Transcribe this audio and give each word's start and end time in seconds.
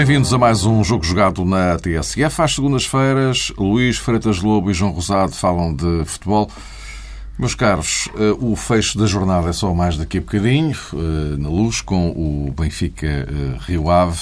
bem-vindos 0.00 0.32
a 0.32 0.38
mais 0.38 0.64
um 0.64 0.82
Jogo 0.82 1.04
Jogado 1.04 1.44
na 1.44 1.76
TSF. 1.78 2.40
Às 2.40 2.54
segundas-feiras, 2.54 3.52
Luís 3.58 3.98
Freitas 3.98 4.40
Lobo 4.40 4.70
e 4.70 4.74
João 4.74 4.92
Rosado 4.92 5.32
falam 5.32 5.74
de 5.74 6.06
futebol. 6.06 6.50
Meus 7.38 7.54
caros, 7.54 8.08
eh, 8.16 8.34
o 8.40 8.56
fecho 8.56 8.96
da 8.96 9.04
jornada 9.04 9.50
é 9.50 9.52
só 9.52 9.74
mais 9.74 9.98
daqui 9.98 10.16
a 10.16 10.20
bocadinho, 10.22 10.74
eh, 10.94 11.36
na 11.36 11.50
luz, 11.50 11.82
com 11.82 12.12
o 12.12 12.50
Benfica 12.58 13.06
eh, 13.06 13.58
Rio 13.66 13.90
Ave. 13.90 14.20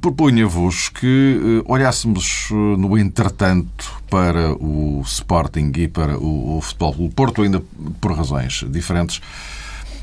Propunha-vos 0.00 0.88
que 0.88 1.62
olhássemos 1.66 2.48
no 2.50 2.96
entretanto 2.96 4.02
para 4.08 4.54
o 4.54 5.02
Sporting 5.04 5.72
e 5.76 5.88
para 5.88 6.16
o 6.18 6.58
Futebol 6.62 6.94
do 6.94 7.14
Porto, 7.14 7.42
ainda 7.42 7.62
por 8.00 8.12
razões 8.12 8.64
diferentes. 8.66 9.20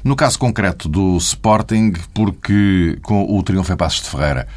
No 0.07 0.15
caso 0.15 0.39
concreto 0.39 0.87
do 0.87 1.17
Sporting, 1.17 1.91
porque 2.13 2.97
com 3.01 3.25
o 3.29 3.43
triunfo 3.43 3.73
em 3.73 3.75
Passos 3.75 4.03
de 4.03 4.09
Ferreira, 4.09 4.47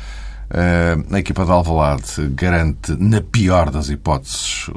a 1.10 1.18
equipa 1.18 1.45
de 1.45 1.50
Alvalade 1.50 2.28
garante, 2.36 2.92
na 2.96 3.20
pior 3.20 3.68
das 3.68 3.88
hipóteses, 3.88 4.68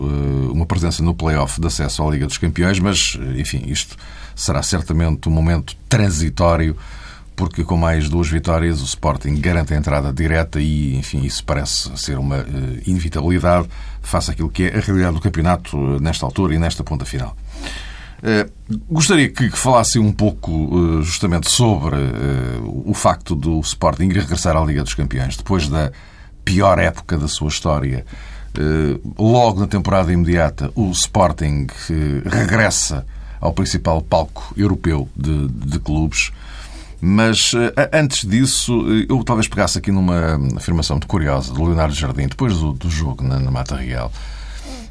uma 0.52 0.66
presença 0.66 1.04
no 1.04 1.14
play-off 1.14 1.62
de 1.62 1.68
acesso 1.68 2.02
à 2.02 2.10
Liga 2.10 2.26
dos 2.26 2.40
Campeões, 2.40 2.80
mas, 2.80 3.20
enfim, 3.38 3.66
isto 3.68 3.96
será 4.36 4.64
certamente 4.64 5.30
um 5.30 5.32
momento 5.32 5.76
transitório, 5.88 6.76
porque 7.36 7.64
com 7.64 7.78
mais 7.78 8.10
duas 8.10 8.28
vitórias 8.28 8.82
o 8.82 8.86
Sporting 8.86 9.36
garante 9.36 9.76
a 9.76 9.78
entrada 9.78 10.12
direta 10.12 10.60
e, 10.60 10.96
enfim, 10.96 11.22
isso 11.24 11.44
parece 11.46 11.96
ser 11.98 12.18
uma 12.18 12.44
inevitabilidade 12.88 13.70
face 14.02 14.32
àquilo 14.32 14.50
que 14.50 14.64
é 14.64 14.76
a 14.76 14.82
realidade 14.82 15.14
do 15.14 15.22
campeonato 15.22 15.78
nesta 16.02 16.26
altura 16.26 16.56
e 16.56 16.58
nesta 16.58 16.84
ponta 16.84 17.06
final. 17.06 17.38
Uh, 18.24 18.50
gostaria 18.90 19.28
que, 19.28 19.50
falasse 19.50 20.00
um 20.00 20.14
pouco 20.14 20.50
uh, 20.50 21.04
justamente 21.04 21.52
sobre 21.52 21.98
uh, 21.98 22.84
o 22.90 22.94
facto 22.94 23.36
do 23.36 23.60
Sporting 23.60 24.08
regressar 24.08 24.56
à 24.56 24.64
Liga 24.64 24.82
dos 24.82 24.94
Campeões 24.94 25.36
depois 25.36 25.68
da 25.68 25.92
pior 26.46 26.80
época 26.80 27.18
da 27.18 27.28
sua 27.28 27.50
história. 27.50 28.06
logo 29.18 29.60
na 29.60 29.68
temporada 29.68 30.12
imediata, 30.12 30.72
o 30.74 30.90
Sporting 30.92 31.68
regressa 32.26 33.06
ao 33.42 33.52
principal 33.52 34.02
palco 34.02 34.54
europeu 34.56 35.10
de, 35.16 35.48
de 35.48 35.80
clubes. 35.80 36.32
Mas 37.02 37.52
antes 37.92 38.26
disso, 38.26 38.86
eu 39.10 39.22
talvez 39.24 39.48
pegasse 39.48 39.78
aqui 39.78 39.92
numa 39.92 40.40
afirmação 40.56 40.96
muito 40.96 41.08
curiosa 41.08 41.54
do 41.54 41.64
Leonardo 41.64 41.94
Jardim, 41.94 42.28
depois 42.28 42.58
do, 42.58 42.72
do 42.74 42.90
jogo 42.90 43.24
na, 43.24 43.40
na 43.40 43.52
Mata 43.52 43.76
Real. 43.76 44.12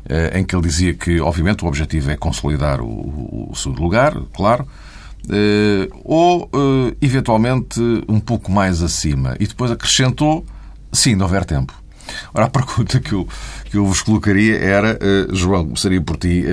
Eh, 0.08 0.40
em 0.40 0.44
que 0.44 0.54
ele 0.54 0.62
dizia 0.62 0.94
que, 0.94 1.20
obviamente, 1.20 1.64
o 1.64 1.68
objetivo 1.68 2.10
é 2.10 2.16
consolidar 2.16 2.80
o, 2.80 3.48
o 3.50 3.54
segundo 3.54 3.80
lugar, 3.80 4.14
claro, 4.32 4.66
eh, 5.30 5.88
ou, 6.02 6.50
eh, 6.52 6.96
eventualmente, 7.00 7.80
um 8.08 8.18
pouco 8.18 8.50
mais 8.50 8.82
acima. 8.82 9.36
E 9.38 9.46
depois 9.46 9.70
acrescentou, 9.70 10.44
sim, 10.92 11.14
não 11.14 11.26
houver 11.26 11.44
tempo. 11.44 11.72
Ora, 12.34 12.46
a 12.46 12.50
pergunta 12.50 12.98
que 12.98 13.12
eu, 13.12 13.28
que 13.64 13.76
eu 13.76 13.86
vos 13.86 14.02
colocaria 14.02 14.58
era, 14.58 14.98
João, 15.30 15.66
gostaria 15.66 16.00
por 16.00 16.16
ti, 16.16 16.44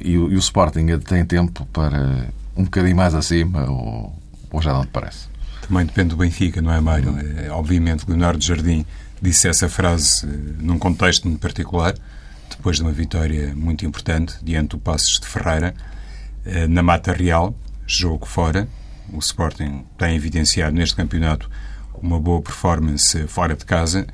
e, 0.00 0.12
e, 0.12 0.16
o 0.16 0.38
Sporting 0.38 0.86
tem 1.00 1.24
tempo 1.24 1.66
para 1.72 2.28
um 2.56 2.62
bocadinho 2.62 2.96
mais 2.96 3.14
acima, 3.16 3.68
ou, 3.68 4.16
ou 4.52 4.62
já 4.62 4.72
não 4.72 4.82
te 4.82 4.90
parece? 4.90 5.26
Também 5.66 5.84
depende 5.84 6.10
do 6.10 6.16
Benfica, 6.16 6.62
não 6.62 6.72
é, 6.72 6.80
Mário? 6.80 7.16
É, 7.36 7.50
obviamente, 7.50 8.04
Leonardo 8.06 8.42
Jardim 8.42 8.86
disse 9.20 9.48
essa 9.48 9.68
frase 9.68 10.24
num 10.60 10.78
contexto 10.78 11.26
muito 11.26 11.40
particular, 11.40 11.94
depois 12.64 12.78
de 12.78 12.82
uma 12.82 12.92
vitória 12.92 13.54
muito 13.54 13.84
importante 13.84 14.36
diante 14.42 14.70
do 14.70 14.78
Passos 14.78 15.20
de 15.20 15.26
Ferreira, 15.26 15.74
eh, 16.46 16.66
na 16.66 16.82
Mata 16.82 17.12
Real, 17.12 17.54
jogo 17.86 18.24
fora. 18.24 18.66
O 19.12 19.18
Sporting 19.18 19.84
tem 19.98 20.16
evidenciado 20.16 20.74
neste 20.74 20.96
campeonato 20.96 21.50
uma 22.00 22.18
boa 22.18 22.40
performance 22.40 23.26
fora 23.26 23.54
de 23.54 23.66
casa, 23.66 24.06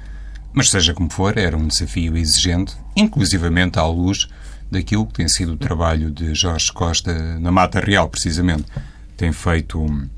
mas 0.53 0.69
seja 0.69 0.93
como 0.93 1.09
for, 1.12 1.39
era 1.39 1.56
um 1.56 1.69
desafio 1.69 2.16
exigente, 2.16 2.77
inclusivamente 2.97 3.78
à 3.78 3.87
luz 3.87 4.28
daquilo 4.69 5.06
que 5.06 5.12
tem 5.12 5.28
sido 5.28 5.53
o 5.53 5.56
trabalho 5.56 6.10
de 6.10 6.34
Jorge 6.34 6.72
Costa 6.72 7.39
na 7.39 7.53
Mata 7.53 7.78
Real, 7.78 8.09
precisamente. 8.09 8.65
Tem 9.16 9.31
feito 9.31 9.81
hum, 9.81 10.09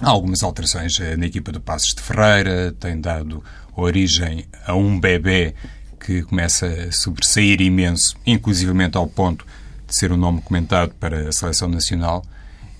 algumas 0.00 0.42
alterações 0.42 0.98
eh, 0.98 1.16
na 1.16 1.26
equipa 1.26 1.52
do 1.52 1.60
Passos 1.60 1.94
de 1.94 2.02
Ferreira, 2.02 2.74
tem 2.80 3.00
dado 3.00 3.44
origem 3.76 4.44
a 4.66 4.74
um 4.74 4.98
bebê 4.98 5.54
que 6.00 6.22
começa 6.22 6.66
a 6.66 6.90
sobressair 6.90 7.60
imenso, 7.60 8.16
inclusivamente 8.26 8.96
ao 8.96 9.06
ponto 9.06 9.46
de 9.86 9.94
ser 9.94 10.10
um 10.10 10.16
nome 10.16 10.40
comentado 10.40 10.94
para 10.98 11.28
a 11.28 11.32
seleção 11.32 11.68
nacional. 11.68 12.24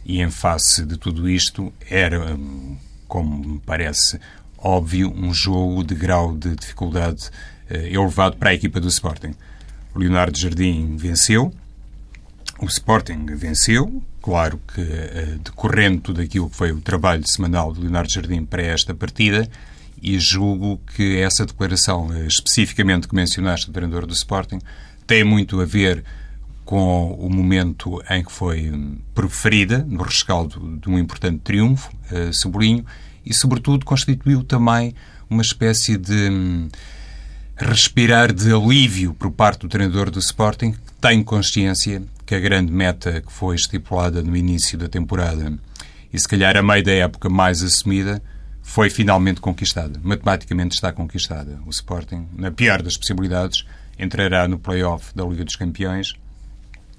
E 0.05 0.21
em 0.21 0.31
face 0.31 0.85
de 0.85 0.97
tudo 0.97 1.29
isto, 1.29 1.73
era, 1.89 2.35
hum, 2.35 2.77
como 3.07 3.55
me 3.55 3.61
parece 3.61 4.19
óbvio, 4.59 5.13
um 5.15 5.33
jogo 5.33 5.85
de 5.85 5.95
grau 5.95 6.37
de 6.37 6.55
dificuldade 6.55 7.31
eh, 7.69 7.93
elevado 7.93 8.37
para 8.37 8.51
a 8.51 8.55
equipa 8.55 8.81
do 8.81 8.89
Sporting. 8.89 9.35
O 9.95 9.99
Leonardo 9.99 10.39
Jardim 10.39 10.97
venceu, 10.97 11.53
o 12.61 12.67
Sporting 12.67 13.27
venceu, 13.37 14.03
claro 14.21 14.61
que 14.75 14.81
eh, 14.81 15.39
decorrendo 15.43 16.01
tudo 16.01 16.21
aquilo 16.21 16.51
que 16.51 16.57
foi 16.57 16.73
o 16.73 16.81
trabalho 16.81 17.27
semanal 17.27 17.73
do 17.73 17.81
Leonardo 17.81 18.13
Jardim 18.13 18.45
para 18.45 18.63
esta 18.63 18.95
partida, 18.95 19.49
e 20.03 20.19
julgo 20.19 20.81
que 20.97 21.19
essa 21.19 21.45
declaração, 21.45 22.13
eh, 22.13 22.27
especificamente 22.27 23.07
que 23.07 23.15
mencionaste 23.15 23.67
do 23.67 23.73
treinador 23.73 24.07
do 24.07 24.15
Sporting, 24.15 24.59
tem 25.07 25.25
muito 25.25 25.61
a 25.61 25.65
ver 25.65 26.05
com 26.65 27.13
o 27.15 27.29
momento 27.29 28.01
em 28.09 28.23
que 28.23 28.31
foi 28.31 28.71
hum, 28.71 28.99
preferida, 29.13 29.85
no 29.89 30.03
rescaldo 30.03 30.79
de 30.81 30.89
um 30.89 30.99
importante 30.99 31.41
triunfo, 31.43 31.91
uh, 32.13 32.33
sublinho, 32.33 32.87
e, 33.27 33.35
sobretudo, 33.35 33.85
constituiu 33.85 34.45
também 34.45 34.95
uma 35.29 35.43
espécie 35.43 35.97
de 35.97 36.31
um, 36.31 36.69
respirar 37.57 38.33
de 38.33 38.53
alívio 38.53 39.13
por 39.13 39.31
parte 39.33 39.63
do 39.63 39.69
treinador 39.69 40.11
do 40.11 40.21
Sporting, 40.21 40.73
que 40.73 40.93
tem 41.01 41.23
consciência 41.25 42.03
que 42.25 42.37
a 42.37 42.39
grande 42.39 42.73
meta 42.73 43.21
que 43.21 43.33
foi 43.33 43.57
estipulada 43.57 44.23
no 44.23 44.37
início 44.37 44.79
da 44.79 44.89
temporada 44.89 45.53
e, 46.13 46.19
se 46.19 46.29
calhar, 46.29 46.57
a 46.57 46.63
meio 46.63 46.85
da 46.85 46.93
época 46.93 47.29
mais 47.29 47.63
assumida, 47.63 48.23
foi 48.63 48.91
finalmente 48.91 49.41
conquistada. 49.41 50.01
Matematicamente 50.03 50.75
está 50.75 50.93
conquistada. 50.93 51.61
O 51.67 51.71
Sporting, 51.71 52.29
na 52.37 52.51
pior 52.51 52.83
das 52.83 52.97
possibilidades, 52.97 53.65
entrará 53.99 54.47
no 54.47 54.59
play-off 54.59 55.15
da 55.15 55.25
Liga 55.25 55.45
dos 55.45 55.57
Campeões. 55.57 56.15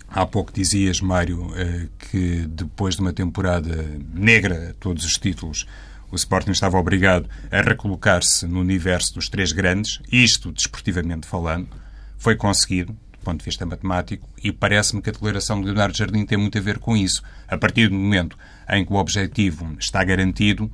Há 0.08 0.26
pouco 0.26 0.52
dizias, 0.52 1.00
Mário, 1.00 1.52
eh, 1.56 1.88
que 1.98 2.46
depois 2.48 2.96
de 2.96 3.02
uma 3.02 3.14
temporada 3.14 3.88
negra, 4.14 4.76
todos 4.80 5.06
os 5.06 5.14
títulos, 5.14 5.66
o 6.12 6.16
Sporting 6.16 6.52
estava 6.52 6.78
obrigado 6.78 7.30
a 7.50 7.62
recolocar-se 7.62 8.46
no 8.46 8.60
universo 8.60 9.14
dos 9.14 9.30
três 9.30 9.54
grandes, 9.54 10.02
isto 10.12 10.52
desportivamente 10.52 11.26
falando, 11.26 11.70
foi 12.18 12.36
conseguido, 12.36 12.92
do 12.92 13.20
ponto 13.24 13.40
de 13.40 13.46
vista 13.46 13.66
matemático, 13.66 14.28
e 14.44 14.52
parece-me 14.52 15.02
que 15.02 15.10
a 15.10 15.14
declaração 15.14 15.62
de 15.62 15.68
Leonardo 15.68 15.98
Jardim 15.98 16.26
tem 16.26 16.38
muito 16.38 16.58
a 16.58 16.62
ver 16.62 16.80
com 16.80 16.98
isso. 16.98 17.24
A 17.48 17.58
partir 17.58 17.88
do 17.88 17.96
momento 17.96 18.38
em 18.70 18.86
que 18.86 18.92
o 18.92 18.98
objetivo 18.98 19.74
está 19.80 20.04
garantido, 20.04 20.70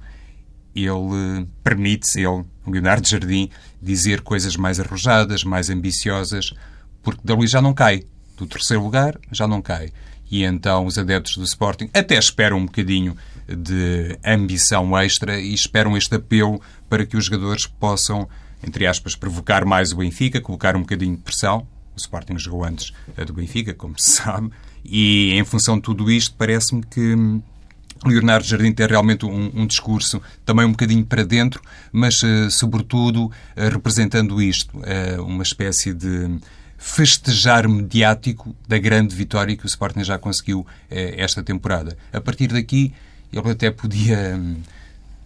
ele 0.85 1.47
permite-se, 1.63 2.21
ele, 2.21 2.43
Leonardo 2.65 3.07
Jardim, 3.07 3.49
dizer 3.81 4.21
coisas 4.21 4.55
mais 4.55 4.79
arrojadas, 4.79 5.43
mais 5.43 5.69
ambiciosas, 5.69 6.53
porque 7.01 7.21
dali 7.23 7.47
já 7.47 7.61
não 7.61 7.73
cai. 7.73 8.03
Do 8.35 8.45
terceiro 8.45 8.83
lugar 8.83 9.17
já 9.31 9.47
não 9.47 9.61
cai. 9.61 9.91
E 10.29 10.43
então 10.43 10.85
os 10.85 10.97
adeptos 10.97 11.37
do 11.37 11.43
Sporting 11.43 11.89
até 11.93 12.17
esperam 12.17 12.57
um 12.57 12.65
bocadinho 12.65 13.15
de 13.47 14.17
ambição 14.25 14.97
extra 14.97 15.39
e 15.39 15.53
esperam 15.53 15.95
este 15.95 16.15
apelo 16.15 16.61
para 16.89 17.05
que 17.05 17.15
os 17.15 17.25
jogadores 17.25 17.65
possam, 17.65 18.27
entre 18.61 18.85
aspas, 18.85 19.15
provocar 19.15 19.65
mais 19.65 19.91
o 19.91 19.97
Benfica, 19.97 20.41
colocar 20.41 20.75
um 20.75 20.81
bocadinho 20.81 21.15
de 21.15 21.21
pressão. 21.21 21.65
O 21.95 21.97
Sporting 21.97 22.37
jogou 22.37 22.65
antes 22.65 22.91
do 23.25 23.33
Benfica, 23.33 23.73
como 23.73 23.97
se 23.97 24.11
sabe, 24.11 24.51
e 24.83 25.31
em 25.31 25.43
função 25.43 25.77
de 25.77 25.81
tudo 25.81 26.11
isto, 26.11 26.35
parece-me 26.37 26.83
que 26.83 27.15
Leonardo 28.05 28.45
Jardim 28.45 28.71
tem 28.71 28.87
realmente 28.87 29.25
um, 29.25 29.51
um, 29.53 29.65
discurso 29.65 30.21
também 30.45 30.65
um 30.65 30.71
bocadinho 30.71 31.05
para 31.05 31.23
dentro, 31.23 31.61
mas, 31.91 32.21
uh, 32.21 32.49
sobretudo, 32.49 33.25
uh, 33.25 33.31
representando 33.71 34.41
isto, 34.41 34.77
uh, 34.77 35.23
uma 35.23 35.43
espécie 35.43 35.93
de 35.93 36.37
festejar 36.77 37.67
mediático 37.67 38.55
da 38.67 38.77
grande 38.77 39.15
vitória 39.15 39.55
que 39.55 39.65
o 39.65 39.67
Sporting 39.67 40.03
já 40.03 40.19
conseguiu 40.19 40.65
esta 40.89 41.41
temporada. 41.41 41.97
A 42.13 42.21
partir 42.21 42.49
daqui, 42.49 42.93
ele 43.33 43.49
até 43.49 43.71
podia, 43.71 44.37
hum, 44.37 44.57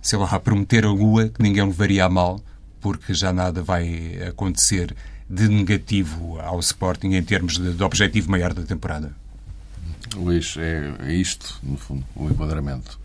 sei 0.02 0.18
lá, 0.18 0.40
prometer 0.40 0.86
a 0.86 0.90
lua 0.90 1.28
que 1.28 1.44
ninguém 1.44 1.66
levaria 1.66 2.06
a 2.06 2.10
mal, 2.10 2.42
porque 2.80 3.14
já 3.14 3.34
nada 3.34 3.62
vai 3.62 4.18
acontecer 4.30 4.96
de 5.30 5.50
negativo 5.50 6.40
ao 6.40 6.58
Sporting 6.62 7.16
em 7.16 7.24
termos 7.24 7.58
de, 7.58 7.74
de 7.74 7.84
objetivo 7.84 8.32
maior 8.32 8.54
da 8.54 8.64
temporada. 8.64 9.14
Luís, 10.16 10.56
é, 10.58 10.94
é 11.08 11.14
isto, 11.14 11.60
no 11.64 11.78
fundo, 11.78 12.04
o 12.16 12.30
enquadramento. 12.30 13.00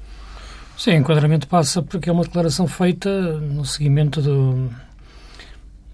Sim, 0.79 0.93
o 0.93 0.95
enquadramento 0.95 1.49
passa 1.49 1.83
porque 1.83 2.11
é 2.11 2.13
uma 2.13 2.25
declaração 2.25 2.67
feita 2.67 3.39
no 3.41 3.65
seguimento 3.65 4.21
do, 4.21 4.71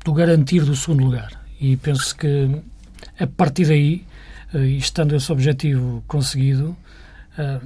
do 0.05 0.13
garantir 0.13 0.65
do 0.65 0.75
segundo 0.75 1.05
lugar. 1.05 1.41
E 1.61 1.77
penso 1.77 2.17
que 2.17 2.51
a 3.19 3.27
partir 3.27 3.67
daí, 3.67 4.05
eh, 4.53 4.67
estando 4.67 5.15
esse 5.15 5.31
objetivo 5.31 6.03
conseguido, 6.09 6.77
eh, 7.39 7.61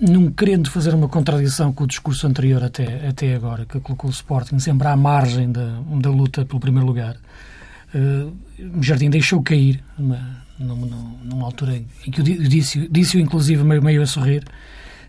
não 0.00 0.32
querendo 0.32 0.68
fazer 0.70 0.94
uma 0.94 1.08
contradição 1.08 1.72
com 1.72 1.84
o 1.84 1.86
discurso 1.86 2.26
anterior 2.26 2.62
até, 2.62 3.06
até 3.08 3.34
agora, 3.34 3.64
que 3.64 3.78
colocou 3.80 4.10
o 4.10 4.12
Sporting 4.12 4.58
sempre 4.58 4.88
à 4.88 4.96
margem 4.96 5.50
da, 5.50 5.80
da 6.00 6.10
luta 6.10 6.44
pelo 6.44 6.58
primeiro 6.58 6.86
lugar, 6.86 7.16
uh, 7.94 8.32
o 8.76 8.82
Jardim 8.82 9.10
deixou 9.10 9.42
cair 9.42 9.82
numa, 10.62 10.86
numa 11.22 11.46
altura 11.46 11.76
em 11.76 12.10
que 12.10 12.20
eu 12.20 12.24
disse, 12.24 12.88
disse 12.88 13.20
inclusive 13.20 13.62
meio, 13.62 13.82
meio 13.82 14.02
a 14.02 14.06
sorrir, 14.06 14.44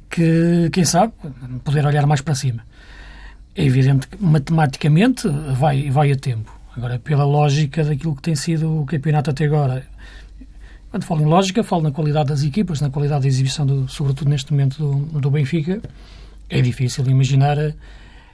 que, 0.09 0.69
quem 0.71 0.85
sabe, 0.85 1.13
poder 1.63 1.85
olhar 1.85 2.05
mais 2.05 2.21
para 2.21 2.35
cima. 2.35 2.63
É 3.55 3.63
evidente 3.63 4.07
que 4.07 4.23
matematicamente 4.23 5.27
vai, 5.57 5.89
vai 5.89 6.11
a 6.11 6.15
tempo. 6.15 6.51
Agora, 6.75 6.97
pela 6.97 7.23
lógica 7.23 7.83
daquilo 7.83 8.15
que 8.15 8.21
tem 8.21 8.35
sido 8.35 8.81
o 8.81 8.85
campeonato 8.85 9.29
até 9.29 9.45
agora, 9.45 9.85
quando 10.89 11.03
falo 11.03 11.21
em 11.21 11.25
lógica, 11.25 11.63
falo 11.63 11.83
na 11.83 11.91
qualidade 11.91 12.29
das 12.29 12.43
equipas, 12.43 12.81
na 12.81 12.89
qualidade 12.89 13.23
da 13.23 13.27
exibição, 13.27 13.65
do, 13.65 13.87
sobretudo 13.87 14.29
neste 14.29 14.51
momento, 14.51 14.77
do, 14.77 15.19
do 15.19 15.31
Benfica. 15.31 15.81
É 16.49 16.61
difícil 16.61 17.05
imaginar 17.07 17.57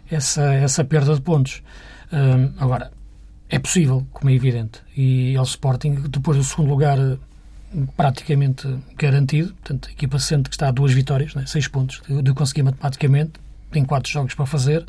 essa, 0.10 0.54
essa 0.54 0.84
perda 0.84 1.16
de 1.16 1.22
pontos. 1.22 1.62
Agora, 2.58 2.92
é 3.50 3.58
possível, 3.58 4.06
como 4.12 4.30
é 4.30 4.34
evidente. 4.34 4.80
E 4.96 5.36
ao 5.36 5.44
Sporting, 5.44 5.96
depois 6.10 6.38
do 6.38 6.44
segundo 6.44 6.70
lugar 6.70 6.98
praticamente 7.96 8.68
garantido, 8.96 9.54
portanto, 9.54 9.90
a 9.90 9.92
equipa 9.92 10.20
sente 10.20 10.50
que 10.50 10.56
está 10.56 10.70
a 10.70 10.72
duas 10.72 10.92
vitórias, 10.92 11.36
né, 11.36 11.46
seis 11.46 11.68
pontos 11.68 12.02
de, 12.08 12.22
de 12.22 12.34
conseguir 12.34 12.64
matematicamente, 12.64 13.34
tem 13.72 13.84
quatro 13.86 14.12
jogos 14.12 14.34
para 14.34 14.46
fazer, 14.46 14.86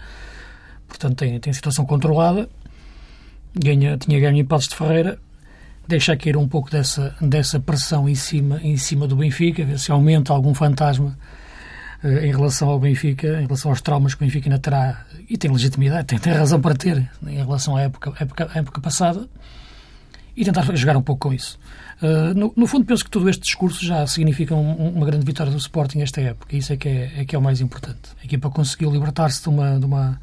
portanto, 0.88 1.16
tem, 1.16 1.38
tem 1.38 1.52
situação 1.52 1.84
controlada. 1.84 2.48
Ganha, 3.54 3.98
tinha 3.98 4.20
ganho 4.20 4.36
em 4.36 4.44
Passos 4.44 4.68
de 4.68 4.76
Ferreira, 4.76 5.18
deixa 5.88 6.16
cair 6.16 6.36
um 6.36 6.46
pouco 6.46 6.70
dessa, 6.70 7.16
dessa 7.20 7.58
pressão 7.58 8.08
em 8.08 8.14
cima, 8.14 8.60
em 8.62 8.76
cima 8.76 9.08
do 9.08 9.16
Benfica, 9.16 9.64
ver 9.64 9.78
se 9.78 9.90
aumenta 9.90 10.32
algum 10.32 10.54
fantasma 10.54 11.18
eh, 12.02 12.26
em 12.26 12.30
relação 12.30 12.68
ao 12.68 12.78
Benfica, 12.78 13.40
em 13.40 13.46
relação 13.46 13.72
aos 13.72 13.80
traumas 13.80 14.14
que 14.14 14.22
o 14.22 14.26
Benfica 14.26 14.48
ainda 14.48 14.58
terá, 14.58 15.04
e 15.30 15.38
tem 15.38 15.48
legitimidade, 15.48 16.08
tem, 16.08 16.18
tem 16.18 16.32
razão 16.32 16.60
para 16.60 16.74
ter 16.74 17.08
em 17.24 17.36
relação 17.36 17.76
à 17.76 17.82
época, 17.82 18.12
época, 18.18 18.50
época 18.52 18.80
passada, 18.80 19.28
e 20.36 20.44
tentar 20.44 20.62
jogar 20.74 20.96
um 20.96 21.02
pouco 21.02 21.28
com 21.28 21.34
isso. 21.34 21.56
Uh, 22.02 22.34
no, 22.34 22.52
no, 22.56 22.66
fundo, 22.66 22.84
penso 22.84 23.04
que 23.04 23.10
todo 23.10 23.30
este 23.30 23.42
discurso 23.42 23.84
já 23.84 24.04
significa 24.08 24.56
um, 24.56 24.88
uma 24.88 25.06
grande 25.06 25.24
vitória 25.24 25.52
do 25.52 25.58
Sporting 25.58 26.00
esta 26.00 26.20
época, 26.20 26.56
e 26.56 26.58
isso 26.58 26.72
é 26.72 26.76
que 26.76 26.88
é, 26.88 27.12
é, 27.18 27.24
que 27.24 27.36
é 27.36 27.38
o 27.38 27.42
mais 27.42 27.60
importante. 27.60 28.10
A 28.20 28.24
equipa 28.24 28.50
conseguiu 28.50 28.90
libertar-se 28.90 29.40
de 29.40 29.48
uma, 29.48 29.78
de, 29.78 29.84
uma, 29.86 30.20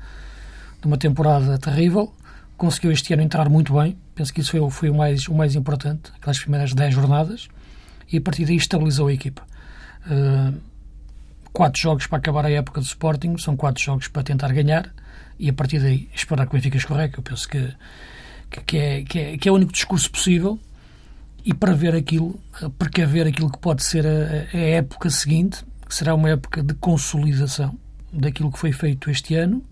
de 0.82 0.88
uma 0.88 0.98
temporada 0.98 1.58
terrível, 1.58 2.14
conseguiu 2.58 2.92
este 2.92 3.14
ano 3.14 3.24
entrar 3.24 3.48
muito 3.48 3.74
bem, 3.74 3.98
penso 4.14 4.34
que 4.34 4.42
isso 4.42 4.52
foi, 4.52 4.70
foi 4.70 4.90
o, 4.90 4.94
mais, 4.94 5.30
o 5.30 5.34
mais 5.34 5.56
importante, 5.56 6.12
aquelas 6.18 6.38
primeiras 6.38 6.74
10 6.74 6.94
jornadas, 6.94 7.48
e 8.12 8.18
a 8.18 8.22
partir 8.22 8.44
daí 8.44 8.58
estabilizou 8.58 9.08
a 9.08 9.14
equipa. 9.14 9.44
Uh, 10.06 10.60
quatro 11.58 11.82
jogos 11.82 12.06
para 12.06 12.20
acabar 12.20 12.46
a 12.46 12.52
época 12.52 12.80
do 12.80 12.84
Sporting, 12.84 13.36
são 13.40 13.58
quatro 13.58 13.84
jogos 13.84 14.08
para 14.08 14.22
tentar 14.22 14.54
ganhar, 14.54 14.94
e 15.40 15.50
a 15.50 15.54
partir 15.54 15.80
daí 15.80 16.08
esperar 16.14 16.46
que 16.46 16.52
o 16.52 16.56
Benfica 16.56 16.78
escorregue, 16.78 17.18
eu 17.18 17.24
penso 17.24 17.50
que, 17.50 17.74
que, 18.64 18.78
é, 18.78 19.02
que, 19.04 19.20
é, 19.20 19.38
que 19.40 19.50
é 19.50 19.52
o 19.52 19.56
único 19.56 19.74
discurso 19.74 20.12
possível, 20.12 20.60
e 21.44 21.56
para 21.56 21.74
ver 21.74 21.96
aquilo, 21.96 22.40
precaver 22.78 23.26
aquilo 23.26 23.52
que 23.52 23.58
pode 23.58 23.84
ser 23.84 24.06
a, 24.06 24.56
a 24.56 24.60
época 24.60 25.10
seguinte, 25.10 25.66
que 25.88 25.96
será 25.96 26.14
uma 26.14 26.30
época 26.30 26.62
de 26.62 26.76
consolidação 26.76 27.76
daquilo 28.14 28.52
que 28.52 28.60
foi 28.60 28.72
feito 28.72 29.10
este 29.10 29.34
ano, 29.34 29.66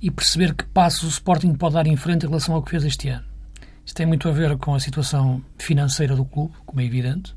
e 0.00 0.12
perceber 0.12 0.54
que 0.54 0.62
passos 0.66 1.02
o 1.02 1.08
Sporting 1.08 1.54
pode 1.54 1.74
dar 1.74 1.88
em 1.88 1.96
frente 1.96 2.24
em 2.24 2.28
relação 2.28 2.54
ao 2.54 2.62
que 2.62 2.70
fez 2.70 2.84
este 2.84 3.08
ano. 3.08 3.24
Isto 3.84 3.96
tem 3.96 4.06
muito 4.06 4.28
a 4.28 4.32
ver 4.32 4.56
com 4.58 4.76
a 4.76 4.78
situação 4.78 5.42
financeira 5.58 6.14
do 6.14 6.24
clube, 6.24 6.54
como 6.64 6.80
é 6.80 6.84
evidente, 6.84 7.34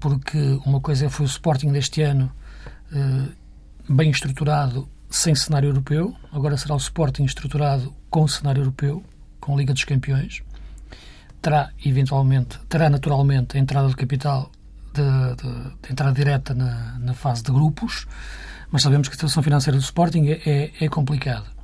porque 0.00 0.38
uma 0.64 0.80
coisa 0.80 1.10
foi 1.10 1.26
o 1.26 1.28
Sporting 1.28 1.70
deste 1.70 2.00
ano 2.00 2.32
bem 3.88 4.10
estruturado, 4.10 4.88
sem 5.10 5.34
cenário 5.34 5.68
europeu, 5.68 6.14
agora 6.32 6.56
será 6.56 6.74
o 6.74 6.78
Sporting 6.78 7.24
estruturado 7.24 7.94
com 8.10 8.26
cenário 8.26 8.60
europeu, 8.60 9.02
com 9.40 9.56
Liga 9.56 9.72
dos 9.72 9.84
Campeões. 9.84 10.42
Terá, 11.40 11.70
eventualmente, 11.84 12.58
terá 12.68 12.90
naturalmente 12.90 13.56
a 13.56 13.60
entrada 13.60 13.88
de 13.88 13.96
capital 13.96 14.50
de, 14.92 15.02
de, 15.36 15.76
de 15.82 15.92
entrada 15.92 16.12
direta 16.12 16.54
na, 16.54 16.98
na, 16.98 17.14
fase 17.14 17.42
de 17.42 17.52
grupos, 17.52 18.06
mas 18.70 18.82
sabemos 18.82 19.08
que 19.08 19.12
a 19.12 19.16
situação 19.16 19.42
financeira 19.42 19.78
do 19.78 19.82
Sporting 19.82 20.26
é, 20.26 20.40
é, 20.44 20.72
é 20.80 20.88
complicada. 20.88 21.55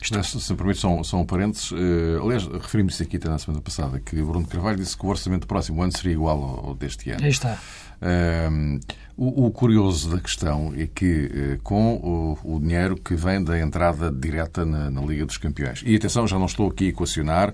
Isto... 0.00 0.40
Se 0.40 0.52
me 0.52 0.56
permite, 0.56 0.80
são, 0.80 1.04
são 1.04 1.24
parentes. 1.26 1.70
Uh, 1.70 2.22
aliás, 2.22 2.46
referimos 2.46 2.94
isso 2.94 3.02
aqui 3.02 3.16
até 3.16 3.28
na 3.28 3.38
semana 3.38 3.60
passada, 3.60 4.00
que 4.00 4.16
Bruno 4.22 4.46
Carvalho 4.46 4.78
disse 4.78 4.96
que 4.96 5.04
o 5.04 5.08
orçamento 5.08 5.42
do 5.42 5.46
próximo 5.46 5.82
ano 5.82 5.92
seria 5.92 6.12
igual 6.12 6.42
ao, 6.42 6.66
ao 6.68 6.74
deste 6.74 7.10
ano. 7.10 7.22
Aí 7.22 7.30
está. 7.30 7.58
Uh, 8.00 8.80
o, 9.14 9.46
o, 9.46 9.50
curioso 9.50 10.10
da 10.10 10.20
questão 10.20 10.72
é 10.74 10.86
que, 10.86 11.26
uh, 11.26 11.62
com 11.62 11.96
o, 11.96 12.56
o, 12.56 12.60
dinheiro 12.60 12.96
que 12.96 13.14
vem 13.14 13.44
da 13.44 13.58
entrada 13.60 14.10
direta 14.10 14.64
na, 14.64 14.90
na, 14.90 15.02
Liga 15.02 15.26
dos 15.26 15.36
Campeões, 15.36 15.82
e 15.84 15.94
atenção, 15.94 16.26
já 16.26 16.38
não 16.38 16.46
estou 16.46 16.68
aqui 16.68 16.86
a 16.86 16.88
equacionar 16.88 17.52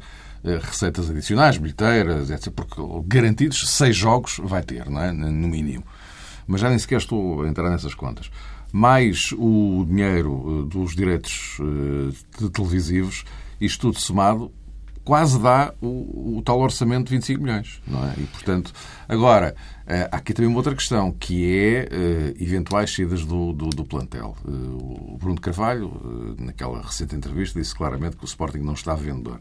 receitas 0.62 1.10
adicionais, 1.10 1.58
bilheteiras, 1.58 2.30
etc., 2.30 2.52
porque 2.52 2.80
garantidos 3.08 3.68
seis 3.68 3.96
jogos 3.96 4.40
vai 4.44 4.62
ter, 4.62 4.88
não 4.88 5.02
é? 5.02 5.10
no 5.10 5.48
mínimo. 5.48 5.82
Mas 6.46 6.60
já 6.60 6.68
nem 6.68 6.78
sequer 6.78 6.98
estou 6.98 7.42
a 7.42 7.48
entrar 7.48 7.68
nessas 7.68 7.94
contas 7.94 8.30
mais 8.76 9.32
o 9.32 9.86
dinheiro 9.88 10.66
eh, 10.66 10.68
dos 10.68 10.94
direitos 10.94 11.58
eh, 11.60 12.48
televisivos, 12.52 13.24
isto 13.58 13.80
tudo 13.88 13.98
somado, 13.98 14.52
quase 15.02 15.40
dá 15.40 15.72
o, 15.80 16.36
o, 16.36 16.42
tal 16.44 16.60
orçamento 16.60 17.06
de 17.06 17.12
25 17.12 17.42
milhões, 17.42 17.80
não 17.86 18.04
é? 18.06 18.12
E, 18.18 18.24
portanto, 18.24 18.74
agora, 19.08 19.56
eh, 19.86 20.06
há 20.12 20.18
aqui 20.18 20.34
também 20.34 20.50
uma 20.50 20.58
outra 20.58 20.74
questão, 20.74 21.10
que 21.10 21.56
é 21.56 21.88
eventuais 22.38 22.94
saídas 22.94 23.24
do, 23.24 23.54
do, 23.54 23.70
do 23.70 23.82
plantel. 23.82 24.36
o 24.44 25.16
Bruno 25.16 25.40
Carvalho, 25.40 26.36
naquela 26.38 26.82
recente 26.82 27.16
entrevista, 27.16 27.58
disse 27.58 27.74
claramente 27.74 28.18
que 28.18 28.24
o 28.24 28.26
Sporting 28.26 28.58
não 28.58 28.74
está 28.74 28.94
vendedor. 28.94 29.40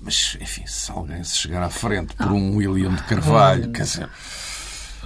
Mas, 0.00 0.36
enfim, 0.40 0.64
se 0.66 0.90
alguém 0.92 1.24
se 1.24 1.36
chegar 1.36 1.64
à 1.64 1.70
frente 1.70 2.14
por 2.14 2.30
um 2.30 2.56
William 2.58 2.94
de 2.94 3.02
Carvalho, 3.04 3.72
quer 3.72 3.82
dizer... 3.82 4.08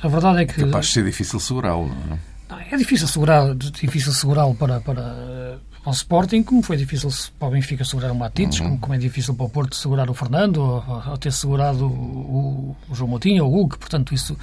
A 0.02 0.08
verdade 0.08 0.42
é 0.42 0.44
que... 0.44 0.60
Capaz 0.60 0.88
de 0.88 0.92
ser 0.92 1.04
difícil 1.04 1.40
segurá-lo, 1.40 1.88
não 1.88 2.16
é? 2.16 2.35
É 2.70 2.76
difícil 2.76 3.09
segurar, 3.09 3.54
difícil 3.54 4.12
segurá-lo 4.12 4.54
para, 4.54 4.80
para 4.80 5.59
o 5.85 5.90
Sporting, 5.90 6.42
como 6.42 6.62
foi 6.62 6.76
difícil 6.76 7.11
para 7.38 7.49
o 7.49 7.50
Benfica 7.50 7.85
segurar 7.85 8.12
o 8.12 8.14
Matites, 8.14 8.61
uhum. 8.61 8.66
como, 8.66 8.78
como, 8.78 8.94
é 8.94 8.99
difícil 8.99 9.35
para 9.35 9.47
o 9.47 9.49
Porto 9.49 9.75
segurar 9.75 10.09
o 10.11 10.14
Fernando, 10.14 10.59
ou, 10.59 11.02
ou 11.09 11.16
ter 11.16 11.32
segurado 11.32 11.87
o, 11.87 12.76
o, 12.88 12.94
João 12.94 13.11
Moutinho 13.11 13.44
ou 13.44 13.52
o 13.52 13.61
Hugo. 13.61 13.78
Portanto, 13.78 14.14
isso, 14.14 14.37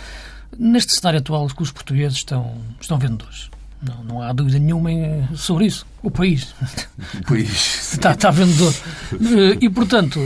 neste 0.57 0.95
cenário 0.95 1.19
atual, 1.19 1.45
os 1.45 1.53
clubes 1.53 1.71
portugueses 1.71 2.17
estão, 2.17 2.55
estão 2.79 2.97
vendedores. 2.97 3.49
Não, 3.81 4.03
não 4.03 4.21
há 4.21 4.31
dúvida 4.31 4.59
nenhuma 4.59 4.89
sobre 5.35 5.65
isso. 5.65 5.85
O 6.01 6.09
país. 6.09 6.53
O 7.19 7.23
país. 7.23 7.49
está, 7.93 8.11
está 8.11 8.31
vendedor. 8.31 8.73
E, 9.59 9.69
portanto, 9.69 10.19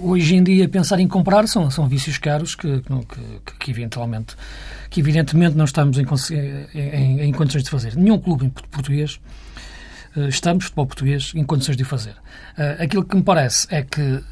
hoje 0.00 0.34
em 0.34 0.42
dia, 0.42 0.68
pensar 0.68 1.00
em 1.00 1.08
comprar 1.08 1.46
são, 1.48 1.70
são 1.70 1.88
vícios 1.88 2.18
caros 2.18 2.54
que, 2.54 2.80
que, 2.80 3.54
que 3.58 3.70
eventualmente 3.70 4.36
que 4.88 5.00
evidentemente 5.00 5.56
não 5.56 5.64
estamos 5.64 5.98
em, 5.98 6.06
em, 6.74 7.20
em 7.22 7.32
condições 7.32 7.64
de 7.64 7.70
fazer. 7.70 7.96
Nenhum 7.96 8.18
clube 8.18 8.50
português 8.70 9.20
eh, 10.16 10.28
estamos, 10.28 10.64
futebol 10.64 10.86
português, 10.86 11.32
em 11.34 11.44
condições 11.44 11.76
de 11.76 11.82
o 11.82 11.86
fazer. 11.86 12.14
Eh, 12.56 12.76
aquilo 12.80 13.04
que 13.04 13.16
me 13.16 13.22
parece 13.22 13.66
é 13.70 13.82
que 13.82 14.22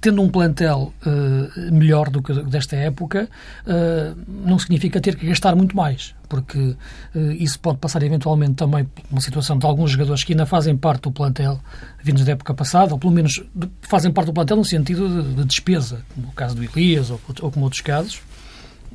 tendo 0.00 0.22
um 0.22 0.28
plantel 0.28 0.92
uh, 1.06 1.72
melhor 1.72 2.10
do 2.10 2.22
que 2.22 2.32
desta 2.44 2.76
época, 2.76 3.28
uh, 3.66 4.18
não 4.26 4.58
significa 4.58 5.00
ter 5.00 5.16
que 5.16 5.26
gastar 5.26 5.54
muito 5.54 5.76
mais, 5.76 6.14
porque 6.28 6.58
uh, 6.58 6.76
isso 7.32 7.58
pode 7.60 7.78
passar 7.78 8.02
eventualmente 8.02 8.54
também 8.54 8.84
por 8.84 9.02
uma 9.10 9.20
situação 9.20 9.58
de 9.58 9.66
alguns 9.66 9.90
jogadores 9.90 10.24
que 10.24 10.32
ainda 10.32 10.46
fazem 10.46 10.76
parte 10.76 11.02
do 11.02 11.12
plantel 11.12 11.60
vindos 12.02 12.24
da 12.24 12.32
época 12.32 12.54
passada, 12.54 12.92
ou 12.92 12.98
pelo 12.98 13.12
menos 13.12 13.42
fazem 13.82 14.12
parte 14.12 14.26
do 14.26 14.32
plantel 14.32 14.56
no 14.56 14.64
sentido 14.64 15.22
de, 15.22 15.34
de 15.34 15.44
despesa, 15.44 16.02
como 16.14 16.28
o 16.28 16.32
caso 16.32 16.54
do 16.54 16.64
Elias 16.64 17.10
ou, 17.10 17.20
ou 17.40 17.50
como 17.50 17.64
outros 17.64 17.82
casos, 17.82 18.22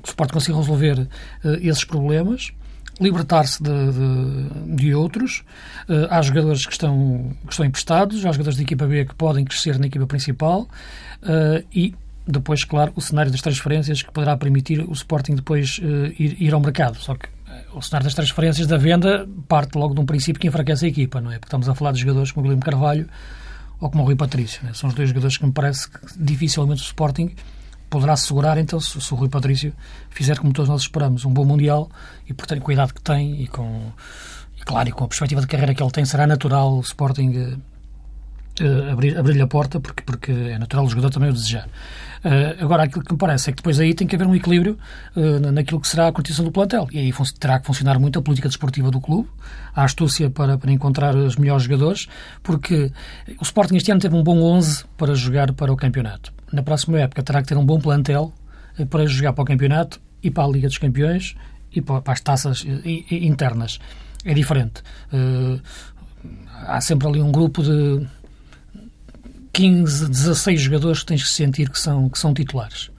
o 0.04 0.08
Sport 0.08 0.32
consiga 0.32 0.58
resolver 0.58 1.08
esses 1.62 1.84
problemas, 1.84 2.54
libertar-se 3.00 3.62
de, 3.62 3.70
de, 3.70 4.76
de, 4.76 4.96
outros. 4.96 5.44
Uh, 5.88 6.08
há 6.10 6.22
jogadores 6.22 6.66
que 6.66 6.72
estão, 6.72 7.36
que 7.46 7.54
estão 7.54 7.66
emprestados, 7.66 8.26
há 8.26 8.32
jogadores 8.32 8.58
da 8.58 8.64
equipa 8.64 8.86
B 8.86 9.06
que 9.06 9.16
podem 9.16 9.46
crescer 9.46 9.78
na 9.80 9.88
equipa 9.88 10.08
principal 10.08 10.62
uh, 10.62 11.66
e 11.74 11.94
depois, 12.28 12.64
claro, 12.64 12.92
o 12.96 13.02
cenário 13.02 13.32
das 13.32 13.42
transferências 13.42 14.02
que 14.02 14.12
poderá 14.12 14.36
permitir 14.36 14.82
o 14.82 14.92
Sporting 14.92 15.36
depois 15.36 15.80
ir, 16.20 16.36
ir 16.42 16.54
ao 16.54 16.60
mercado. 16.60 16.98
Só 16.98 17.16
que 17.16 17.30
o 17.74 17.82
cenário 17.82 18.04
das 18.04 18.14
transferências 18.14 18.68
da 18.68 18.78
venda 18.78 19.28
parte 19.48 19.78
logo 19.78 19.94
de 19.94 20.02
um 20.02 20.06
princípio 20.06 20.40
que 20.40 20.48
enfraquece 20.48 20.86
a 20.86 20.90
equipa, 20.90 21.22
não 21.22 21.32
é? 21.32 21.36
Porque 21.36 21.48
estamos 21.48 21.70
a 21.70 21.76
falar 21.76 21.94
de 21.94 22.00
jogadores 22.00 22.32
como 22.32 22.42
o 22.42 22.50
Guilherme 22.50 22.64
Carvalho 22.64 23.08
ou 23.80 23.90
como 23.90 24.04
o 24.04 24.06
Rui 24.06 24.16
Patrício. 24.16 24.62
É? 24.68 24.74
São 24.74 24.90
os 24.90 24.96
dois 24.96 25.10
jogadores 25.10 25.38
que 25.38 25.46
me 25.46 25.52
parece 25.52 25.90
que 25.90 26.00
dificilmente 26.18 26.82
o 26.82 26.86
Sporting 26.86 27.34
poderá 27.90 28.16
segurar, 28.16 28.58
então, 28.58 28.80
se, 28.80 29.00
se, 29.00 29.14
o 29.14 29.18
Rui 29.18 29.30
Patrício 29.30 29.74
fizer 30.10 30.38
como 30.38 30.54
todos 30.54 30.70
nós 30.70 30.82
esperamos, 30.82 31.26
um 31.26 31.32
bom 31.32 31.46
Mundial 31.46 31.90
e, 32.28 32.34
portanto, 32.34 32.62
com 32.62 32.72
a 32.72 32.74
idade 32.74 32.94
que 32.94 33.02
tem 33.02 33.42
e 33.42 33.48
com, 33.48 33.92
e, 34.58 34.62
claro, 34.64 34.90
e 34.90 34.92
com 34.92 35.04
a 35.04 35.08
perspectiva 35.08 35.42
de 35.42 35.48
carreira 35.48 35.74
que 35.74 35.82
ele 35.82 35.92
tem, 35.92 36.06
será 36.06 36.28
natural 36.28 36.78
o 36.78 36.82
Sporting 36.82 37.60
uh, 38.62 38.92
abrir-lhe 38.92 39.18
abrir 39.18 39.42
a 39.42 39.48
porta, 39.48 39.80
porque, 39.80 40.04
porque 40.04 40.32
é 40.32 40.58
natural 40.58 40.86
o 40.86 40.90
jogador 40.90 41.10
também 41.10 41.30
o 41.30 41.34
desejar. 41.34 41.68
Uh, 42.24 42.64
agora, 42.64 42.84
aquilo 42.84 43.04
que 43.04 43.12
me 43.12 43.18
parece 43.18 43.50
é 43.50 43.54
que 43.54 43.58
depois 43.58 43.80
aí 43.80 43.94
tem 43.94 44.08
que 44.08 44.16
haver 44.16 44.28
um 44.28 44.36
equilíbrio 44.36 44.78
uh, 45.16 45.52
naquilo 45.52 45.80
que 45.80 45.88
será 45.88 46.08
a 46.08 46.12
condição 46.12 46.44
do 46.44 46.52
plantel. 46.52 46.88
E 46.92 47.00
aí 47.00 47.14
terá 47.40 47.60
que 47.60 47.66
funcionar 47.66 48.00
muito 48.00 48.20
a 48.20 48.22
política 48.22 48.48
desportiva 48.48 48.92
do 48.92 49.00
clube, 49.00 49.30
a 49.76 49.84
astúcia 49.84 50.30
para, 50.30 50.58
para 50.58 50.72
encontrar 50.72 51.16
os 51.16 51.36
melhores 51.36 51.64
jogadores, 51.64 52.08
porque 52.44 52.92
o 53.40 53.44
Sporting 53.44 53.76
este 53.76 53.92
ano 53.92 54.02
teve 54.02 54.16
um 54.16 54.24
bom 54.24 54.42
11 54.42 54.86
para 54.98 55.16
jogar 55.16 55.54
para 55.54 55.72
o 55.72 55.78
campeonato. 55.78 56.37
Na 56.52 56.64
próxima 56.64 57.00
época 57.00 57.24
terá 57.24 57.42
que 57.42 57.48
ter 57.48 57.58
um 57.58 57.66
bom 57.66 57.80
plantel 57.80 58.34
uh, 58.80 58.86
para 58.86 59.06
jogar 59.06 59.34
para 59.34 59.42
o 59.42 59.46
campeonato 59.46 60.00
e 60.24 60.32
para 60.32 60.46
a 60.46 60.48
Liga 60.48 60.68
dos 60.68 60.78
Campeões 60.78 61.36
e 61.72 61.82
para, 61.82 62.02
as 62.06 62.22
taças 62.22 62.66
internas. 63.12 63.80
É 64.26 64.34
diferente. 64.34 64.82
há 66.66 66.82
sempre 66.82 67.08
ali 67.08 67.22
um 67.22 67.32
grupo 67.32 67.62
de 67.62 68.06
15, 69.54 70.10
16 70.10 70.62
jogadores 70.62 71.00
que 71.02 71.06
tens 71.06 71.24
que 71.24 71.30
sentir 71.30 71.70
que 71.70 71.80
são, 71.80 72.10
que 72.10 72.18
são 72.18 72.34
titulares. 72.34 72.90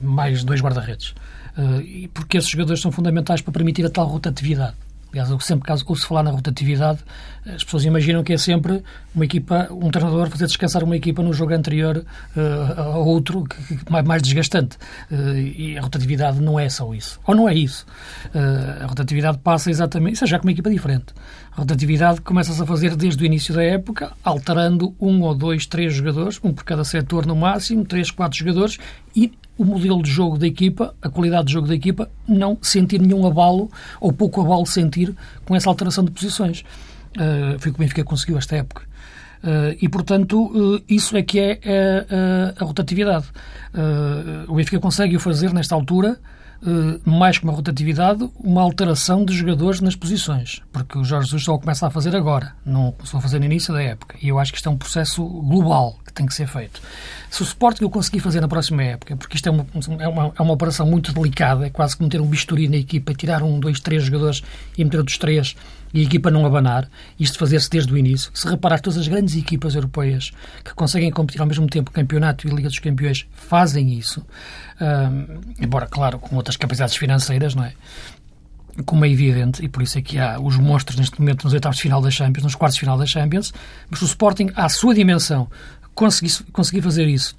Mais 0.00 0.44
dois 0.44 0.60
guarda-redes. 0.60 1.14
Eh, 1.56 2.08
porque 2.12 2.38
esses 2.38 2.50
jogadores 2.50 2.80
são 2.80 2.90
fundamentais 2.90 3.40
para 3.40 3.52
permitir 3.52 3.84
a 3.86 3.90
tal 3.90 4.06
rotatividade. 4.06 4.76
Aliás, 5.14 5.30
eu 5.30 5.38
sempre 5.38 5.64
que 5.64 5.90
ouço 5.92 6.08
falar 6.08 6.24
na 6.24 6.32
rotatividade, 6.32 6.98
as 7.46 7.62
pessoas 7.62 7.84
imaginam 7.84 8.24
que 8.24 8.32
é 8.32 8.36
sempre 8.36 8.82
uma 9.14 9.24
equipa, 9.24 9.68
um 9.70 9.88
treinador 9.88 10.28
fazer 10.28 10.46
descansar 10.46 10.82
uma 10.82 10.96
equipa 10.96 11.22
no 11.22 11.32
jogo 11.32 11.54
anterior 11.54 12.04
uh, 12.36 12.80
a 12.80 12.98
outro, 12.98 13.44
que, 13.44 13.76
que, 13.76 13.92
mais, 13.92 14.04
mais 14.04 14.20
desgastante. 14.20 14.76
Uh, 15.08 15.36
e 15.36 15.78
a 15.78 15.82
rotatividade 15.82 16.40
não 16.40 16.58
é 16.58 16.68
só 16.68 16.92
isso. 16.92 17.20
Ou 17.28 17.32
não 17.32 17.48
é 17.48 17.54
isso. 17.54 17.86
Uh, 18.34 18.82
a 18.82 18.86
rotatividade 18.86 19.38
passa 19.38 19.70
exatamente. 19.70 20.14
Isso 20.14 20.24
é 20.24 20.26
já 20.26 20.36
com 20.36 20.48
uma 20.48 20.52
equipa 20.52 20.68
diferente. 20.68 21.14
A 21.56 21.60
rotatividade 21.60 22.20
começa-se 22.20 22.60
a 22.60 22.66
fazer 22.66 22.96
desde 22.96 23.22
o 23.22 23.26
início 23.26 23.54
da 23.54 23.62
época, 23.62 24.12
alterando 24.24 24.92
um 25.00 25.22
ou 25.22 25.32
dois, 25.34 25.66
três 25.66 25.94
jogadores, 25.94 26.40
um 26.42 26.52
por 26.52 26.64
cada 26.64 26.82
setor 26.82 27.26
no 27.26 27.36
máximo, 27.36 27.84
três, 27.84 28.10
quatro 28.10 28.36
jogadores, 28.36 28.76
e 29.14 29.32
o 29.56 29.64
modelo 29.64 30.02
de 30.02 30.10
jogo 30.10 30.36
da 30.36 30.48
equipa, 30.48 30.96
a 31.00 31.08
qualidade 31.08 31.46
de 31.46 31.52
jogo 31.52 31.68
da 31.68 31.74
equipa, 31.74 32.10
não 32.26 32.58
sentir 32.60 33.00
nenhum 33.00 33.24
abalo 33.24 33.70
ou 34.00 34.12
pouco 34.12 34.40
abalo 34.40 34.66
sentir 34.66 35.14
com 35.44 35.54
essa 35.54 35.68
alteração 35.68 36.04
de 36.04 36.10
posições. 36.10 36.64
Uh, 37.16 37.56
foi 37.60 37.70
o 37.70 37.74
que 37.74 37.80
o 37.80 37.82
Benfica 37.84 38.02
conseguiu 38.02 38.36
esta 38.36 38.56
época. 38.56 38.82
Uh, 39.44 39.78
e, 39.80 39.88
portanto, 39.88 40.46
uh, 40.46 40.82
isso 40.88 41.16
é 41.16 41.22
que 41.22 41.38
é, 41.38 41.60
é 41.62 42.54
a 42.58 42.64
rotatividade. 42.64 43.26
o 44.48 44.56
Benfica 44.56 44.80
consegue 44.80 45.14
o 45.14 45.20
fazer 45.20 45.52
nesta 45.52 45.76
altura 45.76 46.18
mais 47.04 47.38
que 47.38 47.44
uma 47.44 47.52
rotatividade, 47.52 48.28
uma 48.38 48.62
alteração 48.62 49.24
de 49.24 49.34
jogadores 49.34 49.80
nas 49.80 49.94
posições, 49.94 50.62
porque 50.72 50.98
o 50.98 51.04
Jorge 51.04 51.26
Jesus 51.26 51.44
só 51.44 51.58
começa 51.58 51.86
a 51.86 51.90
fazer 51.90 52.16
agora, 52.16 52.52
não 52.64 52.92
começou 52.92 53.18
a 53.18 53.20
fazer 53.20 53.38
no 53.38 53.44
início 53.44 53.72
da 53.74 53.82
época. 53.82 54.16
E 54.22 54.28
eu 54.28 54.38
acho 54.38 54.52
que 54.52 54.58
isto 54.58 54.68
é 54.68 54.72
um 54.72 54.76
processo 54.76 55.24
global 55.24 55.98
que 56.06 56.12
tem 56.12 56.26
que 56.26 56.34
ser 56.34 56.46
feito. 56.46 56.80
Se 57.30 57.42
o 57.42 57.44
Sporting 57.44 57.84
eu 57.84 57.90
conseguir 57.90 58.20
fazer 58.20 58.40
na 58.40 58.48
próxima 58.48 58.82
época, 58.82 59.16
porque 59.16 59.36
isto 59.36 59.48
é 59.48 59.52
uma, 59.52 59.66
é 59.98 60.08
uma, 60.08 60.32
é 60.38 60.42
uma 60.42 60.52
operação 60.52 60.86
muito 60.86 61.12
delicada, 61.12 61.66
é 61.66 61.70
quase 61.70 61.96
que 61.96 62.02
meter 62.02 62.20
um 62.20 62.26
bisturi 62.26 62.68
na 62.68 62.76
equipa, 62.76 63.12
tirar 63.12 63.42
um, 63.42 63.60
dois, 63.60 63.80
três 63.80 64.04
jogadores 64.04 64.42
e 64.78 64.84
meter 64.84 64.98
outros 64.98 65.18
três 65.18 65.54
e 65.94 66.00
a 66.00 66.02
equipa 66.02 66.28
não 66.28 66.44
abanar, 66.44 66.90
isto 67.20 67.38
fazer-se 67.38 67.70
desde 67.70 67.92
o 67.92 67.96
início. 67.96 68.28
Se 68.34 68.48
reparar, 68.48 68.80
todas 68.80 68.98
as 68.98 69.06
grandes 69.06 69.36
equipas 69.36 69.76
europeias 69.76 70.32
que 70.64 70.74
conseguem 70.74 71.08
competir 71.08 71.40
ao 71.40 71.46
mesmo 71.46 71.68
tempo 71.68 71.92
Campeonato 71.92 72.48
e 72.48 72.50
Liga 72.50 72.68
dos 72.68 72.80
Campeões 72.80 73.28
fazem 73.32 73.92
isso, 73.96 74.26
embora, 75.60 75.86
claro, 75.86 76.18
com 76.18 76.34
outras 76.34 76.53
capacidades 76.56 76.96
financeiras, 76.96 77.54
não 77.54 77.64
é? 77.64 77.72
como 78.84 79.04
é 79.04 79.08
evidente, 79.08 79.64
e 79.64 79.68
por 79.68 79.82
isso 79.82 79.98
é 79.98 80.02
que 80.02 80.18
há 80.18 80.38
os 80.40 80.56
monstros 80.56 80.98
neste 80.98 81.20
momento 81.20 81.44
nos 81.44 81.52
oitavos 81.52 81.76
de 81.76 81.82
final 81.82 82.00
da 82.00 82.10
Champions, 82.10 82.42
nos 82.42 82.54
quartos 82.54 82.74
de 82.74 82.80
final 82.80 82.98
da 82.98 83.06
Champions, 83.06 83.52
mas 83.88 84.02
o 84.02 84.04
Sporting, 84.04 84.50
à 84.56 84.68
sua 84.68 84.94
dimensão, 84.94 85.48
conseguir, 85.94 86.32
conseguir 86.52 86.82
fazer 86.82 87.06
isso 87.06 87.36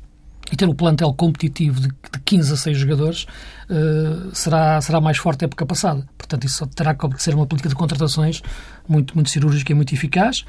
e 0.51 0.55
ter 0.55 0.67
o 0.69 0.75
plantel 0.75 1.13
competitivo 1.13 1.81
de, 1.81 1.87
de 1.87 2.19
15 2.23 2.53
a 2.53 2.57
6 2.57 2.77
jogadores 2.77 3.25
uh, 3.69 4.33
será, 4.33 4.79
será 4.79 5.01
mais 5.01 5.17
forte 5.17 5.43
a 5.43 5.45
época 5.47 5.65
passada. 5.65 6.07
Portanto, 6.17 6.45
isso 6.45 6.65
terá 6.67 6.93
que 6.93 7.21
ser 7.21 7.33
uma 7.35 7.47
política 7.47 7.69
de 7.69 7.75
contratações 7.75 8.41
muito, 8.87 9.15
muito 9.15 9.29
cirúrgica 9.29 9.71
e 9.71 9.75
muito 9.75 9.93
eficaz. 9.93 10.45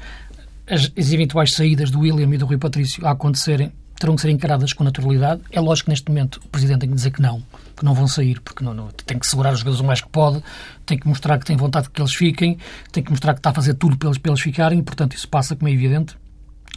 As, 0.69 0.91
as 0.97 1.11
eventuais 1.11 1.53
saídas 1.53 1.89
do 1.89 1.99
William 2.01 2.33
e 2.33 2.37
do 2.37 2.45
Rui 2.45 2.57
Patrício 2.57 3.05
a 3.05 3.11
acontecerem 3.11 3.71
terão 3.99 4.15
que 4.15 4.21
ser 4.21 4.29
encaradas 4.29 4.73
com 4.73 4.83
naturalidade. 4.83 5.41
É 5.51 5.59
lógico 5.59 5.85
que 5.85 5.91
neste 5.91 6.09
momento 6.09 6.39
o 6.43 6.47
Presidente 6.49 6.79
tem 6.79 6.89
que 6.89 6.95
dizer 6.95 7.11
que 7.11 7.21
não, 7.21 7.41
que 7.75 7.83
não 7.83 7.93
vão 7.93 8.07
sair, 8.07 8.39
porque 8.41 8.63
não, 8.63 8.73
não, 8.73 8.89
tem 9.05 9.17
que 9.17 9.27
segurar 9.27 9.53
os 9.53 9.59
jogadores 9.59 9.81
o 9.81 9.85
mais 9.85 10.01
que 10.01 10.09
pode, 10.09 10.43
tem 10.85 10.97
que 10.97 11.07
mostrar 11.07 11.37
que 11.39 11.45
tem 11.45 11.55
vontade 11.55 11.87
de 11.87 11.91
que 11.91 12.01
eles 12.01 12.13
fiquem, 12.13 12.57
tem 12.91 13.03
que 13.03 13.09
mostrar 13.09 13.33
que 13.33 13.39
está 13.39 13.49
a 13.49 13.53
fazer 13.53 13.73
tudo 13.73 13.97
para 13.97 14.07
eles, 14.09 14.17
para 14.17 14.31
eles 14.31 14.41
ficarem, 14.41 14.83
portanto, 14.83 15.15
isso 15.15 15.27
passa, 15.27 15.55
como 15.55 15.67
é 15.69 15.71
evidente, 15.71 16.15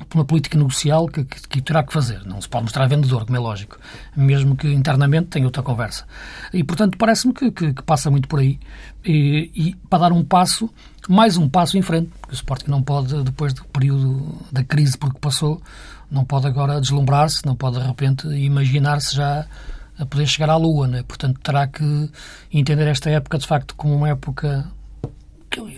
por 0.08 0.18
uma 0.18 0.24
política 0.24 0.56
negocial 0.56 1.06
que, 1.06 1.24
que, 1.24 1.48
que, 1.48 1.62
terá 1.62 1.82
que 1.82 1.92
fazer. 1.92 2.24
Não 2.24 2.40
se 2.40 2.48
pode 2.48 2.64
mostrar 2.64 2.86
vendedor, 2.86 3.24
como 3.24 3.36
é 3.36 3.40
lógico, 3.40 3.78
mesmo 4.16 4.56
que 4.56 4.68
internamente 4.72 5.28
tenha 5.28 5.44
outra 5.44 5.62
conversa. 5.62 6.06
E, 6.52 6.64
portanto, 6.64 6.96
parece-me 6.98 7.32
que, 7.34 7.50
que, 7.50 7.74
que, 7.74 7.82
passa 7.82 8.10
muito 8.10 8.28
por 8.28 8.40
aí. 8.40 8.58
E, 9.04 9.50
e, 9.54 9.76
para 9.88 10.00
dar 10.00 10.12
um 10.12 10.24
passo, 10.24 10.70
mais 11.08 11.36
um 11.36 11.48
passo 11.48 11.76
em 11.78 11.82
frente, 11.82 12.10
porque 12.20 12.34
o 12.34 12.36
Sporting 12.36 12.70
não 12.70 12.82
pode, 12.82 13.22
depois 13.22 13.52
do 13.52 13.64
período 13.66 14.38
da 14.50 14.64
crise 14.64 14.96
por 14.96 15.12
que 15.12 15.20
passou, 15.20 15.60
não 16.10 16.24
pode 16.24 16.46
agora 16.46 16.80
deslumbrar-se, 16.80 17.46
não 17.46 17.54
pode 17.54 17.78
de 17.78 17.86
repente 17.86 18.26
imaginar-se 18.28 19.14
já 19.14 19.46
a 19.98 20.06
poder 20.06 20.26
chegar 20.26 20.50
à 20.50 20.56
Lua, 20.56 20.88
né? 20.88 21.02
portanto 21.02 21.38
terá 21.40 21.66
que 21.66 22.10
entender 22.52 22.86
esta 22.88 23.10
época 23.10 23.38
de 23.38 23.46
facto 23.46 23.74
como 23.76 23.94
uma 23.94 24.08
época 24.08 24.66
que 25.50 25.60
eu, 25.60 25.68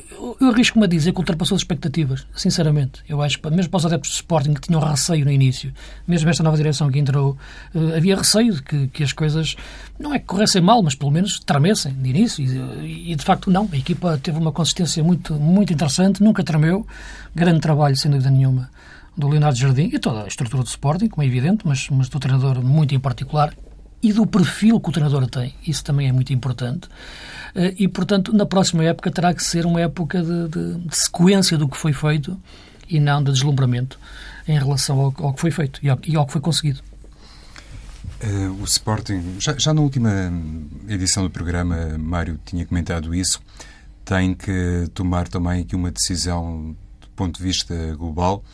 eu 0.41 0.51
arrisco-me 0.51 0.85
a 0.85 0.89
dizer 0.89 1.13
que 1.13 1.19
ultrapassou 1.19 1.57
as 1.57 1.63
expectativas, 1.63 2.27
sinceramente. 2.35 3.01
Eu 3.09 3.23
acho 3.23 3.39
que, 3.39 3.51
mesmo 3.51 3.71
para 3.71 3.79
os 3.79 3.87
adeptos 3.87 4.11
de 4.11 4.17
Sporting 4.17 4.55
que 4.55 4.61
tinham 4.63 4.81
receio 4.81 5.25
no 5.25 5.31
início, 5.31 5.73
mesmo 6.07 6.29
esta 6.29 6.43
nova 6.43 6.57
direção 6.57 6.91
que 6.91 6.99
entrou, 6.99 7.37
uh, 7.75 7.97
havia 7.97 8.17
receio 8.17 8.55
de 8.55 8.63
que, 8.63 8.89
que, 8.89 9.03
as 9.03 9.13
coisas 9.13 9.57
não 9.99 10.15
é 10.15 10.19
que 10.19 10.27
corressem 10.27 10.61
mal, 10.61 10.83
mas 10.83 10.95
pelo 10.95 11.11
menos 11.11 11.41
tremessem 11.41 11.93
de 11.93 12.11
início. 12.11 12.45
E, 12.45 13.13
e, 13.13 13.15
de 13.15 13.25
facto, 13.25 13.51
não. 13.51 13.69
A 13.73 13.77
equipa 13.77 14.19
teve 14.23 14.39
uma 14.39 14.53
consistência 14.53 15.03
muito, 15.03 15.35
muito 15.35 15.73
interessante, 15.73 16.23
nunca 16.23 16.43
tremeu. 16.43 16.87
Grande 17.35 17.61
trabalho, 17.61 17.97
sem 17.97 18.11
dúvida 18.11 18.31
nenhuma, 18.31 18.71
do 19.17 19.29
Leonardo 19.29 19.59
Jardim 19.59 19.91
e 19.93 19.99
toda 19.99 20.25
a 20.25 20.29
estrutura 20.29 20.63
do 20.63 20.69
Sporting, 20.69 21.09
como 21.09 21.23
é 21.23 21.27
evidente, 21.27 21.67
mas, 21.67 21.89
mas 21.91 22.09
do 22.09 22.19
treinador 22.19 22.63
muito 22.63 22.95
em 22.95 23.01
particular 23.01 23.55
e 24.03 24.13
do 24.13 24.27
perfil 24.27 24.81
que 24.81 24.89
o 24.89 24.93
treinador 24.93 25.27
tem. 25.29 25.55
Isso 25.67 25.85
também 25.85 26.09
é 26.09 26.13
muito 26.13 26.33
importante. 26.33 26.89
Eh, 27.55 27.75
e, 27.79 27.89
portanto, 27.89 28.33
na 28.33 28.45
próxima 28.45 28.83
época 28.85 29.11
terá 29.11 29.33
que 29.33 29.45
ser 29.45 29.65
uma 29.65 29.81
época 29.81 30.23
de, 30.23 30.49
de, 30.49 30.75
de 30.81 30.97
sequência 30.97 31.57
do 31.57 31.69
que 31.69 31.77
foi 31.77 31.93
feito 31.93 32.39
e 32.89 32.99
não 32.99 33.23
de 33.23 33.33
deslumbramento 33.33 33.99
em 34.49 34.59
relação 34.59 34.99
ao, 34.99 35.15
ao 35.19 35.33
que 35.33 35.41
foi 35.41 35.51
feito 35.51 35.81
e 35.83 35.89
ao, 35.89 35.99
e 36.05 36.17
ao, 36.17 36.27
que 36.27 36.33
foi 36.33 36.41
conseguido. 36.41 36.81
Uh, 38.23 38.61
o 38.61 38.65
Sporting, 38.65 39.37
já, 39.39 39.57
já, 39.59 39.75
na 39.75 39.81
última 39.81 40.33
edição 40.89 41.23
do 41.23 41.31
programa, 41.31 41.97
Mário 41.99 42.39
tinha 42.45 42.65
comentado 42.65 43.15
isso, 43.15 43.41
tem 44.05 44.35
que 44.35 44.89
tomar 44.95 45.29
também 45.29 45.63
aqui 45.63 45.75
uma 45.75 45.91
decisão 45.91 46.77
do 47.01 47.09
ponto 47.09 47.39
de 47.39 47.43
vista 47.43 47.75
global 47.97 48.45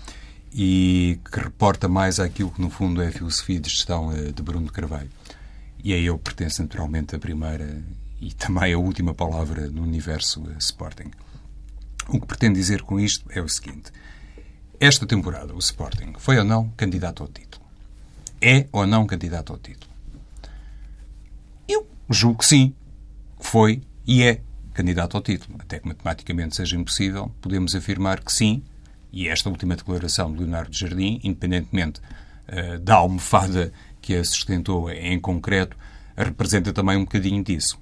e 0.52 1.18
que 1.30 1.40
reporta 1.40 1.88
mais 1.88 2.18
àquilo 2.18 2.50
que, 2.50 2.60
no 2.60 2.70
fundo, 2.70 3.02
é 3.02 3.08
a 3.08 3.12
filosofia 3.12 3.60
de 3.60 3.68
gestão 3.68 4.12
eh, 4.12 4.32
de 4.32 4.42
Bruno 4.42 4.70
Carvalho. 4.72 5.10
E 5.82 5.92
a 5.92 5.98
eu 5.98 6.18
pertence 6.18 6.60
naturalmente 6.60 7.14
a 7.14 7.18
primeira 7.18 7.82
e 8.20 8.32
também 8.32 8.72
a 8.72 8.78
última 8.78 9.14
palavra 9.14 9.68
no 9.70 9.82
universo 9.82 10.44
Sporting. 10.58 11.10
O 12.08 12.20
que 12.20 12.26
pretendo 12.26 12.54
dizer 12.54 12.82
com 12.82 12.98
isto 12.98 13.24
é 13.30 13.40
o 13.40 13.48
seguinte: 13.48 13.92
esta 14.80 15.06
temporada 15.06 15.54
o 15.54 15.58
Sporting 15.58 16.14
foi 16.18 16.38
ou 16.38 16.44
não 16.44 16.68
candidato 16.70 17.22
ao 17.22 17.28
título? 17.28 17.64
É 18.40 18.66
ou 18.72 18.86
não 18.86 19.06
candidato 19.06 19.52
ao 19.52 19.58
título? 19.58 19.92
Eu 21.68 21.86
julgo 22.08 22.38
que 22.38 22.46
sim, 22.46 22.74
foi 23.38 23.82
e 24.06 24.22
é 24.22 24.40
candidato 24.72 25.16
ao 25.16 25.22
título. 25.22 25.56
Até 25.58 25.80
que 25.80 25.88
matematicamente 25.88 26.56
seja 26.56 26.76
impossível, 26.76 27.32
podemos 27.40 27.74
afirmar 27.74 28.20
que 28.22 28.32
sim, 28.32 28.62
e 29.12 29.28
esta 29.28 29.50
última 29.50 29.74
declaração 29.74 30.32
de 30.32 30.38
Leonardo 30.38 30.76
Jardim, 30.76 31.20
independentemente 31.24 32.00
uh, 32.48 32.78
da 32.78 32.94
almofada 32.94 33.72
que 34.08 34.16
a 34.16 34.24
sustentou 34.24 34.90
em 34.90 35.20
concreto, 35.20 35.76
representa 36.16 36.72
também 36.72 36.96
um 36.96 37.04
bocadinho 37.04 37.44
disso. 37.44 37.78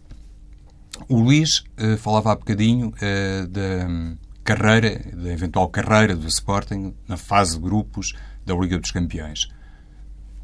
O 1.08 1.20
Luís 1.20 1.62
uh, 1.78 1.96
falava 1.98 2.32
há 2.32 2.34
bocadinho 2.34 2.88
uh, 2.88 3.46
da 3.46 3.86
um, 3.86 4.18
carreira, 4.42 4.98
da 5.14 5.30
eventual 5.30 5.68
carreira 5.68 6.16
do 6.16 6.26
Sporting 6.26 6.92
na 7.06 7.16
fase 7.16 7.54
de 7.54 7.62
grupos 7.62 8.12
da 8.44 8.56
Liga 8.56 8.76
dos 8.76 8.90
Campeões. 8.90 9.48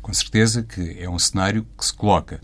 Com 0.00 0.14
certeza 0.14 0.62
que 0.62 1.00
é 1.00 1.10
um 1.10 1.18
cenário 1.18 1.66
que 1.76 1.84
se 1.84 1.92
coloca 1.92 2.40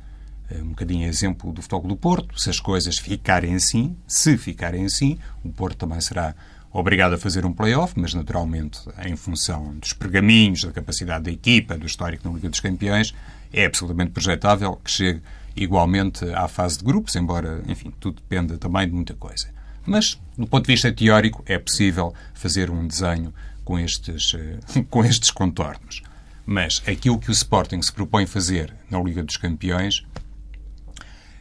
uh, 0.51 0.61
um 0.61 0.71
bocadinho 0.71 1.07
exemplo 1.07 1.53
do 1.53 1.63
Futebol 1.63 1.87
do 1.87 1.97
Porto. 1.97 2.41
Se 2.41 2.51
as 2.51 2.59
coisas 2.59 2.99
ficarem 2.99 3.55
assim, 3.55 3.97
se 4.05 4.37
ficarem 4.37 4.85
assim, 4.85 5.17
o 5.45 5.53
Porto 5.53 5.77
também 5.77 6.01
será 6.01 6.35
obrigado 6.73 7.15
a 7.15 7.19
fazer 7.19 7.45
um 7.47 7.53
play-off, 7.53 7.95
mas 7.97 8.15
naturalmente 8.15 8.81
em 9.05 9.17
função 9.17 9.75
dos 9.77 9.93
pergaminhos, 9.93 10.65
da 10.65 10.73
capacidade 10.73 11.25
da 11.25 11.31
equipa, 11.31 11.77
do 11.77 11.87
histórico 11.87 12.29
na 12.29 12.35
Liga 12.35 12.49
dos 12.49 12.61
Campeões, 12.61 13.15
é 13.53 13.65
absolutamente 13.65 14.11
projetável 14.11 14.77
que 14.77 14.91
chegue 14.91 15.23
igualmente 15.57 16.25
à 16.31 16.47
fase 16.47 16.79
de 16.79 16.85
grupos, 16.85 17.17
embora, 17.17 17.63
enfim, 17.67 17.93
tudo 17.99 18.17
dependa 18.17 18.57
também 18.57 18.87
de 18.87 18.95
muita 18.95 19.15
coisa. 19.15 19.49
Mas, 19.85 20.21
do 20.37 20.47
ponto 20.47 20.67
de 20.67 20.73
vista 20.73 20.93
teórico, 20.93 21.43
é 21.47 21.59
possível 21.59 22.15
fazer 22.35 22.71
um 22.71 22.87
desenho 22.87 23.33
com 23.65 23.79
estes, 23.79 24.33
com 24.91 25.05
estes 25.05 25.31
contornos. 25.31 26.03
Mas 26.45 26.83
aquilo 26.87 27.19
que 27.19 27.31
o 27.31 27.33
Sporting 27.33 27.83
se 27.83 27.93
propõe 27.93 28.27
fazer 28.27 28.75
na 28.91 29.01
Liga 29.01 29.23
dos 29.23 29.37
Campeões 29.37 30.05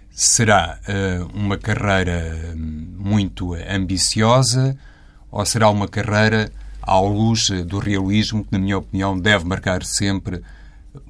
será 0.10 0.80
uh, 0.82 1.38
uma 1.38 1.58
carreira 1.58 2.54
muito 2.56 3.54
ambiciosa 3.54 4.78
ou 5.32 5.46
será 5.46 5.70
uma 5.70 5.88
carreira 5.88 6.52
à 6.82 7.00
luz 7.00 7.50
do 7.66 7.80
realismo 7.80 8.44
que, 8.44 8.52
na 8.52 8.60
minha 8.60 8.78
opinião, 8.78 9.20
deve 9.20 9.46
marcar 9.46 9.84
sempre 9.84 10.42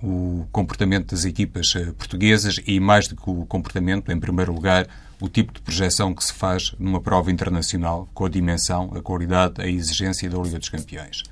o 0.01 0.45
comportamento 0.51 1.11
das 1.11 1.23
equipas 1.25 1.73
eh, 1.75 1.91
portuguesas 1.97 2.59
e, 2.65 2.79
mais 2.79 3.07
do 3.07 3.15
que 3.15 3.29
o 3.29 3.45
comportamento, 3.45 4.11
em 4.11 4.19
primeiro 4.19 4.53
lugar, 4.53 4.87
o 5.19 5.29
tipo 5.29 5.53
de 5.53 5.61
projeção 5.61 6.13
que 6.13 6.23
se 6.23 6.33
faz 6.33 6.75
numa 6.77 7.01
prova 7.01 7.31
internacional, 7.31 8.07
com 8.13 8.25
a 8.25 8.29
dimensão, 8.29 8.91
a 8.95 9.01
qualidade, 9.01 9.61
a 9.61 9.67
exigência 9.67 10.29
da 10.29 10.37
Liga 10.37 10.59
dos 10.59 10.69
Campeões. 10.69 11.23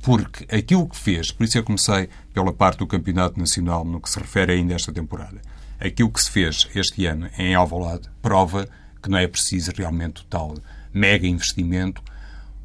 Porque 0.00 0.44
aquilo 0.54 0.88
que 0.88 0.96
fez, 0.96 1.30
por 1.30 1.44
isso 1.44 1.58
eu 1.58 1.64
comecei 1.64 2.08
pela 2.32 2.52
parte 2.52 2.78
do 2.78 2.86
Campeonato 2.86 3.38
Nacional 3.38 3.84
no 3.84 4.00
que 4.00 4.10
se 4.10 4.18
refere 4.18 4.52
ainda 4.52 4.74
a 4.74 4.76
esta 4.76 4.92
temporada, 4.92 5.40
aquilo 5.78 6.10
que 6.10 6.22
se 6.22 6.30
fez 6.30 6.68
este 6.74 7.06
ano 7.06 7.28
em 7.38 7.54
Alvalade 7.54 8.08
prova 8.20 8.68
que 9.02 9.10
não 9.10 9.18
é 9.18 9.26
preciso 9.26 9.72
realmente 9.76 10.24
tal 10.30 10.54
mega 10.92 11.26
investimento 11.26 12.02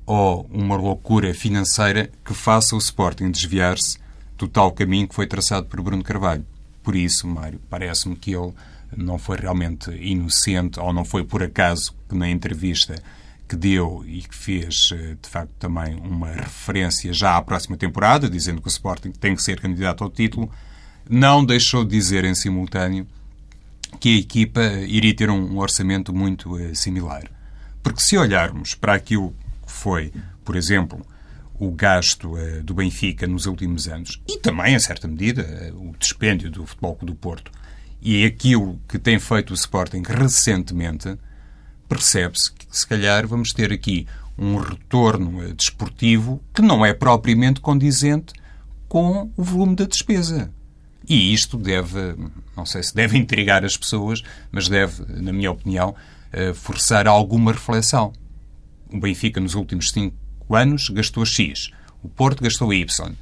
ou 0.06 0.50
uma 0.52 0.76
loucura 0.76 1.34
financeira 1.34 2.10
que 2.24 2.34
faça 2.34 2.76
o 2.76 2.80
Sporting 2.80 3.30
desviar-se 3.30 3.98
do 4.38 4.48
tal 4.48 4.72
caminho 4.72 5.08
que 5.08 5.16
foi 5.16 5.28
traçado 5.28 5.68
por 5.68 5.82
Bruno 5.82 6.04
Carvalho. 6.04 6.46
Por 6.82 6.96
isso, 6.96 7.28
Mário, 7.28 7.60
parece-me 7.70 8.16
que 8.16 8.34
ele 8.34 8.54
não 8.96 9.18
foi 9.18 9.38
realmente 9.38 9.92
inocente 9.92 10.80
ou 10.80 10.94
não 10.94 11.04
foi 11.04 11.24
por 11.24 11.44
acaso 11.44 11.94
que 12.08 12.16
na 12.16 12.30
entrevista 12.30 12.96
que 13.48 13.56
deu 13.56 14.04
e 14.06 14.22
que 14.22 14.36
fez, 14.36 14.90
eh, 14.92 15.16
de 15.22 15.30
facto, 15.30 15.52
também 15.58 15.96
uma 15.96 16.32
referência 16.32 17.14
já 17.14 17.38
à 17.38 17.42
próxima 17.42 17.78
temporada, 17.78 18.30
dizendo 18.30 18.62
que 18.62 18.68
o 18.68 18.70
Sporting 18.70 19.12
tem 19.12 19.36
que 19.36 19.42
ser 19.42 19.60
candidato 19.60 20.04
ao 20.04 20.10
título, 20.10 20.52
não 21.10 21.46
deixou 21.46 21.84
de 21.86 21.92
dizer 21.92 22.26
em 22.26 22.36
simultâneo 22.36 23.08
que 24.00 24.10
a 24.10 24.20
equipa 24.20 24.62
iria 24.86 25.16
ter 25.16 25.30
um 25.30 25.58
orçamento 25.58 26.14
muito 26.14 26.58
eh, 26.60 26.74
similar. 26.74 27.37
Porque 27.88 28.02
se 28.02 28.18
olharmos 28.18 28.76
para 28.76 28.96
aquilo 28.96 29.34
que 29.66 29.72
foi, 29.72 30.12
por 30.44 30.58
exemplo, 30.58 31.08
o 31.58 31.72
gasto 31.72 32.34
uh, 32.34 32.62
do 32.62 32.74
Benfica 32.74 33.26
nos 33.26 33.46
últimos 33.46 33.88
anos 33.88 34.22
e 34.28 34.38
também, 34.40 34.76
em 34.76 34.80
certa 34.80 35.08
medida, 35.08 35.72
uh, 35.74 35.90
o 35.92 35.96
dispêndio 35.98 36.52
do 36.52 36.66
Futebol 36.66 36.98
do 37.02 37.16
Porto 37.16 37.50
e 38.02 38.26
aquilo 38.26 38.78
que 38.90 39.00
tem 39.00 39.18
feito 39.20 39.52
o 39.52 39.54
Sporting 39.54 40.04
recentemente, 40.06 41.18
percebe-se 41.88 42.52
que, 42.52 42.68
se 42.70 42.86
calhar, 42.86 43.26
vamos 43.26 43.54
ter 43.54 43.72
aqui 43.72 44.06
um 44.38 44.58
retorno 44.58 45.40
uh, 45.40 45.54
desportivo 45.54 46.44
que 46.54 46.62
não 46.62 46.86
é 46.86 46.94
propriamente 46.94 47.62
condizente 47.62 48.34
com 48.90 49.32
o 49.38 49.42
volume 49.42 49.78
da 49.78 49.86
despesa. 49.86 50.52
E 51.08 51.34
isto 51.34 51.56
deve, 51.56 52.18
não 52.54 52.66
sei 52.66 52.84
se 52.84 52.94
deve 52.94 53.16
intrigar 53.18 53.64
as 53.64 53.78
pessoas, 53.78 54.22
mas 54.52 54.68
deve, 54.68 55.06
na 55.08 55.32
minha 55.32 55.52
opinião, 55.52 55.96
forçar 56.56 57.08
alguma 57.08 57.52
reflexão. 57.52 58.14
O 58.92 59.00
Benfica, 59.00 59.40
nos 59.40 59.56
últimos 59.56 59.92
cinco 59.92 60.16
anos 60.56 60.90
gastou 60.90 61.26
X, 61.26 61.72
o 62.02 62.08
Porto 62.08 62.44
gastou 62.44 62.74
Y 62.74 63.16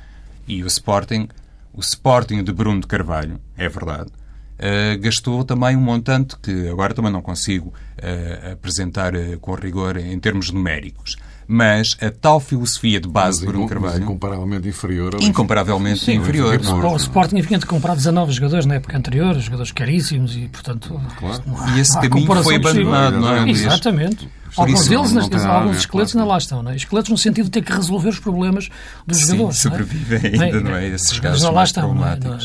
e 0.47 0.63
o 0.63 0.67
Sporting, 0.67 1.27
o 1.73 1.79
Sporting 1.81 2.43
de 2.43 2.53
Bruno 2.53 2.81
de 2.81 2.87
Carvalho, 2.87 3.39
é 3.57 3.67
verdade, 3.67 4.09
uh, 4.09 4.99
gastou 4.99 5.43
também 5.43 5.75
um 5.75 5.81
montante 5.81 6.37
que 6.37 6.67
agora 6.69 6.93
também 6.93 7.11
não 7.11 7.21
consigo 7.21 7.69
uh, 7.69 8.53
apresentar 8.53 9.15
uh, 9.15 9.39
com 9.39 9.53
rigor 9.55 9.97
em 9.97 10.19
termos 10.19 10.51
numéricos. 10.51 11.15
Mas 11.47 11.95
a 12.01 12.09
tal 12.09 12.39
filosofia 12.39 12.99
de 12.99 13.07
base 13.07 13.39
de 13.39 13.45
Bruno 13.45 13.67
Carvalho. 13.67 14.03
incomparavelmente 14.03 14.67
inferior. 14.67 15.15
Incomparavelmente 15.21 16.03
Sim, 16.03 16.13
inferior. 16.15 16.59
O 16.59 16.95
Sporting 16.95 17.41
tinha 17.41 17.59
de 17.59 17.65
comprar 17.65 17.95
19 17.95 18.31
jogadores 18.31 18.65
na 18.65 18.75
época 18.75 18.97
anterior, 18.97 19.37
jogadores 19.39 19.71
caríssimos 19.71 20.35
e, 20.35 20.47
portanto. 20.47 20.99
Claro. 21.17 21.43
E 21.75 21.79
esse 21.79 21.93
caminho 21.99 22.43
foi 22.43 22.55
abandonado, 22.55 23.19
não 23.19 23.35
é? 23.35 23.49
Exatamente. 23.49 24.29
Alguns 24.57 24.87
deles, 24.87 25.11
nas, 25.11 25.45
alguns 25.45 25.77
esqueletos 25.77 26.15
ainda 26.15 26.27
lá 26.27 26.37
estão. 26.37 26.63
Não 26.63 26.71
é? 26.71 26.75
Esqueletos 26.75 27.11
no 27.11 27.17
sentido 27.17 27.45
de 27.45 27.51
ter 27.51 27.61
que 27.61 27.71
resolver 27.73 28.09
os 28.09 28.19
problemas 28.19 28.69
dos 29.05 29.17
Sim, 29.17 29.25
jogadores. 29.25 29.57
sobrevivem 29.57 30.41
ainda, 30.41 30.61
não 30.61 30.75
é? 30.75 30.87
Esses 30.87 31.19
casos 31.19 31.43
lá 31.43 31.63
estão, 31.63 31.93
não 31.93 32.07
é? 32.07 32.15
Não 32.15 32.35
é? 32.35 32.39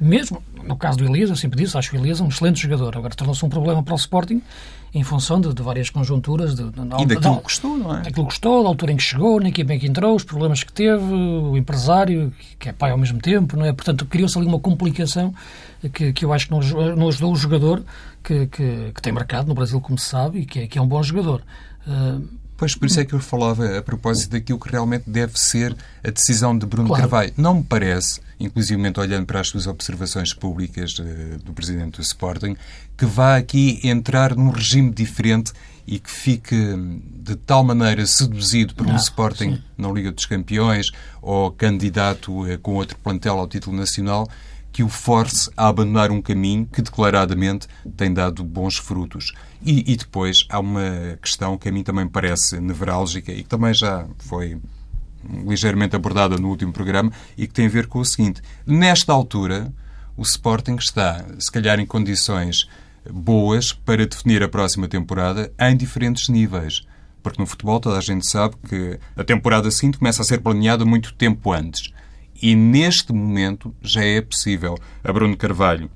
Mesmo 0.00 0.42
no 0.64 0.76
caso 0.76 0.98
do 0.98 1.04
Elias, 1.04 1.30
eu 1.30 1.36
sempre 1.36 1.62
disse, 1.62 1.76
acho 1.76 1.94
o 1.94 1.98
Elias 1.98 2.20
é 2.20 2.24
um 2.24 2.28
excelente 2.28 2.60
jogador. 2.60 2.96
Agora 2.96 3.14
tornou-se 3.14 3.44
um 3.44 3.48
problema 3.48 3.82
para 3.82 3.94
o 3.94 3.96
Sporting 3.96 4.42
em 4.94 5.02
função 5.02 5.40
de, 5.40 5.52
de 5.54 5.62
várias 5.62 5.88
conjunturas. 5.88 6.54
De, 6.54 6.64
de, 6.70 6.80
e 7.00 7.06
daquilo 7.06 7.36
que 7.36 7.42
custou, 7.42 7.76
não 7.76 7.94
é? 7.94 8.02
Daquilo 8.02 8.26
que 8.26 8.32
custou, 8.32 8.62
da 8.62 8.68
altura 8.68 8.92
em 8.92 8.96
que 8.96 9.02
chegou, 9.02 9.40
na 9.40 9.48
equipa 9.48 9.72
em 9.72 9.78
que 9.78 9.86
entrou, 9.86 10.14
os 10.14 10.24
problemas 10.24 10.62
que 10.62 10.72
teve, 10.72 11.02
o 11.02 11.56
empresário, 11.56 12.32
que 12.58 12.68
é 12.68 12.72
pai 12.72 12.90
ao 12.90 12.98
mesmo 12.98 13.18
tempo, 13.18 13.56
não 13.56 13.64
é? 13.64 13.72
Portanto, 13.72 14.04
criou-se 14.04 14.36
ali 14.36 14.46
uma 14.46 14.60
complicação 14.60 15.34
que, 15.92 16.12
que 16.12 16.24
eu 16.24 16.32
acho 16.32 16.46
que 16.46 16.52
não, 16.52 16.60
não 16.96 17.08
ajudou 17.08 17.32
o 17.32 17.36
jogador 17.36 17.82
que, 18.22 18.46
que, 18.46 18.92
que, 18.94 19.02
tem 19.02 19.12
marcado 19.12 19.48
no 19.48 19.54
Brasil, 19.54 19.80
como 19.80 19.98
se 19.98 20.06
sabe, 20.06 20.40
e 20.40 20.46
que 20.46 20.60
é, 20.60 20.66
que 20.66 20.78
é 20.78 20.82
um 20.82 20.86
bom 20.86 21.02
jogador. 21.02 21.42
Uh, 21.86 22.41
Pois, 22.62 22.76
por 22.76 22.86
isso 22.86 23.00
é 23.00 23.04
que 23.04 23.12
eu 23.12 23.18
falava 23.18 23.76
a 23.76 23.82
propósito 23.82 24.30
daquilo 24.30 24.56
que 24.56 24.70
realmente 24.70 25.02
deve 25.10 25.36
ser 25.36 25.76
a 26.00 26.10
decisão 26.10 26.56
de 26.56 26.64
Bruno 26.64 26.86
claro. 26.86 27.02
Carvalho. 27.02 27.32
Não 27.36 27.56
me 27.56 27.64
parece, 27.64 28.20
inclusive 28.38 28.80
olhando 29.00 29.26
para 29.26 29.40
as 29.40 29.48
suas 29.48 29.66
observações 29.66 30.32
públicas 30.32 30.96
uh, 30.96 31.38
do 31.44 31.52
Presidente 31.52 31.96
do 31.96 32.02
Sporting, 32.02 32.56
que 32.96 33.04
vá 33.04 33.36
aqui 33.36 33.80
entrar 33.82 34.36
num 34.36 34.50
regime 34.50 34.92
diferente 34.92 35.52
e 35.84 35.98
que 35.98 36.08
fique 36.08 36.54
de 37.16 37.34
tal 37.34 37.64
maneira 37.64 38.06
seduzido 38.06 38.76
por 38.76 38.86
um 38.86 38.94
Sporting 38.94 39.56
sim. 39.56 39.62
na 39.76 39.90
Liga 39.90 40.12
dos 40.12 40.26
Campeões 40.26 40.86
ou 41.20 41.50
candidato 41.50 42.44
uh, 42.44 42.56
com 42.60 42.74
outro 42.74 42.96
plantel 42.96 43.40
ao 43.40 43.48
título 43.48 43.76
nacional 43.76 44.28
que 44.72 44.82
o 44.82 44.88
force 44.88 45.50
a 45.56 45.68
abandonar 45.68 46.10
um 46.10 46.22
caminho 46.22 46.66
que 46.66 46.80
declaradamente 46.80 47.68
tem 47.96 48.12
dado 48.12 48.42
bons 48.42 48.78
frutos. 48.78 49.32
E, 49.64 49.92
e, 49.92 49.96
depois 49.96 50.46
há 50.48 50.58
uma 50.58 51.18
questão 51.20 51.58
que 51.58 51.68
a 51.68 51.72
mim 51.72 51.82
também 51.82 52.08
parece 52.08 52.58
nevrálgica 52.58 53.30
e 53.30 53.42
que 53.42 53.48
também 53.48 53.74
já 53.74 54.06
foi 54.18 54.58
ligeiramente 55.46 55.94
abordada 55.94 56.36
no 56.36 56.48
último 56.48 56.72
programa 56.72 57.12
e 57.36 57.46
que 57.46 57.52
tem 57.52 57.66
a 57.66 57.70
ver 57.70 57.86
com 57.86 58.00
o 58.00 58.04
seguinte: 58.04 58.40
nesta 58.66 59.12
altura, 59.12 59.72
o 60.16 60.22
Sporting 60.22 60.76
está, 60.76 61.24
se 61.38 61.52
calhar, 61.52 61.78
em 61.78 61.86
condições 61.86 62.66
boas 63.10 63.72
para 63.72 64.06
definir 64.06 64.42
a 64.42 64.48
próxima 64.48 64.88
temporada 64.88 65.52
em 65.58 65.76
diferentes 65.76 66.28
níveis. 66.28 66.86
Porque 67.22 67.40
no 67.40 67.46
futebol 67.46 67.78
toda 67.78 67.98
a 67.98 68.00
gente 68.00 68.26
sabe 68.26 68.56
que 68.68 68.98
a 69.16 69.22
temporada 69.22 69.70
seguinte 69.70 69.98
começa 69.98 70.22
a 70.22 70.24
ser 70.24 70.40
planeada 70.40 70.84
muito 70.84 71.14
tempo 71.14 71.52
antes. 71.52 71.92
E 72.42 72.56
neste 72.56 73.12
momento 73.12 73.72
já 73.80 74.04
é 74.04 74.20
possível 74.20 74.76
a 75.04 75.12
Bruno 75.12 75.36
Carvalho 75.36 75.88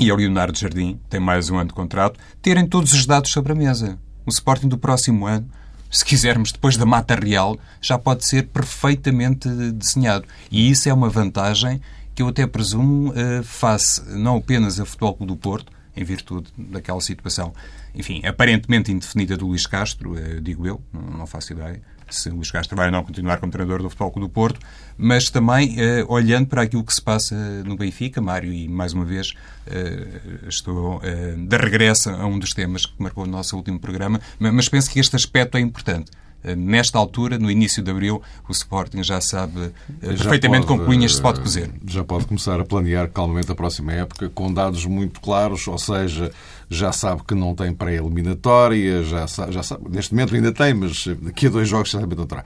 e 0.00 0.10
a 0.10 0.14
Leonardo 0.14 0.58
Jardim, 0.58 0.98
tem 1.10 1.20
mais 1.20 1.50
um 1.50 1.58
ano 1.58 1.68
de 1.68 1.74
contrato, 1.74 2.18
terem 2.40 2.66
todos 2.66 2.94
os 2.94 3.04
dados 3.04 3.30
sobre 3.30 3.52
a 3.52 3.54
mesa. 3.54 3.98
O 4.24 4.30
Sporting 4.30 4.68
do 4.68 4.78
próximo 4.78 5.26
ano, 5.26 5.46
se 5.90 6.02
quisermos, 6.02 6.52
depois 6.52 6.78
da 6.78 6.86
mata 6.86 7.14
real, 7.14 7.58
já 7.82 7.98
pode 7.98 8.24
ser 8.24 8.44
perfeitamente 8.44 9.46
desenhado. 9.72 10.26
E 10.50 10.70
isso 10.70 10.88
é 10.88 10.94
uma 10.94 11.10
vantagem 11.10 11.82
que 12.14 12.22
eu 12.22 12.28
até 12.28 12.46
presumo 12.46 13.10
uh, 13.10 13.42
face 13.42 14.02
não 14.16 14.36
apenas 14.38 14.80
a 14.80 14.86
Futebol 14.86 15.16
Clube 15.16 15.32
do 15.32 15.36
Porto, 15.36 15.70
em 15.94 16.02
virtude 16.02 16.48
daquela 16.56 17.00
situação, 17.02 17.52
enfim, 17.94 18.24
aparentemente 18.24 18.90
indefinida 18.90 19.36
do 19.36 19.46
Luís 19.48 19.66
Castro, 19.66 20.12
uh, 20.12 20.40
digo 20.40 20.66
eu, 20.66 20.80
não 20.94 21.26
faço 21.26 21.52
ideia, 21.52 21.82
se 22.14 22.28
o 22.28 22.34
Luís 22.34 22.50
Castro 22.50 22.76
vai 22.76 22.86
ou 22.86 22.92
não 22.92 23.04
continuar 23.04 23.38
como 23.38 23.52
treinador 23.52 23.82
do 23.82 23.88
Futebol 23.88 24.10
Clube 24.10 24.28
do 24.28 24.32
Porto, 24.32 24.60
mas 24.96 25.30
também 25.30 25.76
uh, 25.76 26.12
olhando 26.12 26.46
para 26.46 26.62
aquilo 26.62 26.84
que 26.84 26.92
se 26.92 27.02
passa 27.02 27.34
no 27.64 27.76
Benfica, 27.76 28.20
Mário, 28.20 28.52
e 28.52 28.68
mais 28.68 28.92
uma 28.92 29.04
vez 29.04 29.34
uh, 29.66 30.48
estou 30.48 30.96
uh, 30.96 31.00
de 31.36 31.56
regresso 31.56 32.10
a 32.10 32.26
um 32.26 32.38
dos 32.38 32.52
temas 32.52 32.86
que 32.86 32.94
marcou 32.98 33.24
o 33.24 33.26
nosso 33.26 33.56
último 33.56 33.78
programa, 33.78 34.20
mas 34.38 34.68
penso 34.68 34.90
que 34.90 34.98
este 34.98 35.16
aspecto 35.16 35.56
é 35.56 35.60
importante. 35.60 36.10
Nesta 36.56 36.96
altura, 36.96 37.36
no 37.36 37.50
início 37.50 37.82
de 37.82 37.90
abril, 37.90 38.22
o 38.48 38.52
Sporting 38.52 39.02
já 39.02 39.20
sabe 39.20 39.72
já 40.00 40.08
perfeitamente 40.08 40.68
pode, 40.68 40.78
com 40.78 40.84
que 40.84 40.90
linhas 40.92 41.16
se 41.16 41.20
pode 41.20 41.40
cozer. 41.40 41.68
Já 41.84 42.04
pode 42.04 42.26
começar 42.26 42.60
a 42.60 42.64
planear 42.64 43.10
calmamente 43.10 43.50
a 43.50 43.56
próxima 43.56 43.92
época, 43.92 44.28
com 44.28 44.52
dados 44.52 44.86
muito 44.86 45.20
claros, 45.20 45.66
ou 45.66 45.76
seja, 45.76 46.30
já 46.70 46.92
sabe 46.92 47.22
que 47.26 47.34
não 47.34 47.54
tem 47.54 47.72
pré-eliminatória, 47.72 49.02
já 49.02 49.26
já 49.26 49.62
sabe, 49.62 49.88
neste 49.90 50.14
momento 50.14 50.34
ainda 50.34 50.52
tem, 50.52 50.74
mas 50.74 51.06
daqui 51.22 51.46
a 51.46 51.50
dois 51.50 51.68
jogos 51.68 51.90
certamente 51.90 52.18
não 52.18 52.26
terá. 52.26 52.44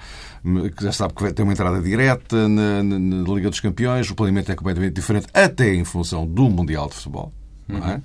Já 0.80 0.92
sabe 0.92 1.14
que 1.14 1.22
vai 1.22 1.32
ter 1.32 1.42
uma 1.42 1.52
entrada 1.52 1.80
direta 1.80 2.48
na, 2.48 2.82
na, 2.82 2.98
na 2.98 3.34
Liga 3.34 3.50
dos 3.50 3.60
Campeões, 3.60 4.08
o 4.10 4.14
planeamento 4.14 4.52
é 4.52 4.54
completamente 4.54 4.94
diferente, 4.94 5.26
até 5.34 5.74
em 5.74 5.84
função 5.84 6.26
do 6.26 6.48
Mundial 6.48 6.88
de 6.88 6.94
Futebol. 6.94 7.32
Uhum. 7.68 7.78
Não 7.78 7.86
é? 7.86 7.94
Uhum. 7.94 8.02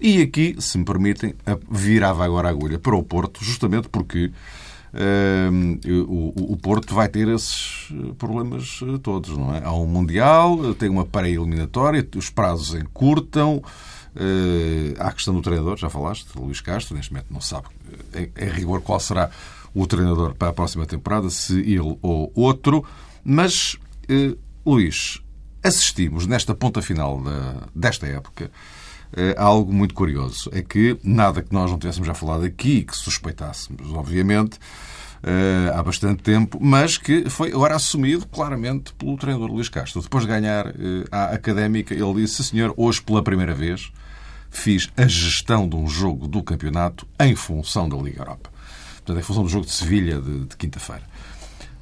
E 0.00 0.22
aqui, 0.22 0.56
se 0.58 0.78
me 0.78 0.84
permitem, 0.84 1.34
virava 1.70 2.24
agora 2.24 2.48
a 2.48 2.50
agulha 2.50 2.78
para 2.78 2.96
o 2.96 3.02
Porto, 3.02 3.44
justamente 3.44 3.88
porque 3.90 4.32
o, 6.36 6.56
Porto 6.56 6.94
vai 6.94 7.08
ter 7.08 7.28
esses 7.28 7.92
problemas 8.18 8.80
todos, 9.02 9.36
não 9.36 9.54
é? 9.54 9.62
Há 9.64 9.72
um 9.72 9.86
Mundial, 9.86 10.74
tem 10.74 10.88
uma 10.88 11.04
pré-eliminatória, 11.04 12.06
os 12.16 12.30
prazos 12.30 12.74
encurtam, 12.74 13.62
há 14.98 15.08
a 15.08 15.12
questão 15.12 15.34
do 15.34 15.40
treinador, 15.40 15.76
já 15.76 15.88
falaste, 15.88 16.26
Luís 16.36 16.60
Castro, 16.60 16.96
neste 16.96 17.12
momento 17.12 17.28
não 17.30 17.40
sabe, 17.40 17.68
em, 18.14 18.48
rigor, 18.48 18.82
qual 18.82 19.00
será 19.00 19.30
o 19.74 19.86
treinador 19.86 20.34
para 20.34 20.48
a 20.48 20.52
próxima 20.52 20.86
temporada, 20.86 21.30
se 21.30 21.60
ele 21.60 21.96
ou 22.02 22.32
outro. 22.34 22.84
Mas, 23.24 23.76
eh, 24.08 24.36
Luís, 24.64 25.20
assistimos 25.62 26.26
nesta 26.26 26.54
ponta 26.54 26.82
final 26.82 27.22
desta 27.74 28.06
época 28.06 28.44
eh, 28.44 28.50
algo 29.36 29.72
muito 29.72 29.94
curioso. 29.94 30.50
É 30.52 30.62
que 30.62 30.98
nada 31.02 31.42
que 31.42 31.52
nós 31.52 31.70
não 31.70 31.78
tivéssemos 31.78 32.06
já 32.06 32.14
falado 32.14 32.44
aqui, 32.44 32.82
que 32.82 32.96
suspeitássemos, 32.96 33.92
obviamente, 33.92 34.58
eh, 35.22 35.70
há 35.74 35.82
bastante 35.82 36.22
tempo, 36.22 36.58
mas 36.60 36.96
que 36.96 37.28
foi 37.28 37.50
agora 37.52 37.76
assumido 37.76 38.26
claramente 38.26 38.94
pelo 38.94 39.18
treinador 39.18 39.50
Luís 39.50 39.68
Castro. 39.68 40.00
Depois 40.00 40.24
de 40.24 40.30
ganhar 40.30 40.68
eh, 40.68 40.72
a 41.12 41.24
Académica, 41.34 41.92
ele 41.92 42.14
disse, 42.14 42.42
senhor, 42.42 42.72
hoje 42.74 43.02
pela 43.02 43.22
primeira 43.22 43.54
vez 43.54 43.92
fiz 44.50 44.88
a 44.96 45.06
gestão 45.06 45.68
de 45.68 45.76
um 45.76 45.86
jogo 45.86 46.26
do 46.26 46.42
campeonato 46.42 47.06
em 47.20 47.36
função 47.36 47.86
da 47.86 47.96
Liga 47.98 48.22
Europa. 48.22 48.50
Portanto, 48.96 49.18
em 49.18 49.22
função 49.22 49.42
do 49.42 49.48
jogo 49.50 49.66
de 49.66 49.72
Sevilha 49.72 50.20
de, 50.20 50.46
de 50.46 50.56
quinta-feira. 50.56 51.02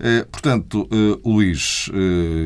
Eh, 0.00 0.26
portanto, 0.30 0.88
Luís, 1.24 1.88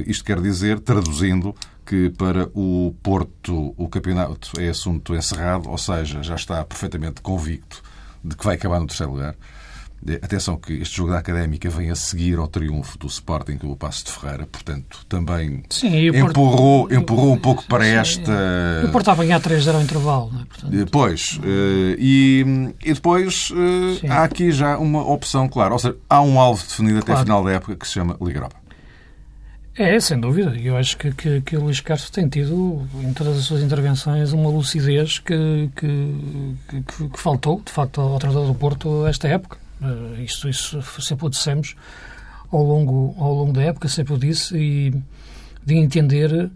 isto 0.07 0.25
quer 0.25 0.41
dizer, 0.41 0.79
traduzindo, 0.81 1.55
que 1.85 2.11
para 2.11 2.49
o 2.55 2.95
Porto 3.03 3.75
o 3.77 3.89
campeonato 3.89 4.53
é 4.61 4.69
assunto 4.69 5.15
encerrado, 5.15 5.69
ou 5.69 5.79
seja, 5.79 6.23
já 6.23 6.35
está 6.35 6.65
perfeitamente 6.65 7.21
convicto 7.21 7.83
de 8.25 8.37
que 8.37 8.45
vai 8.45 8.55
acabar 8.55 8.81
no 8.81 8.87
terceiro 8.87 9.13
lugar. 9.13 9.35
Atenção 10.21 10.57
que 10.57 10.73
este 10.73 10.97
jogo 10.97 11.13
da 11.13 11.19
Académica 11.19 11.71
vem 11.71 11.89
a 11.89 11.95
seguir 11.95 12.37
ao 12.37 12.49
triunfo 12.49 12.99
do 12.99 13.07
Sporting 13.07 13.57
com 13.57 13.71
o 13.71 13.77
Passo 13.77 14.05
de 14.07 14.11
Ferreira, 14.11 14.49
portanto, 14.51 15.07
também 15.09 15.63
sim, 15.71 16.09
empurrou, 16.09 16.89
Porto, 16.89 16.95
empurrou 16.95 17.33
um 17.33 17.39
pouco 17.39 17.65
para 17.67 17.85
sim, 17.85 17.91
esta... 17.91 18.33
O 18.85 18.91
Porto 18.91 19.13
a 19.13 19.15
ganhar 19.15 19.41
3-0 19.41 19.75
ao 19.75 19.81
intervalo, 19.81 20.33
não 20.33 20.41
é? 20.41 20.45
Portanto... 20.45 20.89
Pois, 20.91 21.39
eh, 21.45 21.97
e, 22.01 22.75
e 22.85 22.95
depois 22.95 23.53
eh, 24.03 24.09
há 24.09 24.25
aqui 24.25 24.51
já 24.51 24.77
uma 24.77 25.09
opção 25.09 25.49
clara, 25.49 25.73
ou 25.73 25.79
seja, 25.79 25.97
há 26.11 26.21
um 26.21 26.41
alvo 26.41 26.65
definido 26.67 26.99
até 26.99 27.07
claro. 27.07 27.21
a 27.21 27.25
final 27.25 27.45
da 27.45 27.53
época 27.53 27.77
que 27.77 27.87
se 27.87 27.93
chama 27.93 28.17
Liga 28.21 28.39
Europa. 28.39 28.62
É, 29.75 29.99
sem 29.99 30.21
dúvida. 30.21 30.55
Eu 30.57 30.77
acho 30.77 30.99
que, 30.99 31.13
que, 31.13 31.41
que 31.41 31.57
o 31.57 31.63
Luís 31.63 31.81
Castro 31.81 32.13
tem 32.13 32.29
tido, 32.29 32.87
em 33.03 33.13
todas 33.15 33.39
as 33.39 33.45
suas 33.45 33.63
intervenções, 33.63 34.33
uma 34.33 34.51
lucidez 34.51 35.19
que, 35.19 35.71
que, 35.75 36.57
que, 36.69 37.09
que 37.09 37.19
faltou, 37.19 37.63
de 37.65 37.73
facto, 37.73 38.01
ao 38.01 38.19
treinador 38.19 38.47
do 38.47 38.55
Porto 38.55 39.07
esta 39.07 39.29
época. 39.29 39.57
Uh, 39.81 40.21
isso, 40.21 40.49
isso 40.49 40.83
sempre 41.01 41.27
o 41.27 41.31
dissemos 41.31 41.75
ao 42.53 42.63
longo, 42.63 43.15
ao 43.19 43.33
longo 43.33 43.53
da 43.53 43.63
época, 43.63 43.89
sempre 43.89 44.13
o 44.13 44.19
disse, 44.19 44.55
e 44.57 44.95
de 45.65 45.75
entender 45.75 46.51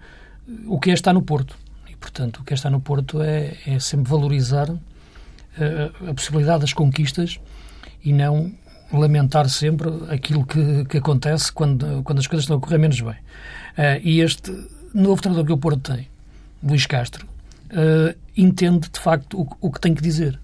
o 0.67 0.79
que 0.79 0.91
é 0.91 0.93
estar 0.93 1.15
no 1.15 1.23
Porto. 1.23 1.57
E, 1.89 1.97
portanto, 1.97 2.41
o 2.41 2.45
que 2.45 2.53
é 2.53 2.55
estar 2.55 2.71
no 2.71 2.81
Porto 2.81 3.23
é, 3.23 3.57
é 3.67 3.79
sempre 3.79 4.11
valorizar 4.11 4.69
uh, 4.69 6.11
a 6.11 6.13
possibilidade 6.13 6.61
das 6.61 6.75
conquistas 6.75 7.41
e 8.05 8.13
não 8.13 8.53
lamentar 8.93 9.49
sempre 9.49 9.89
aquilo 10.09 10.45
que, 10.45 10.85
que 10.85 10.99
acontece 10.99 11.53
quando, 11.53 12.03
quando 12.03 12.19
as 12.19 12.27
coisas 12.27 12.45
estão 12.45 12.57
a 12.57 12.61
correr 12.61 12.79
menos 12.79 13.01
bem. 13.01 13.15
Uh, 13.15 14.01
e 14.03 14.21
este 14.21 14.51
novo 14.95 15.21
treinador 15.21 15.47
que 15.47 15.53
o 15.53 15.59
Porto 15.59 15.93
tem, 15.93 16.09
Luís 16.63 16.87
Castro, 16.87 17.27
uh, 17.71 18.17
entende 18.37 18.89
de 18.91 19.01
facto 19.01 19.41
o, 19.41 19.49
o 19.61 19.71
que 19.71 19.81
tem 19.81 19.95
que 19.95 20.03
dizer 20.03 20.39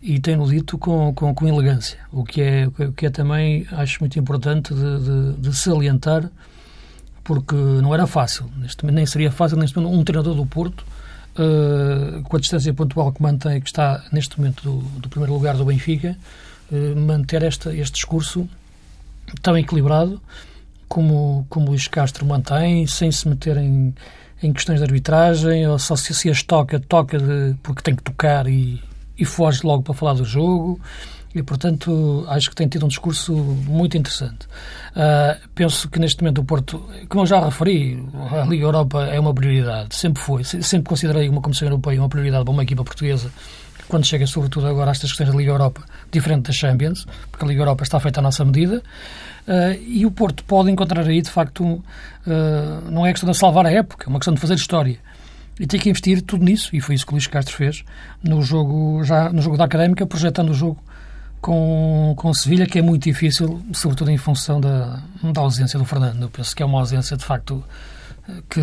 e 0.00 0.20
tem-no 0.20 0.48
dito 0.48 0.78
com, 0.78 1.12
com, 1.12 1.34
com, 1.34 1.48
elegância, 1.48 1.98
o 2.12 2.24
que, 2.24 2.40
é, 2.40 2.66
o 2.66 2.92
que 2.92 3.06
é 3.06 3.10
também, 3.10 3.66
acho 3.72 3.98
muito 4.00 4.18
importante 4.18 4.72
de, 4.72 5.00
de, 5.00 5.32
de 5.40 5.56
salientar, 5.56 6.30
porque 7.24 7.54
não 7.54 7.92
era 7.92 8.06
fácil, 8.06 8.48
neste, 8.56 8.86
nem 8.86 9.04
seria 9.04 9.30
fácil 9.30 9.58
neste 9.58 9.76
momento 9.76 9.98
um 9.98 10.04
treinador 10.04 10.34
do 10.34 10.46
Porto, 10.46 10.84
uh, 11.34 12.22
com 12.22 12.36
a 12.36 12.40
distância 12.40 12.72
pontual 12.72 13.12
que 13.12 13.20
mantém, 13.20 13.60
que 13.60 13.66
está 13.66 14.04
neste 14.12 14.38
momento 14.38 14.62
do, 14.62 14.78
do 15.00 15.08
primeiro 15.08 15.34
lugar 15.34 15.56
do 15.56 15.64
Benfica, 15.64 16.16
manter 16.96 17.42
esta, 17.42 17.74
este 17.74 17.94
discurso 17.94 18.48
tão 19.42 19.56
equilibrado 19.56 20.20
como, 20.88 21.46
como 21.48 21.68
Luís 21.68 21.86
Castro 21.86 22.24
mantém, 22.24 22.86
sem 22.86 23.12
se 23.12 23.28
meter 23.28 23.56
em, 23.58 23.94
em 24.42 24.52
questões 24.52 24.78
de 24.78 24.84
arbitragem, 24.84 25.68
ou 25.68 25.78
só 25.78 25.94
se, 25.94 26.14
se 26.14 26.30
as 26.30 26.42
toca, 26.42 26.80
toca 26.80 27.18
de, 27.18 27.54
porque 27.62 27.82
tem 27.82 27.94
que 27.94 28.02
tocar 28.02 28.48
e, 28.48 28.82
e 29.16 29.24
foge 29.24 29.60
logo 29.64 29.82
para 29.82 29.94
falar 29.94 30.14
do 30.14 30.24
jogo. 30.24 30.80
E, 31.34 31.42
portanto, 31.42 32.24
acho 32.28 32.48
que 32.48 32.56
tem 32.56 32.66
tido 32.66 32.86
um 32.86 32.88
discurso 32.88 33.34
muito 33.34 33.98
interessante. 33.98 34.46
Uh, 34.96 35.48
penso 35.54 35.88
que 35.88 35.98
neste 35.98 36.22
momento 36.22 36.40
o 36.40 36.44
Porto, 36.44 36.82
como 37.08 37.22
eu 37.22 37.26
já 37.26 37.44
referi, 37.44 38.02
a 38.32 38.46
Liga 38.46 38.64
Europa 38.64 39.04
é 39.04 39.20
uma 39.20 39.34
prioridade, 39.34 39.94
sempre 39.94 40.22
foi. 40.22 40.42
Sempre 40.42 40.88
considerei 40.88 41.28
uma 41.28 41.42
Comissão 41.42 41.68
Europeia 41.68 42.00
uma 42.00 42.08
prioridade 42.08 42.44
para 42.44 42.52
uma 42.52 42.62
equipa 42.62 42.82
portuguesa, 42.82 43.30
quando 43.88 44.04
chega, 44.04 44.26
sobretudo 44.26 44.66
agora, 44.66 44.90
a 44.90 44.92
estas 44.92 45.10
questões 45.10 45.30
da 45.30 45.36
Liga 45.36 45.50
Europa, 45.50 45.82
diferente 46.10 46.46
da 46.46 46.52
Champions, 46.52 47.06
porque 47.30 47.44
a 47.44 47.48
Liga 47.48 47.62
Europa 47.62 47.84
está 47.84 47.98
feita 47.98 48.20
à 48.20 48.22
nossa 48.22 48.44
medida. 48.44 48.82
Uh, 49.46 49.80
e 49.86 50.04
o 50.04 50.10
Porto 50.10 50.44
pode 50.44 50.70
encontrar 50.70 51.06
aí, 51.06 51.22
de 51.22 51.30
facto, 51.30 51.64
uh, 51.64 51.84
não 52.90 53.06
é 53.06 53.12
questão 53.12 53.30
de 53.30 53.36
salvar 53.36 53.64
a 53.64 53.70
época, 53.70 54.06
é 54.06 54.08
uma 54.08 54.18
questão 54.18 54.34
de 54.34 54.40
fazer 54.40 54.54
história 54.54 54.98
e 55.58 55.66
tem 55.66 55.80
que 55.80 55.88
investir 55.88 56.22
tudo 56.22 56.44
nisso, 56.44 56.74
e 56.74 56.80
foi 56.80 56.94
isso 56.94 57.04
que 57.04 57.12
o 57.12 57.14
Luís 57.14 57.26
Castro 57.26 57.54
fez 57.56 57.84
no 58.22 58.40
jogo, 58.42 59.02
já 59.04 59.30
no 59.30 59.42
jogo 59.42 59.56
da 59.56 59.64
Académica, 59.64 60.06
projetando 60.06 60.50
o 60.50 60.54
jogo 60.54 60.82
com, 61.40 62.14
com 62.16 62.32
Sevilha, 62.32 62.66
que 62.66 62.78
é 62.78 62.82
muito 62.82 63.04
difícil, 63.04 63.60
sobretudo 63.72 64.10
em 64.10 64.16
função 64.16 64.60
da, 64.60 65.00
da 65.22 65.40
ausência 65.40 65.78
do 65.78 65.84
Fernando. 65.84 66.22
Eu 66.22 66.28
penso 66.28 66.54
que 66.54 66.62
é 66.62 66.66
uma 66.66 66.78
ausência, 66.78 67.16
de 67.16 67.24
facto, 67.24 67.64
que 68.48 68.60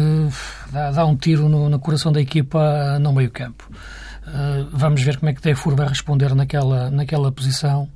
dá, 0.71 0.91
dá 0.91 1.05
um 1.05 1.15
tiro 1.15 1.49
no, 1.49 1.69
no, 1.69 1.79
coração 1.79 2.11
da 2.11 2.21
equipa 2.21 2.97
no 2.99 3.11
meio 3.11 3.31
campo. 3.31 3.69
Uh, 4.27 4.67
vamos 4.71 5.01
ver 5.03 5.17
como 5.17 5.29
é 5.29 5.33
que 5.33 5.41
Defur 5.41 5.75
vai 5.75 5.87
responder 5.87 6.33
naquela, 6.33 6.89
naquela 6.89 7.31
posição, 7.31 7.87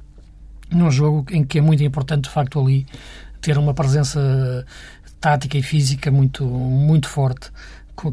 num 0.72 0.92
jogo 0.92 1.26
em 1.32 1.44
que 1.44 1.58
é 1.58 1.62
muito 1.62 1.84
importante, 1.84 2.26
de 2.26 2.30
facto, 2.30 2.60
ali 2.60 2.86
ter 3.42 3.58
uma 3.58 3.74
presença 3.74 4.65
tática 5.20 5.58
e 5.58 5.62
física 5.62 6.12
muito, 6.12 6.46
muito 6.46 7.08
forte 7.08 7.52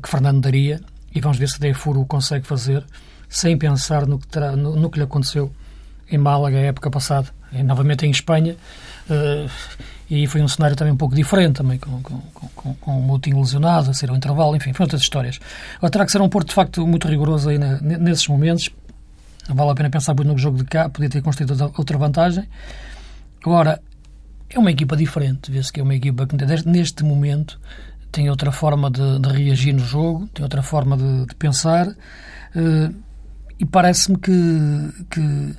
que 0.03 0.09
Fernando 0.09 0.41
daria 0.41 0.81
e 1.15 1.21
vamos 1.21 1.39
ver 1.39 1.49
se 1.49 1.61
Defuro 1.61 2.01
o 2.01 2.07
consegue 2.07 2.47
fazer 2.47 2.85
sem 3.29 3.57
pensar 3.57 4.07
no 4.07 4.19
que, 4.19 4.27
terá, 4.27 4.57
no, 4.57 4.77
no, 4.77 4.91
que 4.91 4.99
lhe 4.99 5.05
aconteceu 5.05 5.53
em 6.11 6.19
Málaga 6.19 6.57
a 6.57 6.61
época 6.61 6.91
passada, 6.91 7.29
e, 7.53 7.63
novamente 7.63 8.07
em 8.07 8.11
Espanha. 8.11 8.57
Uh, 9.09 9.51
e 10.09 10.27
foi 10.27 10.41
um 10.41 10.49
cenário 10.49 10.77
também 10.77 10.93
um 10.93 10.97
pouco 10.97 11.15
diferente, 11.15 11.57
também 11.57 11.79
com, 11.79 12.01
com, 12.03 12.21
com, 12.55 12.75
com 12.75 12.99
o 12.99 13.03
Moutinho 13.03 13.39
lesionado, 13.39 13.91
a 13.91 13.95
ser 13.95 14.11
ao 14.11 14.17
intervalo, 14.17 14.55
enfim, 14.55 14.73
foram 14.73 14.87
outras 14.87 15.03
histórias. 15.03 15.41
Agora, 15.77 15.91
terá 15.91 16.07
que 16.07 16.13
ser 16.13 16.21
um 16.21 16.29
Porto, 16.29 16.49
de 16.49 16.55
facto, 16.55 16.87
muito 16.87 17.09
rigoroso 17.09 17.49
aí 17.49 17.59
na, 17.59 17.81
nesses 17.81 18.27
momentos. 18.29 18.71
Vale 19.49 19.71
a 19.71 19.75
pena 19.75 19.91
pensar 19.91 20.15
muito 20.15 20.29
no 20.29 20.39
jogo 20.39 20.59
de 20.59 20.65
cá, 20.65 20.89
podia 20.89 21.09
ter 21.09 21.23
construído 21.23 21.73
outra 21.77 21.99
vantagem. 21.99 22.45
Agora, 23.45 23.81
é 24.49 24.59
uma 24.59 24.71
equipa 24.71 24.97
diferente, 24.97 25.51
vê-se 25.51 25.73
que 25.73 25.81
é 25.81 25.83
uma 25.83 25.95
equipa 25.95 26.27
que, 26.27 26.37
neste 26.67 27.05
momento, 27.05 27.61
tem 28.11 28.31
outra 28.31 28.51
forma 28.51 28.91
de, 28.91 29.19
de 29.19 29.29
reagir 29.29 29.73
no 29.73 29.85
jogo, 29.85 30.29
tem 30.29 30.43
outra 30.43 30.63
forma 30.63 30.97
de, 30.97 31.27
de 31.27 31.35
pensar 31.35 31.87
uh, 31.89 32.95
e 33.59 33.65
parece-me 33.65 34.19
que, 34.19 34.33
que, 35.11 35.55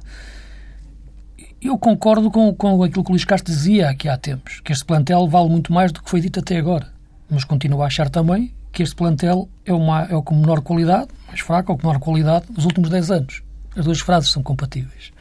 eu 1.67 1.77
concordo 1.77 2.31
com, 2.31 2.53
com 2.53 2.83
aquilo 2.83 3.03
que 3.03 3.09
o 3.09 3.13
Luís 3.13 3.25
Castro 3.25 3.53
dizia 3.53 3.89
aqui 3.89 4.07
há 4.07 4.17
tempos, 4.17 4.61
que 4.61 4.71
este 4.71 4.85
plantel 4.85 5.27
vale 5.27 5.49
muito 5.49 5.71
mais 5.71 5.91
do 5.91 6.01
que 6.01 6.09
foi 6.09 6.21
dito 6.21 6.39
até 6.39 6.57
agora, 6.57 6.87
mas 7.29 7.43
continuo 7.43 7.81
a 7.83 7.87
achar 7.87 8.09
também 8.09 8.53
que 8.71 8.83
este 8.83 8.95
plantel 8.95 9.49
é, 9.65 9.73
uma, 9.73 10.03
é 10.03 10.15
o 10.15 10.21
com 10.21 10.35
menor 10.35 10.61
qualidade, 10.61 11.07
mais 11.27 11.39
fraco, 11.39 11.71
ou 11.71 11.77
com 11.77 11.87
menor 11.87 11.99
qualidade 11.99 12.45
dos 12.49 12.65
últimos 12.65 12.89
10 12.89 13.11
anos. 13.11 13.41
As 13.75 13.85
duas 13.85 13.99
frases 13.99 14.31
são 14.31 14.41
compatíveis. 14.41 15.11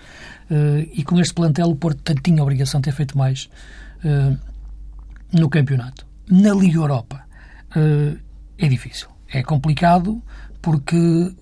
Uh, 0.50 0.88
e 0.92 1.02
com 1.02 1.18
este 1.18 1.34
plantel 1.34 1.68
o 1.68 1.74
Porto 1.74 2.14
tinha 2.22 2.40
a 2.40 2.42
obrigação 2.42 2.80
de 2.80 2.84
ter 2.84 2.92
feito 2.92 3.18
mais 3.18 3.48
uh, 4.04 4.36
no 5.32 5.48
campeonato. 5.48 6.06
Na 6.30 6.54
Liga 6.54 6.78
Europa, 6.78 7.24
uh, 7.76 8.18
é 8.58 8.68
difícil. 8.68 9.08
É 9.32 9.42
complicado 9.42 10.22
porque 10.62 11.34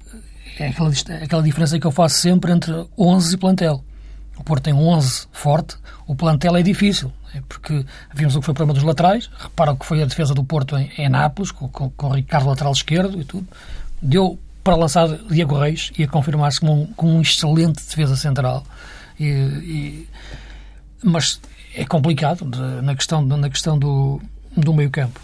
é 0.59 0.69
aquela, 0.69 0.91
aquela 1.23 1.43
diferença 1.43 1.79
que 1.79 1.87
eu 1.87 1.91
faço 1.91 2.17
sempre 2.17 2.53
entre 2.53 2.73
11 2.97 3.35
e 3.35 3.39
plantel. 3.39 3.85
O 4.37 4.45
Porto 4.45 4.65
tem 4.65 4.75
11 4.75 5.27
forte, 5.33 5.77
o 6.07 6.15
plantel 6.15 6.57
é 6.57 6.63
difícil, 6.63 7.13
é 7.35 7.41
porque 7.49 7.85
vimos 8.15 8.35
o 8.37 8.41
que 8.41 8.47
foi 8.47 8.53
o 8.53 8.55
problema 8.55 8.75
dos 8.75 8.83
laterais, 8.83 9.31
repara 9.39 9.73
o 9.73 9.77
que 9.77 9.87
foi 9.87 10.03
a 10.03 10.07
defesa 10.07 10.35
do 10.35 10.45
Porto 10.45 10.77
em, 10.77 10.91
em 10.99 11.09
Nápoles, 11.09 11.51
com, 11.51 11.69
com, 11.69 11.91
com, 11.91 12.07
o 12.09 12.13
Ricardo 12.15 12.49
lateral 12.49 12.73
esquerdo 12.73 13.21
e 13.21 13.25
tudo, 13.25 13.47
deu 14.03 14.39
para 14.63 14.77
lançar 14.77 15.09
Diego 15.31 15.59
Reis 15.59 15.93
e 15.97 16.05
a 16.05 16.09
confirmar-se 16.09 16.61
como, 16.61 16.73
um, 16.73 16.87
como 16.95 17.13
um 17.13 17.21
excelente 17.21 17.85
defesa 17.85 18.17
central. 18.17 18.65
E, 19.21 19.27
e, 19.27 20.09
mas 21.03 21.41
é 21.75 21.85
complicado 21.85 22.45
na 22.83 22.95
questão, 22.95 23.23
na 23.23 23.51
questão 23.51 23.79
do, 23.79 24.21
do 24.57 24.73
meio 24.73 24.91
campo. 24.91 25.21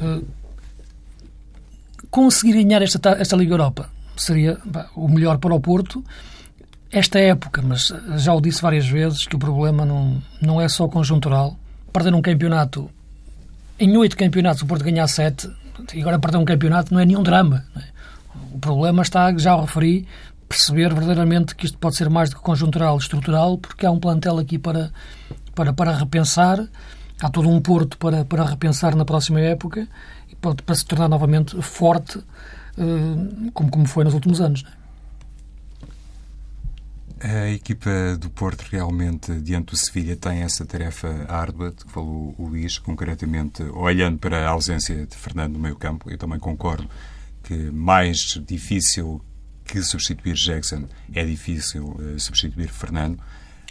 Uh, 0.00 0.24
conseguir 2.10 2.52
ganhar 2.62 2.82
esta, 2.82 3.10
esta 3.10 3.36
Liga 3.36 3.54
Europa 3.54 3.90
seria 4.16 4.58
o 4.94 5.08
melhor 5.08 5.38
para 5.38 5.52
o 5.52 5.60
Porto 5.60 6.04
esta 6.90 7.18
época, 7.18 7.60
mas 7.62 7.92
já 8.16 8.32
o 8.32 8.40
disse 8.40 8.62
várias 8.62 8.86
vezes 8.86 9.26
que 9.26 9.34
o 9.34 9.38
problema 9.38 9.84
não, 9.84 10.22
não 10.40 10.60
é 10.60 10.68
só 10.68 10.86
conjuntural. 10.86 11.56
Perder 11.92 12.14
um 12.14 12.22
campeonato, 12.22 12.90
em 13.78 13.96
oito 13.96 14.16
campeonatos 14.16 14.62
o 14.62 14.66
Porto 14.66 14.84
ganhar 14.84 15.06
sete, 15.08 15.50
e 15.92 16.00
agora 16.00 16.18
perder 16.18 16.38
um 16.38 16.44
campeonato 16.44 16.94
não 16.94 17.00
é 17.00 17.04
nenhum 17.04 17.22
drama. 17.22 17.64
É? 17.76 17.82
O 18.52 18.58
problema 18.58 19.02
está, 19.02 19.36
já 19.36 19.56
o 19.56 19.62
referi, 19.62 20.06
perceber 20.48 20.92
verdadeiramente 20.94 21.54
que 21.54 21.66
isto 21.66 21.76
pode 21.78 21.96
ser 21.96 22.08
mais 22.08 22.30
do 22.30 22.36
que 22.36 22.42
conjuntural, 22.42 22.96
estrutural, 22.96 23.58
porque 23.58 23.84
há 23.84 23.90
um 23.90 23.98
plantel 23.98 24.38
aqui 24.38 24.58
para, 24.58 24.92
para, 25.54 25.72
para 25.72 25.96
repensar, 25.96 26.64
há 27.20 27.28
todo 27.28 27.48
um 27.48 27.60
porto 27.60 27.98
para, 27.98 28.24
para 28.24 28.44
repensar 28.44 28.94
na 28.94 29.04
próxima 29.04 29.40
época 29.40 29.88
e 30.30 30.36
para, 30.36 30.54
para 30.54 30.74
se 30.74 30.84
tornar 30.84 31.08
novamente 31.08 31.60
forte, 31.60 32.18
uh, 32.18 33.50
como, 33.52 33.70
como 33.70 33.86
foi 33.86 34.04
nos 34.04 34.14
últimos 34.14 34.40
anos. 34.40 34.62
Não 34.62 34.70
é? 34.70 34.83
A 37.26 37.48
equipa 37.48 38.18
do 38.20 38.28
Porto 38.28 38.66
realmente, 38.70 39.34
diante 39.40 39.70
do 39.70 39.76
Sevilha, 39.78 40.14
tem 40.14 40.42
essa 40.42 40.66
tarefa 40.66 41.24
árdua 41.26 41.70
de 41.70 41.82
que 41.82 41.90
falou 41.90 42.34
o 42.36 42.48
Luís, 42.48 42.76
concretamente 42.76 43.62
olhando 43.62 44.18
para 44.18 44.46
a 44.46 44.50
ausência 44.50 45.06
de 45.06 45.16
Fernando 45.16 45.54
no 45.54 45.58
meio 45.58 45.74
campo. 45.74 46.10
Eu 46.10 46.18
também 46.18 46.38
concordo 46.38 46.86
que 47.42 47.54
mais 47.70 48.38
difícil 48.46 49.24
que 49.64 49.82
substituir 49.82 50.34
Jackson 50.34 50.84
é 51.14 51.24
difícil 51.24 51.96
uh, 51.98 52.20
substituir 52.20 52.68
Fernando. 52.68 53.18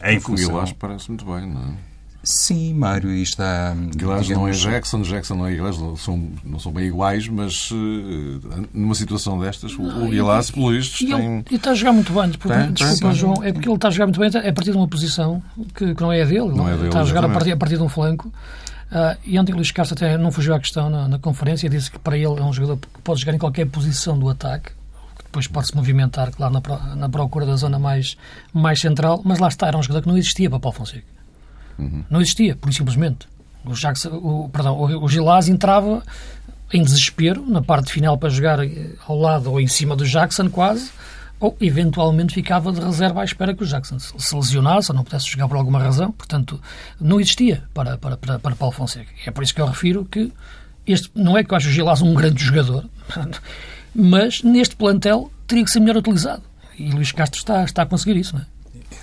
Em 0.03 0.19
função... 0.19 0.63
O 0.63 0.75
parece 0.75 1.09
muito 1.09 1.23
bem, 1.23 1.47
não 1.47 1.61
é? 1.61 1.92
Sim, 2.23 2.73
Mário, 2.73 3.11
e 3.11 3.21
está. 3.21 3.75
Guilherme 3.75 4.23
digamos... 4.23 4.29
não 4.29 4.47
é 4.47 4.51
Jackson, 4.51 5.01
Jackson 5.01 5.35
não 5.35 5.45
é 5.45 5.51
Guilherme, 5.51 5.77
não 5.77 5.97
são, 5.97 6.29
não 6.45 6.57
são 6.57 6.71
bem 6.71 6.85
iguais, 6.87 7.27
mas 7.27 7.69
uh, 7.69 8.65
numa 8.73 8.95
situação 8.95 9.37
destas, 9.37 9.77
não, 9.77 10.05
o 10.05 10.09
Guilherme, 10.09 10.51
pelo 10.53 10.71
visto, 10.71 11.05
tem. 11.05 11.43
E 11.51 11.55
está 11.55 11.71
a 11.71 11.75
jogar 11.75 11.91
muito 11.91 12.13
bem, 12.13 12.31
porque, 12.31 12.47
tem, 12.47 12.71
desculpa, 12.71 13.07
tem, 13.07 13.13
João, 13.13 13.43
é 13.43 13.51
porque 13.51 13.67
ele 13.67 13.75
está 13.75 13.89
a 13.89 13.91
jogar 13.91 14.05
muito 14.05 14.19
bem 14.21 14.29
a 14.29 14.53
partir 14.53 14.71
de 14.71 14.77
uma 14.77 14.87
posição 14.87 15.43
que, 15.75 15.93
que 15.93 16.01
não 16.01 16.13
é 16.13 16.21
a 16.21 16.25
dele, 16.25 16.47
não 16.55 16.69
é 16.69 16.75
dele 16.77 16.87
está 16.87 17.01
a 17.01 17.03
jogar 17.03 17.25
a 17.25 17.29
partir, 17.29 17.51
a 17.51 17.57
partir 17.57 17.75
de 17.75 17.83
um 17.83 17.89
flanco. 17.89 18.29
Uh, 18.29 19.17
e 19.25 19.37
ontem 19.37 19.51
o 19.51 19.55
Luís 19.55 19.71
Castro 19.71 19.97
até 19.97 20.17
não 20.17 20.31
fugiu 20.31 20.55
à 20.55 20.59
questão 20.59 20.89
na, 20.89 21.09
na 21.09 21.19
conferência, 21.19 21.69
disse 21.69 21.91
que 21.91 21.99
para 21.99 22.15
ele 22.15 22.39
é 22.39 22.43
um 22.43 22.53
jogador 22.53 22.77
que 22.77 23.01
pode 23.03 23.19
jogar 23.19 23.33
em 23.33 23.39
qualquer 23.39 23.65
posição 23.65 24.17
do 24.17 24.29
ataque, 24.29 24.71
depois 25.25 25.45
pode-se 25.47 25.75
movimentar, 25.75 26.31
claro, 26.31 26.53
na, 26.53 26.95
na 26.95 27.09
procura 27.09 27.45
da 27.45 27.57
zona 27.57 27.77
mais, 27.77 28.15
mais 28.53 28.79
central, 28.79 29.21
mas 29.25 29.39
lá 29.39 29.49
está, 29.49 29.67
era 29.67 29.77
um 29.77 29.83
jogador 29.83 30.03
que 30.03 30.07
não 30.07 30.17
existia 30.17 30.49
para 30.49 30.59
Paulo 30.59 30.77
Fonseca. 30.77 31.12
Uhum. 31.77 32.03
Não 32.09 32.21
existia, 32.21 32.55
por 32.55 32.71
simplesmente. 32.73 33.27
O, 33.65 33.73
Jackson, 33.73 34.09
o, 34.09 34.49
perdão, 34.49 34.77
o, 34.77 35.03
o 35.03 35.07
Gilás 35.07 35.47
entrava 35.47 36.03
em 36.71 36.83
desespero 36.83 37.45
na 37.47 37.61
parte 37.61 37.91
final 37.91 38.17
para 38.17 38.29
jogar 38.29 38.59
ao 39.07 39.17
lado 39.17 39.51
ou 39.51 39.59
em 39.59 39.67
cima 39.67 39.95
do 39.95 40.05
Jackson 40.05 40.49
quase, 40.49 40.91
ou 41.39 41.55
eventualmente 41.59 42.33
ficava 42.33 42.71
de 42.71 42.79
reserva 42.79 43.21
à 43.21 43.23
espera 43.23 43.53
que 43.53 43.63
o 43.63 43.65
Jackson 43.65 43.99
se 43.99 44.35
lesionasse 44.35 44.91
ou 44.91 44.95
não 44.95 45.03
pudesse 45.03 45.29
jogar 45.29 45.47
por 45.47 45.57
alguma 45.57 45.79
razão. 45.79 46.11
Portanto, 46.11 46.59
não 46.99 47.19
existia 47.19 47.63
para, 47.73 47.97
para, 47.97 48.17
para, 48.17 48.39
para 48.39 48.55
Paulo 48.55 48.73
Fonseca. 48.73 49.11
É 49.25 49.31
por 49.31 49.43
isso 49.43 49.53
que 49.53 49.61
eu 49.61 49.65
refiro 49.65 50.05
que 50.05 50.31
este 50.87 51.11
não 51.13 51.37
é 51.37 51.43
que 51.43 51.53
eu 51.53 51.57
acho 51.57 51.67
o 51.67 51.71
Gilás 51.71 52.01
um 52.01 52.13
grande 52.13 52.43
jogador, 52.43 52.85
mas 53.93 54.41
neste 54.41 54.75
plantel 54.75 55.31
teria 55.47 55.63
que 55.63 55.71
ser 55.71 55.79
melhor 55.79 55.97
utilizado. 55.97 56.43
E 56.77 56.89
Luís 56.89 57.11
Castro 57.11 57.39
está, 57.39 57.63
está 57.63 57.83
a 57.83 57.85
conseguir 57.85 58.17
isso, 58.17 58.35
não 58.35 58.41
é? 58.41 58.45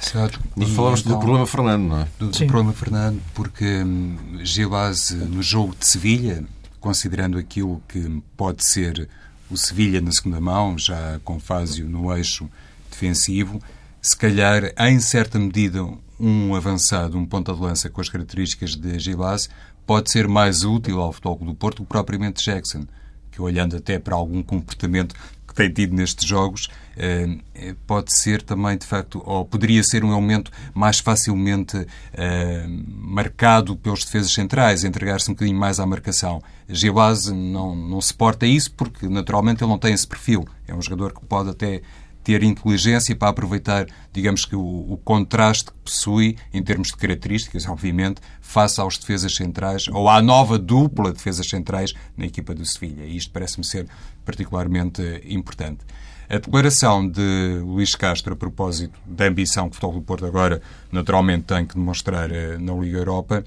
Exato. 0.03 0.41
Mas 0.57 0.71
falamos 0.71 1.01
então, 1.01 1.13
do 1.13 1.19
problema 1.19 1.47
Fernando, 1.47 1.89
não 1.89 2.01
é? 2.01 2.09
Do, 2.19 2.29
do 2.29 2.47
problema 2.47 2.73
Fernando, 2.73 3.21
porque 3.35 3.83
hum, 3.83 4.17
Gilás, 4.43 5.11
no 5.11 5.43
jogo 5.43 5.75
de 5.79 5.87
Sevilha, 5.87 6.45
considerando 6.81 7.39
aquilo 7.39 7.83
que 7.89 8.23
pode 8.37 8.65
ser 8.65 9.09
o 9.51 9.57
Sevilha 9.57 10.01
na 10.01 10.13
segunda 10.13 10.41
mão, 10.41 10.79
já 10.79 11.21
com 11.25 11.39
Fásio 11.41 11.89
no 11.89 12.15
eixo 12.17 12.49
defensivo, 12.91 13.61
se 14.01 14.17
calhar, 14.17 14.73
em 14.79 14.99
certa 14.99 15.39
medida, 15.39 15.87
um 16.19 16.55
avançado, 16.55 17.19
um 17.19 17.27
ponta 17.27 17.53
de 17.53 17.61
lança 17.61 17.91
com 17.91 18.01
as 18.01 18.09
características 18.09 18.77
de 18.77 18.99
Gilás, 18.99 19.49
pode 19.87 20.11
ser 20.11 20.29
mais 20.29 20.63
útil 20.63 21.01
ao 21.01 21.13
Futebol 21.13 21.39
do 21.39 21.55
Porto 21.55 21.83
que 21.83 21.89
propriamente 21.89 22.45
Jackson, 22.45 22.87
que 23.31 23.43
olhando 23.43 23.77
até 23.77 23.99
para 23.99 24.15
algum 24.15 24.43
comportamento 24.43 25.15
que 25.51 25.55
tem 25.57 25.69
tido 25.69 25.95
nestes 25.95 26.27
jogos, 26.27 26.69
eh, 26.97 27.75
pode 27.87 28.17
ser 28.17 28.41
também, 28.41 28.79
de 28.79 28.87
facto, 28.87 29.21
ou 29.27 29.45
poderia 29.45 29.83
ser 29.83 30.05
um 30.05 30.13
elemento 30.13 30.51
mais 30.73 31.01
facilmente 31.01 31.87
eh, 32.15 32.67
marcado 32.69 33.77
pelos 33.77 34.05
defesas 34.05 34.33
centrais, 34.33 34.85
entregar-se 34.85 35.29
um 35.29 35.35
bocadinho 35.35 35.59
mais 35.59 35.81
à 35.81 35.87
marcação. 35.87 36.41
Gilaz 36.69 37.27
não, 37.27 37.75
não 37.75 38.01
suporta 38.01 38.47
isso 38.47 38.73
porque, 38.73 39.09
naturalmente, 39.09 39.65
ele 39.65 39.71
não 39.71 39.79
tem 39.79 39.93
esse 39.93 40.07
perfil. 40.07 40.47
É 40.69 40.75
um 40.75 40.81
jogador 40.81 41.13
que 41.13 41.25
pode 41.27 41.51
até 41.51 41.83
ter 42.23 42.43
inteligência 42.43 43.17
para 43.17 43.29
aproveitar, 43.29 43.87
digamos 44.13 44.45
que, 44.45 44.55
o, 44.55 44.93
o, 44.93 44.97
contraste 44.99 45.67
que 45.67 45.79
possui 45.85 46.37
em 46.53 46.63
termos 46.63 46.89
de 46.89 46.97
características, 46.97 47.67
obviamente, 47.67 48.21
face 48.41 48.81
aos 48.81 48.99
defesas 48.99 49.35
centrais, 49.35 49.89
ou 49.89 50.09
à 50.09 50.21
nova 50.21 50.59
dupla 50.59 51.11
de 51.11 51.17
defesas 51.17 51.49
centrais 51.49 51.93
na 52.17 52.27
equipa 52.27 52.55
do 52.55 52.65
Sevilha. 52.65 53.05
E 53.05 53.17
isto 53.17 53.33
parece-me 53.33 53.65
ser 53.65 53.89
particularmente 54.25 55.03
importante. 55.25 55.81
A 56.29 56.39
declaração 56.39 57.09
de 57.09 57.61
Luís 57.65 57.95
Castro 57.97 58.35
a 58.35 58.37
propósito 58.37 58.97
da 59.05 59.27
ambição 59.27 59.69
que 59.69 59.73
o 59.73 59.75
Futebol 59.75 60.01
do 60.01 60.03
Porto 60.03 60.27
agora 60.27 60.63
naturalmente 60.93 61.45
tem 61.45 61.67
que 61.67 61.75
demonstrar 61.75 62.31
eh, 62.31 62.57
na 62.57 62.73
Liga 62.75 62.99
Europa 62.99 63.45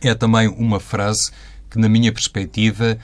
é 0.00 0.14
também 0.14 0.48
uma 0.48 0.80
frase 0.80 1.30
que, 1.68 1.78
na 1.78 1.88
minha 1.88 2.12
perspectiva, 2.12 2.98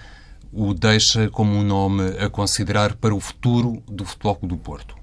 o 0.53 0.73
deixa 0.75 1.29
como 1.31 1.55
um 1.55 1.63
nome 1.63 2.03
a 2.19 2.29
considerar 2.29 2.97
para 2.97 3.15
o 3.15 3.21
futuro 3.21 3.83
do 3.87 4.05
Futebol 4.05 4.39
do 4.43 4.57
Porto. 4.57 4.97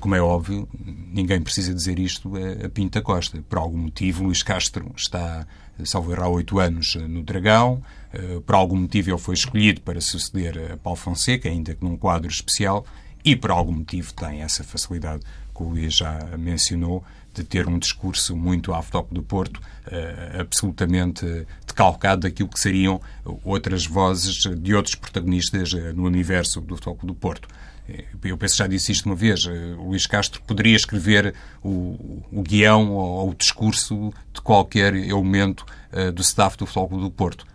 Como 0.00 0.14
é 0.14 0.20
óbvio, 0.20 0.68
ninguém 0.74 1.40
precisa 1.40 1.72
dizer 1.72 1.98
isto 1.98 2.32
a 2.62 2.68
Pinta 2.68 3.00
Costa. 3.00 3.42
Por 3.48 3.58
algum 3.58 3.78
motivo, 3.78 4.24
Luís 4.24 4.42
Castro 4.42 4.92
está, 4.94 5.46
salvo 5.84 6.12
há 6.20 6.28
oito 6.28 6.58
anos 6.58 6.94
no 6.96 7.22
Dragão. 7.22 7.82
Eh, 8.12 8.40
por 8.44 8.54
algum 8.54 8.76
motivo, 8.76 9.10
ele 9.10 9.18
foi 9.18 9.34
escolhido 9.34 9.80
para 9.80 10.00
suceder 10.02 10.72
a 10.72 10.76
Paulo 10.76 10.98
Fonseca, 10.98 11.48
ainda 11.48 11.74
que 11.74 11.82
num 11.82 11.96
quadro 11.96 12.28
especial. 12.28 12.84
E 13.24 13.34
por 13.34 13.50
algum 13.50 13.72
motivo 13.72 14.12
tem 14.12 14.42
essa 14.42 14.62
facilidade 14.62 15.22
que 15.54 15.62
o 15.62 15.68
Luís 15.68 15.94
já 15.94 16.36
mencionou, 16.36 17.02
de 17.34 17.42
ter 17.42 17.68
um 17.68 17.78
discurso 17.78 18.36
muito 18.36 18.72
à 18.72 18.82
top 18.82 19.12
do 19.12 19.22
Porto, 19.22 19.58
uh, 19.58 20.40
absolutamente 20.40 21.26
decalcado 21.66 22.22
daquilo 22.22 22.48
que 22.48 22.60
seriam 22.60 23.00
outras 23.44 23.84
vozes 23.86 24.42
de 24.56 24.74
outros 24.74 24.94
protagonistas 24.94 25.72
uh, 25.72 25.92
no 25.94 26.04
universo 26.04 26.60
do 26.60 26.76
top 26.76 27.04
do 27.04 27.14
Porto. 27.14 27.48
Eh, 27.88 28.04
eu 28.24 28.38
penso 28.38 28.54
que 28.54 28.58
já 28.58 28.66
disse 28.66 28.92
isto 28.92 29.06
uma 29.06 29.16
vez. 29.16 29.44
O 29.44 29.88
Luís 29.88 30.06
Castro 30.06 30.40
poderia 30.42 30.76
escrever 30.76 31.34
o, 31.62 32.22
o 32.32 32.42
guião 32.42 32.92
ou 32.92 33.30
o 33.30 33.34
discurso 33.34 34.12
de 34.32 34.40
qualquer 34.40 34.94
elemento 34.94 35.66
do 36.14 36.22
staff 36.22 36.56
do 36.56 36.66
Futebol 36.66 36.98
do 36.98 37.10
Porto. 37.10 37.46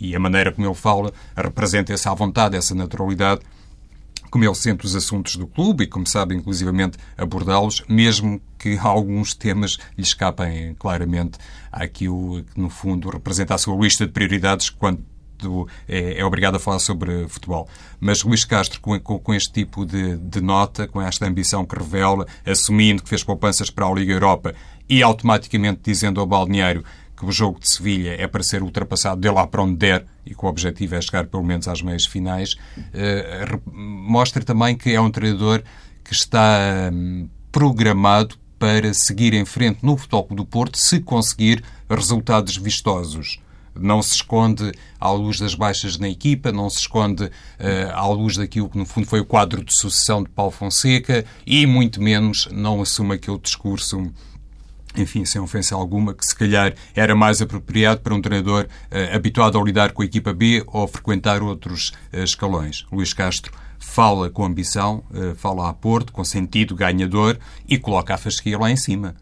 E 0.00 0.14
a 0.14 0.20
maneira 0.20 0.52
como 0.52 0.66
ele 0.66 0.74
fala 0.74 1.12
representa 1.36 1.92
essa 1.92 2.14
vontade, 2.14 2.56
essa 2.56 2.74
naturalidade 2.74 3.42
como 4.32 4.46
ele 4.46 4.54
sente 4.54 4.86
os 4.86 4.96
assuntos 4.96 5.36
do 5.36 5.46
clube 5.46 5.84
e, 5.84 5.86
como 5.86 6.06
sabe, 6.06 6.34
inclusivamente 6.34 6.96
abordá-los, 7.18 7.84
mesmo 7.86 8.40
que 8.58 8.78
alguns 8.80 9.34
temas 9.34 9.76
lhe 9.94 10.02
escapem 10.02 10.74
claramente 10.78 11.38
àquilo 11.70 12.42
que, 12.42 12.58
no 12.58 12.70
fundo, 12.70 13.10
representa 13.10 13.54
a 13.54 13.58
sua 13.58 13.76
lista 13.76 14.06
de 14.06 14.12
prioridades 14.12 14.70
quando 14.70 15.04
é, 15.86 16.18
é, 16.18 16.24
obrigado 16.24 16.54
a 16.54 16.58
falar 16.58 16.78
sobre 16.78 17.28
futebol. 17.28 17.68
Mas 18.00 18.22
Luís 18.22 18.44
Castro, 18.44 18.80
com, 18.80 18.98
com, 19.00 19.18
com 19.18 19.34
este 19.34 19.52
tipo 19.52 19.84
de, 19.84 20.16
de, 20.16 20.40
nota, 20.40 20.88
com 20.88 21.02
esta 21.02 21.26
ambição 21.26 21.66
que 21.66 21.76
revela, 21.76 22.26
assumindo 22.46 23.02
que 23.02 23.10
fez 23.10 23.22
poupanças 23.22 23.68
para 23.68 23.86
a 23.86 23.92
Liga 23.92 24.14
Europa 24.14 24.54
e 24.88 25.02
automaticamente 25.02 25.80
dizendo 25.82 26.20
ao 26.20 26.26
balneário 26.26 26.82
que 27.22 27.28
o 27.28 27.30
jogo 27.30 27.60
de 27.60 27.70
Sevilha 27.70 28.20
é 28.20 28.26
para 28.26 28.42
ser 28.42 28.64
ultrapassado 28.64 29.20
de 29.20 29.30
lá 29.30 29.46
para 29.46 29.62
onde 29.62 29.76
der 29.76 30.04
e 30.26 30.34
que 30.34 30.44
o 30.44 30.48
objetivo 30.48 30.96
é 30.96 31.00
chegar 31.00 31.26
pelo 31.26 31.44
menos 31.44 31.68
às 31.68 31.80
meias 31.80 32.04
finais, 32.04 32.56
eh, 32.92 33.60
mostra 33.72 34.42
também 34.42 34.76
que 34.76 34.92
é 34.92 35.00
um 35.00 35.08
treinador 35.08 35.62
que 36.02 36.12
está 36.12 36.90
hum, 36.92 37.28
programado 37.52 38.34
para 38.58 38.92
seguir 38.92 39.34
em 39.34 39.44
frente 39.44 39.84
no 39.84 39.96
Futebol 39.96 40.26
do 40.32 40.44
Porto 40.44 40.76
se 40.76 40.98
conseguir 40.98 41.62
resultados 41.88 42.56
vistosos. 42.56 43.40
Não 43.74 44.02
se 44.02 44.16
esconde 44.16 44.72
à 44.98 45.10
luz 45.10 45.38
das 45.38 45.54
baixas 45.54 45.96
na 45.98 46.08
equipa, 46.08 46.50
não 46.50 46.68
se 46.68 46.78
esconde 46.80 47.24
uh, 47.24 47.30
à 47.94 48.06
luz 48.08 48.36
daquilo 48.36 48.68
que, 48.68 48.76
no 48.76 48.84
fundo, 48.84 49.06
foi 49.06 49.20
o 49.20 49.24
quadro 49.24 49.64
de 49.64 49.74
sucessão 49.74 50.22
de 50.22 50.28
Paulo 50.28 50.52
Fonseca 50.52 51.24
e, 51.46 51.66
muito 51.66 52.02
menos, 52.02 52.48
não 52.52 52.82
assume 52.82 53.14
aquele 53.14 53.38
discurso 53.38 54.12
enfim, 54.96 55.24
sem 55.24 55.40
ofensa 55.40 55.74
alguma, 55.74 56.14
que 56.14 56.24
se 56.24 56.34
calhar 56.34 56.74
era 56.94 57.14
mais 57.14 57.40
apropriado 57.40 58.00
para 58.00 58.14
um 58.14 58.20
treinador 58.20 58.64
uh, 58.64 59.14
habituado 59.14 59.58
a 59.58 59.62
lidar 59.62 59.92
com 59.92 60.02
a 60.02 60.04
equipa 60.04 60.32
B 60.32 60.62
ou 60.66 60.86
frequentar 60.86 61.42
outros 61.42 61.92
uh, 62.12 62.18
escalões. 62.18 62.84
Luís 62.92 63.12
Castro 63.12 63.52
fala 63.78 64.30
com 64.30 64.44
ambição, 64.44 65.02
uh, 65.10 65.34
fala 65.34 65.68
a 65.68 65.72
Porto, 65.72 66.12
com 66.12 66.24
sentido 66.24 66.74
ganhador 66.74 67.38
e 67.68 67.78
coloca 67.78 68.14
a 68.14 68.18
fasquia 68.18 68.58
lá 68.58 68.70
em 68.70 68.76
cima. 68.76 69.14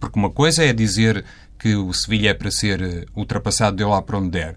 Porque 0.00 0.18
uma 0.18 0.30
coisa 0.30 0.64
é 0.64 0.72
dizer 0.72 1.24
que 1.58 1.74
o 1.74 1.92
Sevilha 1.92 2.30
é 2.30 2.34
para 2.34 2.50
ser 2.50 3.06
ultrapassado 3.14 3.76
de 3.76 3.84
lá 3.84 4.02
para 4.02 4.18
onde 4.18 4.30
der. 4.30 4.56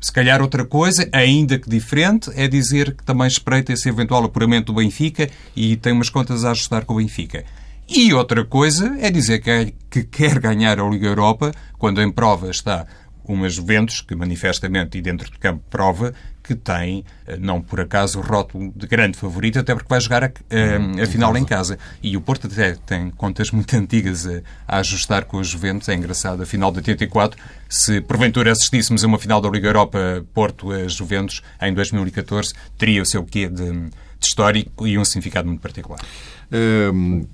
se 0.00 0.12
calhar 0.12 0.42
outra 0.42 0.66
coisa, 0.66 1.08
ainda 1.12 1.58
que 1.58 1.70
diferente, 1.70 2.30
é 2.34 2.46
dizer 2.46 2.94
que 2.94 3.02
também 3.02 3.26
espreita 3.26 3.72
esse 3.72 3.88
eventual 3.88 4.24
apuramento 4.24 4.66
do 4.66 4.80
Benfica 4.80 5.30
e 5.56 5.76
tem 5.76 5.94
umas 5.94 6.10
contas 6.10 6.44
a 6.44 6.50
ajustar 6.50 6.84
com 6.84 6.94
o 6.94 6.96
Benfica. 6.98 7.44
E 7.90 8.14
outra 8.14 8.44
coisa 8.44 8.96
é 9.00 9.10
dizer 9.10 9.40
que, 9.40 9.50
é, 9.50 9.72
que 9.90 10.04
quer 10.04 10.38
ganhar 10.38 10.78
a 10.78 10.88
Liga 10.88 11.08
Europa 11.08 11.52
quando 11.76 12.00
em 12.00 12.10
prova 12.10 12.48
está 12.48 12.86
uma 13.24 13.48
Juventus 13.48 14.00
que 14.00 14.14
manifestamente 14.14 14.96
e 14.96 15.02
dentro 15.02 15.30
de 15.30 15.38
campo 15.38 15.62
prova 15.68 16.14
que 16.42 16.54
tem, 16.54 17.04
eh, 17.26 17.36
não 17.36 17.60
por 17.60 17.80
acaso, 17.80 18.18
o 18.18 18.22
rótulo 18.22 18.72
de 18.74 18.86
grande 18.86 19.16
favorito, 19.16 19.58
até 19.58 19.74
porque 19.74 19.88
vai 19.88 20.00
jogar 20.00 20.24
a, 20.24 20.26
a, 20.26 21.02
a 21.02 21.06
final 21.06 21.36
em 21.36 21.44
casa. 21.44 21.78
E 22.02 22.16
o 22.16 22.20
Porto 22.20 22.46
até 22.46 22.74
tem 22.74 23.10
contas 23.10 23.50
muito 23.50 23.74
antigas 23.76 24.26
a, 24.26 24.40
a 24.66 24.78
ajustar 24.78 25.24
com 25.24 25.38
os 25.38 25.48
Juventus. 25.48 25.88
É 25.88 25.94
engraçado, 25.94 26.42
a 26.42 26.46
final 26.46 26.70
de 26.70 26.78
84, 26.78 27.40
se 27.68 28.00
porventura 28.00 28.52
assistíssemos 28.52 29.04
a 29.04 29.06
uma 29.06 29.18
final 29.18 29.40
da 29.40 29.48
Liga 29.48 29.68
Europa 29.68 30.24
Porto-Juventus 30.32 31.42
em 31.60 31.74
2014, 31.74 32.52
teria 32.78 33.02
o 33.02 33.06
seu 33.06 33.24
quê 33.24 33.48
de, 33.48 33.70
de 33.70 33.90
histórico 34.26 34.86
e 34.86 34.98
um 34.98 35.04
significado 35.04 35.46
muito 35.46 35.60
particular. 35.60 36.00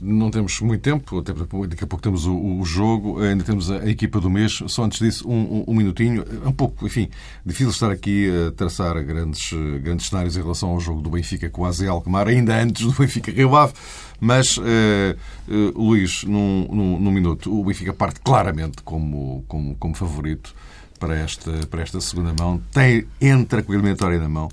Não 0.03 0.31
temos 0.31 0.61
muito 0.61 0.83
tempo, 0.83 1.23
daqui 1.23 1.85
a 1.85 1.87
pouco 1.87 2.03
temos 2.03 2.27
o, 2.27 2.63
jogo, 2.65 3.21
ainda 3.21 3.43
temos 3.45 3.71
a, 3.71 3.89
equipa 3.89 4.21
do 4.21 4.29
mês. 4.29 4.63
Só 4.67 4.85
antes 4.85 4.99
disso, 4.99 5.29
um, 5.29 5.33
um, 5.35 5.65
um, 5.69 5.75
minutinho. 5.75 6.25
É 6.45 6.49
um 6.49 6.53
pouco, 6.53 6.87
enfim, 6.87 7.09
difícil 7.45 7.71
estar 7.71 7.91
aqui 7.91 8.31
a 8.49 8.53
traçar 8.53 9.03
grandes, 9.05 9.53
grandes 9.83 10.09
cenários 10.09 10.37
em 10.37 10.43
relação 10.43 10.71
ao 10.71 10.81
jogo 10.81 11.01
do 11.01 11.11
Benfica 11.11 11.49
com 11.49 11.63
o 11.63 11.65
AZ 11.65 11.83
Alkmaar, 11.83 12.29
ainda 12.29 12.61
antes 12.61 12.85
do 12.85 12.93
Benfica 12.93 13.31
Rio 13.31 13.57
Ave. 13.57 13.73
Mas, 14.21 14.57
uh, 14.57 14.63
uh, 15.49 15.83
Luís, 15.83 16.25
num, 16.25 16.67
num, 16.71 17.01
num, 17.01 17.11
minuto, 17.11 17.53
o 17.53 17.65
Benfica 17.65 17.93
parte 17.93 18.21
claramente 18.21 18.83
como, 18.83 19.45
como, 19.47 19.75
como 19.77 19.95
favorito 19.95 20.55
para 20.99 21.17
esta, 21.17 21.53
para 21.67 21.83
esta 21.83 22.01
segunda 22.01 22.35
mão. 22.39 22.61
Tem, 22.73 23.07
entra 23.21 23.63
com 23.63 23.73
a 23.73 23.75
eliminatória 23.75 24.19
na 24.19 24.29
mão. 24.29 24.49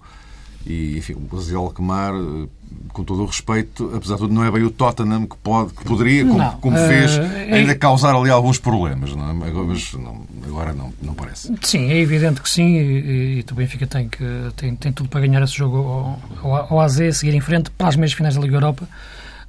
E, 0.66 0.98
enfim, 0.98 1.14
o 1.14 1.20
Brasil 1.20 1.60
Alkmaar, 1.60 2.14
eh, 2.14 2.48
com 2.94 3.04
todo 3.04 3.24
o 3.24 3.26
respeito, 3.26 3.92
apesar 3.96 4.16
de 4.16 4.22
tudo, 4.22 4.34
não 4.34 4.46
é 4.46 4.52
bem 4.52 4.64
o 4.64 4.72
Tottenham 4.72 5.26
que, 5.26 5.36
pode, 5.38 5.74
que 5.74 5.84
poderia, 5.84 6.26
como, 6.26 6.52
como 6.58 6.78
fez, 6.78 7.18
uh, 7.18 7.22
ainda 7.52 7.74
é... 7.74 7.76
causar 7.76 8.16
ali 8.16 8.30
alguns 8.30 8.60
problemas. 8.60 9.14
Não 9.14 9.30
é? 9.30 9.34
Mas 9.34 9.94
não, 9.94 10.22
agora 10.46 10.72
não, 10.72 10.94
não 11.02 11.14
parece. 11.14 11.54
Sim, 11.62 11.92
é 11.92 11.98
evidente 11.98 12.42
que 12.42 12.50
sim. 12.50 12.78
E, 12.78 13.40
e 13.40 13.46
o 13.52 13.56
Benfica 13.56 13.86
tem, 13.86 14.08
que, 14.08 14.24
tem, 14.56 14.76
tem 14.76 14.94
tudo 14.94 15.10
para 15.10 15.20
ganhar 15.20 15.42
esse 15.44 15.54
jogo 15.54 15.78
ao, 15.78 16.20
ao, 16.42 16.74
ao 16.74 16.80
AZ, 16.80 17.18
seguir 17.18 17.34
em 17.34 17.42
frente 17.42 17.70
para 17.72 17.90
as 17.90 17.98
meias 17.98 18.14
finais 18.14 18.36
da 18.36 18.42
Liga 18.42 18.56
Europa, 18.56 18.88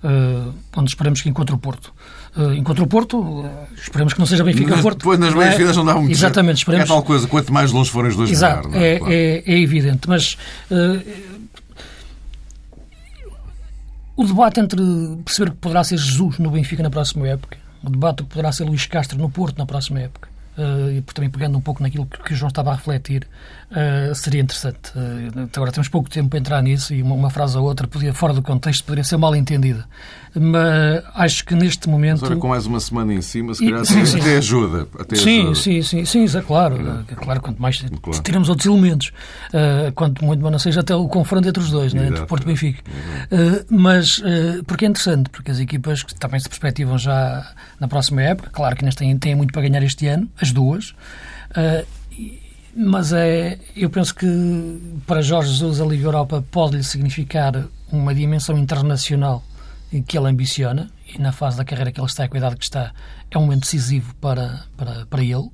uh, 0.02 0.52
onde 0.76 0.90
esperamos 0.90 1.22
que 1.22 1.28
encontre 1.28 1.54
o 1.54 1.58
Porto. 1.58 1.92
Uh, 2.36 2.52
encontra 2.52 2.82
o 2.82 2.86
Porto, 2.88 3.20
uh, 3.20 3.48
esperemos 3.76 4.12
que 4.12 4.18
não 4.18 4.26
seja 4.26 4.42
Benfica 4.42 4.76
Porto. 4.78 4.98
Depois 4.98 5.20
nas 5.20 5.32
meias 5.32 5.54
finais 5.54 5.76
não 5.76 5.84
dá 5.84 5.94
muito 5.94 6.10
Exatamente, 6.10 6.56
esperemos. 6.56 6.90
É 6.90 6.92
tal 6.92 7.02
coisa, 7.04 7.28
quanto 7.28 7.52
mais 7.52 7.70
longe 7.70 7.90
forem 7.90 8.10
os 8.10 8.16
dois 8.16 8.28
Exato, 8.28 8.64
jogar, 8.64 8.82
é? 8.82 8.94
É, 8.94 8.98
claro. 8.98 9.12
é, 9.14 9.42
é, 9.46 9.60
evidente, 9.60 10.08
mas 10.08 10.36
uh, 10.68 11.00
o 14.16 14.24
debate 14.24 14.58
entre 14.58 14.80
perceber 15.24 15.52
que 15.52 15.56
poderá 15.58 15.84
ser 15.84 15.96
Jesus 15.96 16.38
no 16.38 16.50
Benfica 16.50 16.82
na 16.82 16.90
próxima 16.90 17.28
época, 17.28 17.56
o 17.84 17.90
debate 17.90 18.24
que 18.24 18.28
poderá 18.30 18.50
ser 18.50 18.64
Luís 18.64 18.84
Castro 18.86 19.16
no 19.16 19.30
Porto 19.30 19.56
na 19.56 19.66
próxima 19.66 20.00
época, 20.00 20.28
uh, 20.58 20.90
e 20.90 21.02
também 21.02 21.30
pegando 21.30 21.56
um 21.56 21.60
pouco 21.60 21.84
naquilo 21.84 22.04
que, 22.06 22.20
que 22.20 22.32
o 22.32 22.36
João 22.36 22.48
estava 22.48 22.72
a 22.72 22.74
refletir, 22.74 23.28
uh, 23.74 24.14
seria 24.14 24.40
interessante. 24.40 24.90
Uh, 24.94 25.48
agora 25.54 25.72
temos 25.72 25.88
pouco 25.88 26.08
tempo 26.08 26.30
para 26.30 26.38
entrar 26.38 26.62
nisso 26.62 26.94
e 26.94 27.02
uma, 27.02 27.14
uma, 27.14 27.30
frase 27.30 27.58
ou 27.58 27.64
outra, 27.64 27.86
podia, 27.86 28.14
fora 28.14 28.32
do 28.32 28.42
contexto, 28.42 28.84
poderia 28.84 29.04
ser 29.04 29.16
mal 29.16 29.34
entendida. 29.34 29.84
Mas 30.34 31.04
acho 31.14 31.44
que 31.44 31.54
neste 31.54 31.88
momento. 31.88 32.20
Mas 32.20 32.24
agora, 32.24 32.40
com 32.40 32.48
mais 32.48 32.66
uma 32.66 32.80
semana 32.80 33.14
em 33.14 33.22
cima, 33.22 33.54
se 33.54 33.64
calhar 33.64 33.84
sim, 33.84 34.04
sim. 34.04 34.20
até 34.20 34.36
ajuda. 34.38 34.88
Até 34.98 35.16
sim, 35.16 35.40
ajuda. 35.42 35.54
sim, 35.54 35.82
sim, 35.82 36.04
sim, 36.04 36.38
é 36.38 36.42
claro. 36.42 37.04
É. 37.08 37.14
claro, 37.14 37.40
quanto 37.40 37.62
mais 37.62 37.84
claro. 38.02 38.22
teremos 38.22 38.48
outros 38.48 38.66
elementos, 38.66 39.12
quanto 39.94 40.24
muito 40.24 40.50
não 40.50 40.58
seja 40.58 40.80
até 40.80 40.94
o 40.94 41.06
confronto 41.08 41.48
entre 41.48 41.62
os 41.62 41.70
dois, 41.70 41.94
né, 41.94 42.08
entre 42.08 42.26
Porto 42.26 42.42
e 42.42 42.46
Benfica. 42.46 42.82
mas, 43.70 44.20
porque 44.66 44.84
é 44.84 44.88
interessante, 44.88 45.30
porque 45.30 45.52
as 45.52 45.60
equipas 45.60 46.02
que 46.02 46.14
também 46.16 46.40
se 46.40 46.48
perspectivam 46.48 46.98
já 46.98 47.52
na 47.78 47.86
próxima 47.86 48.22
época, 48.22 48.50
claro 48.50 48.74
que 48.74 48.84
ainda 48.84 48.96
têm, 48.96 49.16
têm 49.16 49.34
muito 49.36 49.52
para 49.52 49.62
ganhar 49.62 49.82
este 49.84 50.08
ano, 50.08 50.28
as 50.40 50.50
duas. 50.52 50.94
Uh, 51.56 51.86
mas 52.76 53.12
é, 53.12 53.58
eu 53.76 53.88
penso 53.88 54.14
que 54.14 54.26
para 55.06 55.22
Jorge 55.22 55.50
Jesus 55.50 55.80
a 55.80 55.84
Liga 55.84 56.06
Europa 56.06 56.44
pode-lhe 56.50 56.82
significar 56.82 57.66
uma 57.90 58.14
dimensão 58.14 58.58
internacional 58.58 59.42
que 60.06 60.18
ele 60.18 60.28
ambiciona 60.28 60.90
e 61.06 61.18
na 61.18 61.30
fase 61.30 61.56
da 61.56 61.64
carreira 61.64 61.92
que 61.92 62.00
ele 62.00 62.06
está, 62.06 62.24
a 62.24 62.28
cuidado 62.28 62.56
que 62.56 62.64
está, 62.64 62.92
é 63.30 63.38
um 63.38 63.42
momento 63.42 63.60
decisivo 63.60 64.14
para, 64.16 64.64
para, 64.76 65.06
para 65.06 65.22
ele. 65.22 65.48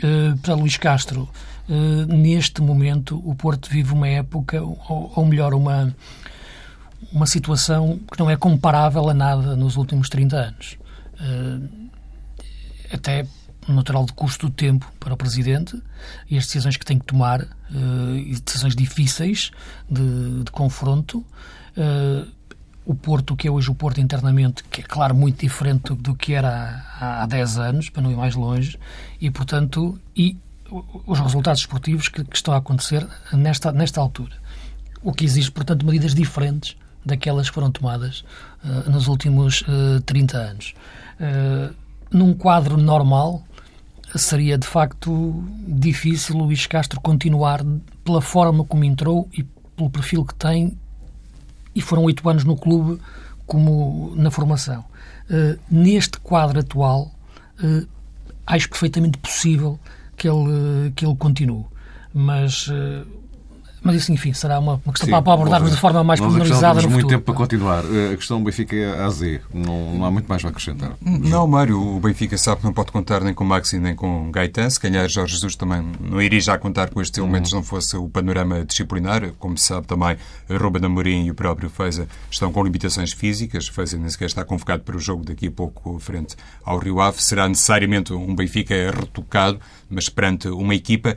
Uh, 0.00 0.36
para 0.42 0.54
Luís 0.54 0.76
Castro, 0.76 1.28
uh, 1.68 2.06
neste 2.06 2.62
momento, 2.62 3.20
o 3.28 3.34
Porto 3.34 3.68
vive 3.68 3.92
uma 3.92 4.06
época, 4.06 4.62
ou, 4.62 5.12
ou 5.16 5.26
melhor, 5.26 5.54
uma, 5.54 5.92
uma 7.12 7.26
situação 7.26 7.98
que 8.12 8.18
não 8.18 8.30
é 8.30 8.36
comparável 8.36 9.08
a 9.08 9.14
nada 9.14 9.56
nos 9.56 9.76
últimos 9.76 10.08
30 10.08 10.36
anos. 10.36 10.78
Uh, 11.14 11.88
até 12.92 13.26
natural 13.72 14.04
de 14.04 14.12
custo 14.12 14.48
do 14.48 14.52
tempo 14.52 14.90
para 14.98 15.14
o 15.14 15.16
Presidente 15.16 15.80
e 16.30 16.36
as 16.36 16.46
decisões 16.46 16.76
que 16.76 16.84
tem 16.84 16.98
que 16.98 17.04
tomar, 17.04 17.42
uh, 17.42 18.40
decisões 18.44 18.74
difíceis 18.74 19.50
de, 19.90 20.44
de 20.44 20.50
confronto. 20.50 21.24
Uh, 21.76 22.28
o 22.84 22.94
Porto, 22.94 23.36
que 23.36 23.46
é 23.46 23.50
hoje 23.50 23.70
o 23.70 23.74
Porto 23.74 24.00
internamente, 24.00 24.64
que 24.64 24.80
é 24.80 24.84
claro 24.84 25.14
muito 25.14 25.38
diferente 25.40 25.94
do 25.94 26.14
que 26.14 26.32
era 26.32 26.82
há, 26.98 27.22
há 27.22 27.26
10 27.26 27.58
anos, 27.58 27.90
para 27.90 28.02
não 28.02 28.10
ir 28.10 28.16
mais 28.16 28.34
longe, 28.34 28.78
e 29.20 29.30
portanto, 29.30 30.00
e 30.16 30.38
os 31.06 31.18
resultados 31.20 31.60
esportivos 31.60 32.08
que, 32.08 32.24
que 32.24 32.36
estão 32.36 32.54
a 32.54 32.58
acontecer 32.58 33.06
nesta, 33.32 33.72
nesta 33.72 34.00
altura. 34.00 34.34
O 35.02 35.12
que 35.12 35.24
exige, 35.24 35.50
portanto, 35.50 35.84
medidas 35.84 36.14
diferentes 36.14 36.76
daquelas 37.04 37.48
que 37.48 37.54
foram 37.54 37.70
tomadas 37.70 38.24
uh, 38.64 38.90
nos 38.90 39.06
últimos 39.06 39.62
uh, 39.62 40.00
30 40.04 40.36
anos. 40.36 40.74
Uh, 41.20 41.74
num 42.10 42.34
quadro 42.34 42.76
normal, 42.76 43.42
seria 44.16 44.56
de 44.56 44.66
facto 44.66 45.44
difícil 45.66 46.36
Luís 46.36 46.66
Castro 46.66 47.00
continuar 47.00 47.64
pela 48.04 48.20
forma 48.20 48.64
como 48.64 48.84
entrou 48.84 49.28
e 49.32 49.42
pelo 49.76 49.90
perfil 49.90 50.24
que 50.24 50.34
tem, 50.34 50.76
e 51.74 51.80
foram 51.80 52.02
oito 52.04 52.28
anos 52.28 52.44
no 52.44 52.56
clube 52.56 53.00
como 53.46 54.12
na 54.16 54.30
formação. 54.30 54.84
Uh, 55.30 55.58
neste 55.70 56.18
quadro 56.18 56.60
atual, 56.60 57.12
uh, 57.62 57.86
acho 58.46 58.68
perfeitamente 58.68 59.18
possível 59.18 59.78
que 60.16 60.28
ele, 60.28 60.90
que 60.96 61.06
ele 61.06 61.16
continue. 61.16 61.64
Mas 62.12 62.68
uh, 62.68 63.06
mas 63.82 63.96
isso, 63.96 64.12
enfim, 64.12 64.32
será 64.32 64.58
uma, 64.58 64.80
uma 64.84 64.92
questão 64.92 65.06
Sim, 65.06 65.22
para 65.22 65.32
abordarmos 65.32 65.70
de 65.70 65.76
forma 65.76 66.02
mais 66.02 66.20
pormenorizada 66.20 66.82
no 66.82 66.90
muito 66.90 67.06
tempo 67.06 67.24
para 67.24 67.34
continuar. 67.34 67.84
A 68.12 68.16
questão 68.16 68.38
do 68.38 68.44
Benfica 68.44 68.74
é 68.74 69.00
a 69.00 69.08
Z. 69.08 69.40
Não, 69.52 69.94
não 69.94 70.04
há 70.04 70.10
muito 70.10 70.26
mais 70.26 70.44
a 70.44 70.48
acrescentar. 70.48 70.92
Não, 71.00 71.46
Mário, 71.46 71.80
o 71.80 72.00
Benfica 72.00 72.36
sabe 72.36 72.60
que 72.60 72.66
não 72.66 72.72
pode 72.72 72.90
contar 72.90 73.20
nem 73.22 73.32
com 73.32 73.44
Maxi 73.44 73.78
nem 73.78 73.94
com 73.94 74.30
Gaetan. 74.30 74.68
Se 74.68 74.80
calhar 74.80 75.08
Jorge 75.08 75.34
Jesus 75.34 75.54
também 75.54 75.84
não 76.00 76.20
iria 76.20 76.40
já 76.40 76.58
contar 76.58 76.90
com 76.90 77.00
estes 77.00 77.18
elementos 77.18 77.52
uhum. 77.52 77.58
não 77.58 77.64
fosse 77.64 77.96
o 77.96 78.08
panorama 78.08 78.64
disciplinar. 78.64 79.32
Como 79.38 79.56
se 79.56 79.64
sabe 79.64 79.86
também, 79.86 80.16
Ruben 80.50 80.84
Amorim 80.84 81.24
e 81.26 81.30
o 81.30 81.34
próprio 81.34 81.70
Feza 81.70 82.08
estão 82.30 82.52
com 82.52 82.62
limitações 82.64 83.12
físicas. 83.12 83.68
Feza 83.68 83.96
nem 83.96 84.08
sequer 84.08 84.26
está 84.26 84.44
convocado 84.44 84.82
para 84.82 84.96
o 84.96 85.00
jogo 85.00 85.24
daqui 85.24 85.46
a 85.46 85.50
pouco 85.50 85.98
frente 85.98 86.36
ao 86.64 86.78
Rio 86.78 87.00
Ave. 87.00 87.22
Será 87.22 87.48
necessariamente 87.48 88.12
um 88.12 88.34
Benfica 88.34 88.74
retocado, 88.90 89.60
mas 89.88 90.08
perante 90.08 90.48
uma 90.48 90.74
equipa 90.74 91.16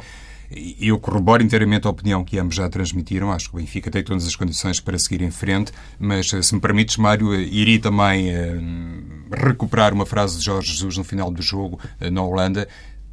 eu 0.79 0.99
corroboro 0.99 1.41
inteiramente 1.41 1.87
a 1.87 1.89
opinião 1.89 2.23
que 2.23 2.37
ambos 2.37 2.55
já 2.55 2.67
transmitiram. 2.69 3.31
Acho 3.31 3.49
que 3.49 3.55
o 3.55 3.59
Benfica 3.59 3.89
tem 3.89 4.03
todas 4.03 4.27
as 4.27 4.35
condições 4.35 4.79
para 4.79 4.99
seguir 4.99 5.21
em 5.21 5.31
frente, 5.31 5.71
mas 5.97 6.31
eh, 6.33 6.41
se 6.41 6.53
me 6.53 6.59
permites, 6.59 6.97
Mário, 6.97 7.33
eh, 7.33 7.41
iria 7.41 7.79
também 7.79 8.29
eh, 8.29 8.59
recuperar 9.31 9.93
uma 9.93 10.05
frase 10.05 10.37
de 10.37 10.45
Jorge 10.45 10.71
Jesus 10.71 10.97
no 10.97 11.03
final 11.03 11.31
do 11.31 11.41
jogo 11.41 11.79
na 12.11 12.21
Holanda. 12.21 12.67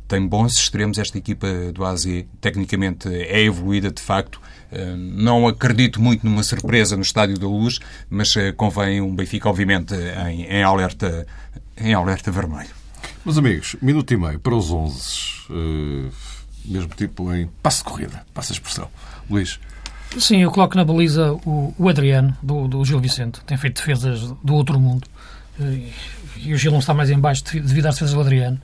Tem 0.08 0.26
bons 0.26 0.54
extremos 0.54 0.98
esta 0.98 1.18
equipa 1.18 1.46
do 1.72 1.84
AZ, 1.84 2.06
tecnicamente 2.40 3.08
é 3.08 3.42
evoluída 3.42 3.90
de 3.90 4.00
facto. 4.00 4.40
Não 4.96 5.46
acredito 5.46 6.00
muito 6.00 6.24
numa 6.24 6.42
surpresa 6.42 6.96
no 6.96 7.02
Estádio 7.02 7.38
da 7.38 7.46
Luz, 7.46 7.78
mas 8.08 8.32
convém 8.56 9.02
um 9.02 9.14
Benfica, 9.14 9.50
obviamente, 9.50 9.94
em, 10.26 10.44
em 10.44 10.62
alerta, 10.62 11.26
em 11.76 11.92
alerta 11.92 12.30
vermelho. 12.30 12.70
Meus 13.22 13.36
amigos, 13.36 13.76
minuto 13.82 14.14
e 14.14 14.16
meio 14.16 14.40
para 14.40 14.54
os 14.54 14.70
11 14.70 16.37
mesmo 16.64 16.90
tipo 16.96 17.32
em 17.34 17.48
passo 17.62 17.78
de 17.78 17.84
corrida, 17.84 18.26
passa 18.34 18.52
a 18.52 18.54
expressão. 18.54 18.88
Luís. 19.28 19.58
Sim, 20.18 20.42
eu 20.42 20.50
coloco 20.50 20.76
na 20.76 20.84
baliza 20.84 21.32
o, 21.44 21.74
o 21.78 21.88
Adriano, 21.88 22.36
do, 22.42 22.66
do 22.66 22.84
Gil 22.84 22.98
Vicente. 22.98 23.40
Tem 23.44 23.58
feito 23.58 23.76
defesas 23.76 24.20
do 24.42 24.54
outro 24.54 24.80
mundo. 24.80 25.06
E 26.36 26.54
o 26.54 26.56
Gil 26.56 26.72
não 26.72 26.78
está 26.78 26.94
mais 26.94 27.10
em 27.10 27.18
baixo 27.18 27.44
devido 27.44 27.86
às 27.86 27.94
defesas 27.96 28.14
do 28.14 28.20
Adriano. 28.20 28.60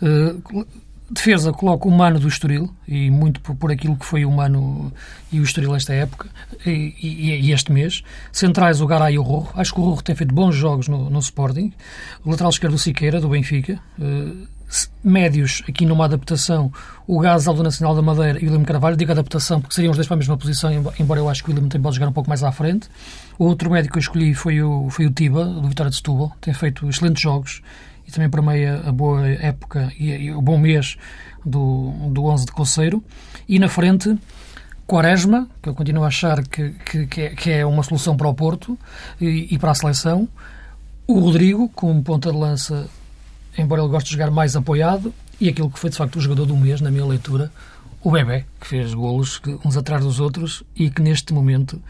Uh, 0.00 0.66
defesa, 1.10 1.52
coloco 1.52 1.88
o 1.88 1.92
Mano 1.92 2.18
do 2.18 2.28
Estoril, 2.28 2.74
e 2.86 3.10
muito 3.10 3.40
por, 3.40 3.54
por, 3.54 3.70
aquilo 3.70 3.96
que 3.96 4.04
foi 4.04 4.24
o 4.24 4.30
Mano 4.30 4.92
e 5.30 5.38
o 5.38 5.42
Estoril 5.42 5.74
esta 5.74 5.92
época, 5.92 6.28
e, 6.64 6.94
e, 7.00 7.46
e 7.46 7.52
este 7.52 7.72
mês. 7.72 8.02
Centrais, 8.32 8.80
o 8.80 8.86
Garay 8.86 9.14
e 9.14 9.18
o 9.18 9.22
Rorro. 9.22 9.50
Acho 9.54 9.74
que 9.74 9.80
o 9.80 9.84
Rorro 9.84 10.02
tem 10.02 10.14
feito 10.14 10.34
bons 10.34 10.54
jogos 10.54 10.88
no, 10.88 11.10
no 11.10 11.18
Sporting. 11.18 11.72
O 12.24 12.30
lateral 12.30 12.50
esquerdo, 12.50 12.74
o 12.74 12.78
Siqueira, 12.78 13.20
do 13.20 13.28
Benfica. 13.28 13.78
Uh, 13.98 14.46
médios 15.02 15.62
aqui 15.68 15.86
numa 15.86 16.04
adaptação, 16.04 16.72
o 17.06 17.20
Gás 17.20 17.44
do 17.44 17.62
Nacional 17.62 17.94
da 17.94 18.02
Madeira 18.02 18.38
e 18.38 18.48
o 18.48 18.50
William 18.50 18.64
Carvalho. 18.64 18.96
Digo 18.96 19.12
adaptação 19.12 19.60
porque 19.60 19.74
seriam 19.74 19.90
os 19.90 19.96
dois 19.96 20.06
para 20.06 20.16
a 20.16 20.18
mesma 20.18 20.36
posição, 20.36 20.70
embora 20.98 21.20
eu 21.20 21.28
acho 21.28 21.44
que 21.44 21.50
o 21.50 21.54
William 21.54 21.68
tem 21.68 21.80
pode 21.80 21.96
jogar 21.96 22.08
um 22.08 22.12
pouco 22.12 22.28
mais 22.28 22.42
à 22.42 22.50
frente. 22.50 22.88
O 23.38 23.44
outro 23.44 23.70
médico 23.70 23.92
que 23.92 23.98
eu 23.98 24.02
escolhi 24.02 24.34
foi 24.34 24.62
o, 24.62 24.90
foi 24.90 25.06
o 25.06 25.10
Tiba, 25.10 25.44
do 25.44 25.68
Vitória 25.68 25.90
de 25.90 25.96
Setúbal. 25.96 26.32
Tem 26.40 26.52
feito 26.52 26.88
excelentes 26.88 27.22
jogos 27.22 27.62
e 28.06 28.10
também 28.10 28.28
para 28.28 28.42
meia 28.42 28.82
a 28.86 28.92
boa 28.92 29.26
época 29.26 29.92
e, 29.98 30.10
e 30.10 30.32
o 30.32 30.40
bom 30.40 30.58
mês 30.58 30.96
do, 31.44 31.92
do 32.10 32.24
11 32.24 32.46
de 32.46 32.52
Conceiro. 32.52 33.02
E 33.48 33.58
na 33.58 33.68
frente 33.68 34.16
Quaresma, 34.86 35.48
que 35.60 35.68
eu 35.68 35.74
continuo 35.74 36.04
a 36.04 36.08
achar 36.08 36.42
que, 36.46 36.70
que, 36.70 37.06
que 37.06 37.50
é, 37.50 37.58
é 37.58 37.66
uma 37.66 37.82
solução 37.82 38.16
para 38.16 38.28
o 38.28 38.34
Porto 38.34 38.78
e, 39.20 39.48
e 39.50 39.58
para 39.58 39.72
a 39.72 39.74
seleção. 39.74 40.28
O 41.06 41.18
Rodrigo, 41.18 41.68
como 41.68 42.02
ponta 42.02 42.30
de 42.30 42.36
lança, 42.36 42.88
embora 43.56 43.82
ele 43.82 43.90
goste 43.90 44.10
de 44.10 44.16
jogar 44.16 44.30
mais 44.30 44.56
apoiado, 44.56 45.12
e 45.40 45.48
aquilo 45.48 45.70
que 45.70 45.78
foi 45.78 45.90
de 45.90 45.96
facto 45.96 46.16
o 46.16 46.20
jogador 46.20 46.46
do 46.46 46.56
mês, 46.56 46.80
na 46.80 46.90
minha 46.90 47.04
leitura, 47.04 47.50
o 48.02 48.10
Bebé, 48.10 48.46
que 48.60 48.66
fez 48.66 48.94
golos 48.94 49.40
uns 49.64 49.76
atrás 49.76 50.04
dos 50.04 50.20
outros 50.20 50.62
e 50.74 50.90
que 50.90 51.02
neste 51.02 51.32
momento 51.32 51.80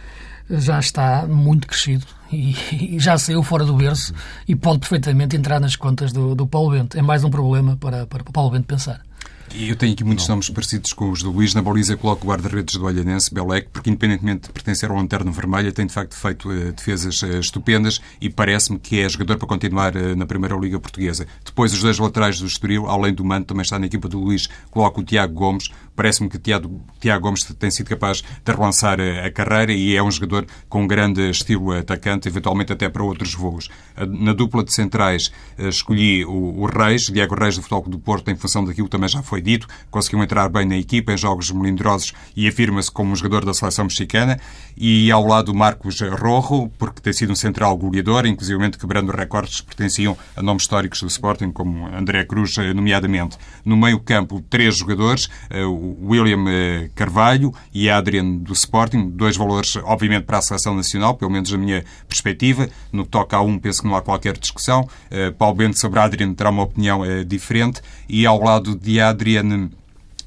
já 0.48 0.78
está 0.78 1.26
muito 1.26 1.66
crescido 1.66 2.06
e, 2.32 2.56
e 2.96 2.98
já 2.98 3.18
saiu 3.18 3.42
fora 3.42 3.64
do 3.64 3.74
berço 3.74 4.14
e 4.46 4.56
pode 4.56 4.78
perfeitamente 4.80 5.36
entrar 5.36 5.60
nas 5.60 5.76
contas 5.76 6.12
do, 6.12 6.34
do 6.34 6.46
Paulo 6.46 6.70
Bento. 6.70 6.98
É 6.98 7.02
mais 7.02 7.24
um 7.24 7.30
problema 7.30 7.76
para, 7.76 8.06
para 8.06 8.22
o 8.22 8.32
Paulo 8.32 8.50
Bento 8.50 8.66
pensar. 8.66 9.05
Eu 9.54 9.76
tenho 9.76 9.92
aqui 9.92 10.04
muitos 10.04 10.26
nomes 10.28 10.50
parecidos 10.50 10.92
com 10.92 11.10
os 11.10 11.22
do 11.22 11.30
Luís. 11.30 11.54
Na 11.54 11.62
baliza 11.62 11.96
coloco 11.96 12.26
o 12.26 12.30
guarda-redes 12.30 12.76
do 12.76 12.84
Olhanense, 12.84 13.32
Belec, 13.32 13.68
porque 13.72 13.88
independentemente 13.88 14.48
de 14.48 14.52
pertencer 14.52 14.90
ao 14.90 14.96
Lanterno 14.96 15.32
Vermelha, 15.32 15.72
tem 15.72 15.86
de 15.86 15.92
facto 15.92 16.14
feito 16.14 16.50
uh, 16.50 16.72
defesas 16.72 17.22
uh, 17.22 17.38
estupendas 17.38 18.00
e 18.20 18.28
parece-me 18.28 18.78
que 18.78 19.00
é 19.00 19.08
jogador 19.08 19.38
para 19.38 19.48
continuar 19.48 19.96
uh, 19.96 20.14
na 20.16 20.26
Primeira 20.26 20.56
Liga 20.56 20.78
Portuguesa. 20.78 21.26
Depois, 21.44 21.72
os 21.72 21.80
dois 21.80 21.98
laterais 21.98 22.38
do 22.38 22.46
Estoril, 22.46 22.86
além 22.86 23.14
do 23.14 23.24
Manto, 23.24 23.46
também 23.46 23.62
está 23.62 23.78
na 23.78 23.86
equipa 23.86 24.08
do 24.08 24.18
Luís, 24.18 24.48
coloco 24.70 25.00
o 25.00 25.04
Tiago 25.04 25.32
Gomes. 25.32 25.70
Parece-me 25.94 26.28
que 26.28 26.38
Tiago, 26.38 26.84
Tiago 27.00 27.22
Gomes 27.22 27.44
tem 27.44 27.70
sido 27.70 27.88
capaz 27.88 28.18
de 28.18 28.52
relançar 28.52 28.98
a 29.00 29.30
carreira 29.30 29.72
e 29.72 29.96
é 29.96 30.02
um 30.02 30.10
jogador 30.10 30.46
com 30.68 30.82
um 30.82 30.86
grande 30.86 31.30
estilo 31.30 31.72
atacante, 31.72 32.28
eventualmente 32.28 32.70
até 32.70 32.86
para 32.90 33.02
outros 33.02 33.32
voos. 33.32 33.70
Na 34.06 34.34
dupla 34.34 34.62
de 34.62 34.74
centrais, 34.74 35.32
escolhi 35.56 36.22
o, 36.26 36.60
o 36.60 36.66
Reis, 36.66 37.04
Diego 37.04 37.34
Reis 37.34 37.56
do 37.56 37.62
Futebol 37.62 37.88
do 37.88 37.98
Porto, 37.98 38.30
em 38.30 38.36
função 38.36 38.62
daquilo 38.62 38.88
que 38.88 38.90
também 38.90 39.08
já 39.08 39.22
foi 39.22 39.35
dito, 39.40 39.66
conseguiu 39.90 40.22
entrar 40.22 40.48
bem 40.48 40.66
na 40.66 40.76
equipa 40.76 41.12
em 41.12 41.16
jogos 41.16 41.50
melindrosos 41.50 42.12
e 42.36 42.46
afirma-se 42.46 42.90
como 42.90 43.12
um 43.12 43.16
jogador 43.16 43.44
da 43.44 43.54
seleção 43.54 43.84
mexicana. 43.84 44.38
E 44.76 45.10
ao 45.10 45.26
lado 45.26 45.54
Marcos 45.54 46.00
Rojo, 46.00 46.70
porque 46.78 47.00
tem 47.00 47.12
sido 47.12 47.32
um 47.32 47.36
central 47.36 47.76
goleador, 47.76 48.26
inclusive 48.26 48.56
quebrando 48.78 49.12
recordes 49.12 49.60
que 49.60 49.66
pertenciam 49.66 50.16
a 50.36 50.42
nomes 50.42 50.62
históricos 50.62 51.00
do 51.00 51.08
Sporting, 51.08 51.50
como 51.50 51.86
André 51.86 52.24
Cruz, 52.24 52.56
nomeadamente. 52.74 53.36
No 53.64 53.76
meio-campo, 53.76 54.42
três 54.48 54.76
jogadores, 54.76 55.28
eh, 55.50 55.64
William 55.64 56.44
eh, 56.48 56.90
Carvalho 56.94 57.52
e 57.72 57.88
Adrian 57.90 58.36
do 58.36 58.52
Sporting, 58.52 59.10
dois 59.10 59.36
valores, 59.36 59.76
obviamente, 59.84 60.24
para 60.24 60.38
a 60.38 60.42
seleção 60.42 60.74
nacional, 60.74 61.14
pelo 61.14 61.30
menos 61.30 61.52
a 61.52 61.58
minha 61.58 61.84
perspectiva. 62.08 62.68
No 62.92 63.04
que 63.04 63.10
toca 63.10 63.36
a 63.36 63.40
um, 63.40 63.58
penso 63.58 63.82
que 63.82 63.88
não 63.88 63.96
há 63.96 64.02
qualquer 64.02 64.36
discussão. 64.36 64.88
Eh, 65.10 65.30
Paulo 65.30 65.56
Bento 65.56 65.78
sobre 65.78 66.00
Adrian 66.00 66.34
terá 66.34 66.50
uma 66.50 66.62
opinião 66.62 67.02
diferente. 67.26 67.80
E 68.08 68.26
ao 68.26 68.42
lado 68.42 68.76
de 68.76 69.00
Adrian 69.00 69.25
Adrianem 69.26 69.70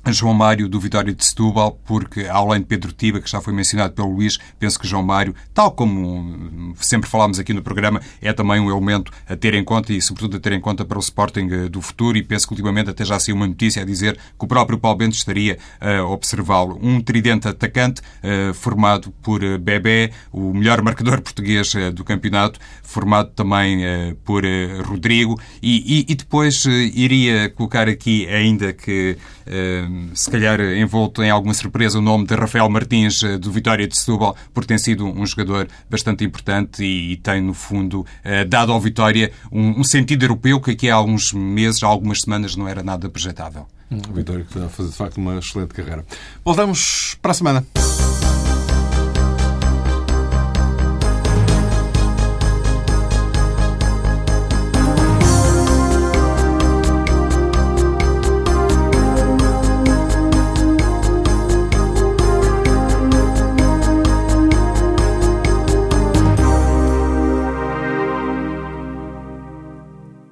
João 0.08 0.34
Mário 0.34 0.68
do 0.68 0.80
Vitória 0.80 1.14
de 1.14 1.24
Setúbal, 1.24 1.80
porque 1.86 2.26
além 2.26 2.62
de 2.62 2.66
Pedro 2.66 2.92
Tiba, 2.92 3.20
que 3.20 3.30
já 3.30 3.42
foi 3.42 3.54
mencionado 3.54 3.94
pelo 3.94 4.10
Luís, 4.10 4.38
penso 4.58 4.80
que 4.80 4.88
João 4.88 5.04
Mário, 5.04 5.36
tal 5.54 5.72
como 5.72 6.74
sempre 6.80 7.10
falámos 7.10 7.38
aqui 7.38 7.54
no 7.54 7.62
programa, 7.62 8.02
é 8.22 8.34
também 8.34 8.60
um 8.60 8.70
elemento 8.70 9.12
a 9.28 9.36
ter 9.36 9.54
em 9.54 9.64
conta 9.64 9.94
e, 9.94 10.02
sobretudo, 10.02 10.38
a 10.38 10.40
ter 10.40 10.54
em 10.54 10.62
conta 10.62 10.86
para 10.86 10.98
o 10.98 11.02
Sporting 11.02 11.48
eh, 11.52 11.70
do 11.70 11.82
futuro. 11.82 12.18
E 12.18 12.24
penso 12.24 12.48
que 12.48 12.54
ultimamente 12.54 12.90
até 12.90 13.04
já 13.04 13.20
saiu 13.20 13.36
uma 13.36 13.48
notícia 13.48 13.82
a 13.82 13.86
dizer 13.86 14.16
que 14.16 14.46
o 14.46 14.48
próprio 14.48 14.80
Paulo 14.80 14.98
Bento 14.98 15.16
estaria 15.16 15.58
a 15.80 16.04
observá-lo. 16.04 16.80
Um 16.82 17.02
tridente 17.02 17.48
atacante 17.48 18.02
eh, 18.24 18.52
formado 18.54 19.12
por 19.22 19.44
eh, 19.44 19.58
Bebé, 19.58 20.12
o 20.32 20.54
melhor 20.54 20.82
marcador 20.82 21.22
português 21.22 21.74
do 21.94 22.04
campeonato, 22.04 22.60
formado 22.82 23.32
também 23.32 23.80
por 24.24 24.44
Rodrigo, 24.86 25.40
e, 25.62 26.00
e, 26.00 26.12
e 26.12 26.16
depois 26.16 26.66
iria 26.66 27.50
colocar 27.50 27.88
aqui, 27.88 28.28
ainda 28.28 28.74
que 28.74 29.18
se 30.14 30.30
calhar 30.30 30.60
envolto 30.62 31.24
em 31.24 31.30
alguma 31.30 31.54
surpresa 31.54 32.00
o 32.00 32.02
nome 32.02 32.26
de 32.26 32.36
Rafael 32.36 32.70
Martins 32.70 33.24
eh, 33.24 33.38
do 33.38 33.52
Vitória 33.52 33.88
de 33.88 33.98
Setúbal, 33.98 34.36
porque 34.54 34.68
tem 34.68 34.78
sido 34.78 35.06
um 35.06 35.26
jogador 35.26 35.68
bastante 35.90 36.24
importante 36.24 36.84
e, 36.84 37.18
tem, 37.18 37.42
no 37.42 37.54
fundo, 37.54 38.06
eh, 38.24 38.46
dado 38.46 38.72
ao 38.72 38.80
Vitória 38.80 39.32
um, 39.52 39.84
sentido 39.84 40.24
europeu 40.24 40.62
que 40.62 40.72
aqui 40.72 40.90
há 40.90 40.96
alguns 40.96 41.34
meses, 41.34 41.82
há 41.84 41.88
algumas 41.88 42.22
semanas, 42.22 42.56
não 42.56 42.68
era 42.68 42.84
nada 42.84 43.10
projetável. 43.10 43.68
O 43.92 44.14
Vitória 44.14 44.44
que 44.44 44.52
está 44.52 44.68
a 44.68 44.70
fazer, 44.70 44.90
de 44.90 44.96
facto, 44.96 45.18
uma 45.18 45.40
excelente 45.40 45.74
carreira. 45.74 46.06
Voltamos 46.46 47.18
para 47.22 47.32
a 47.32 47.34
semana. 47.34 47.66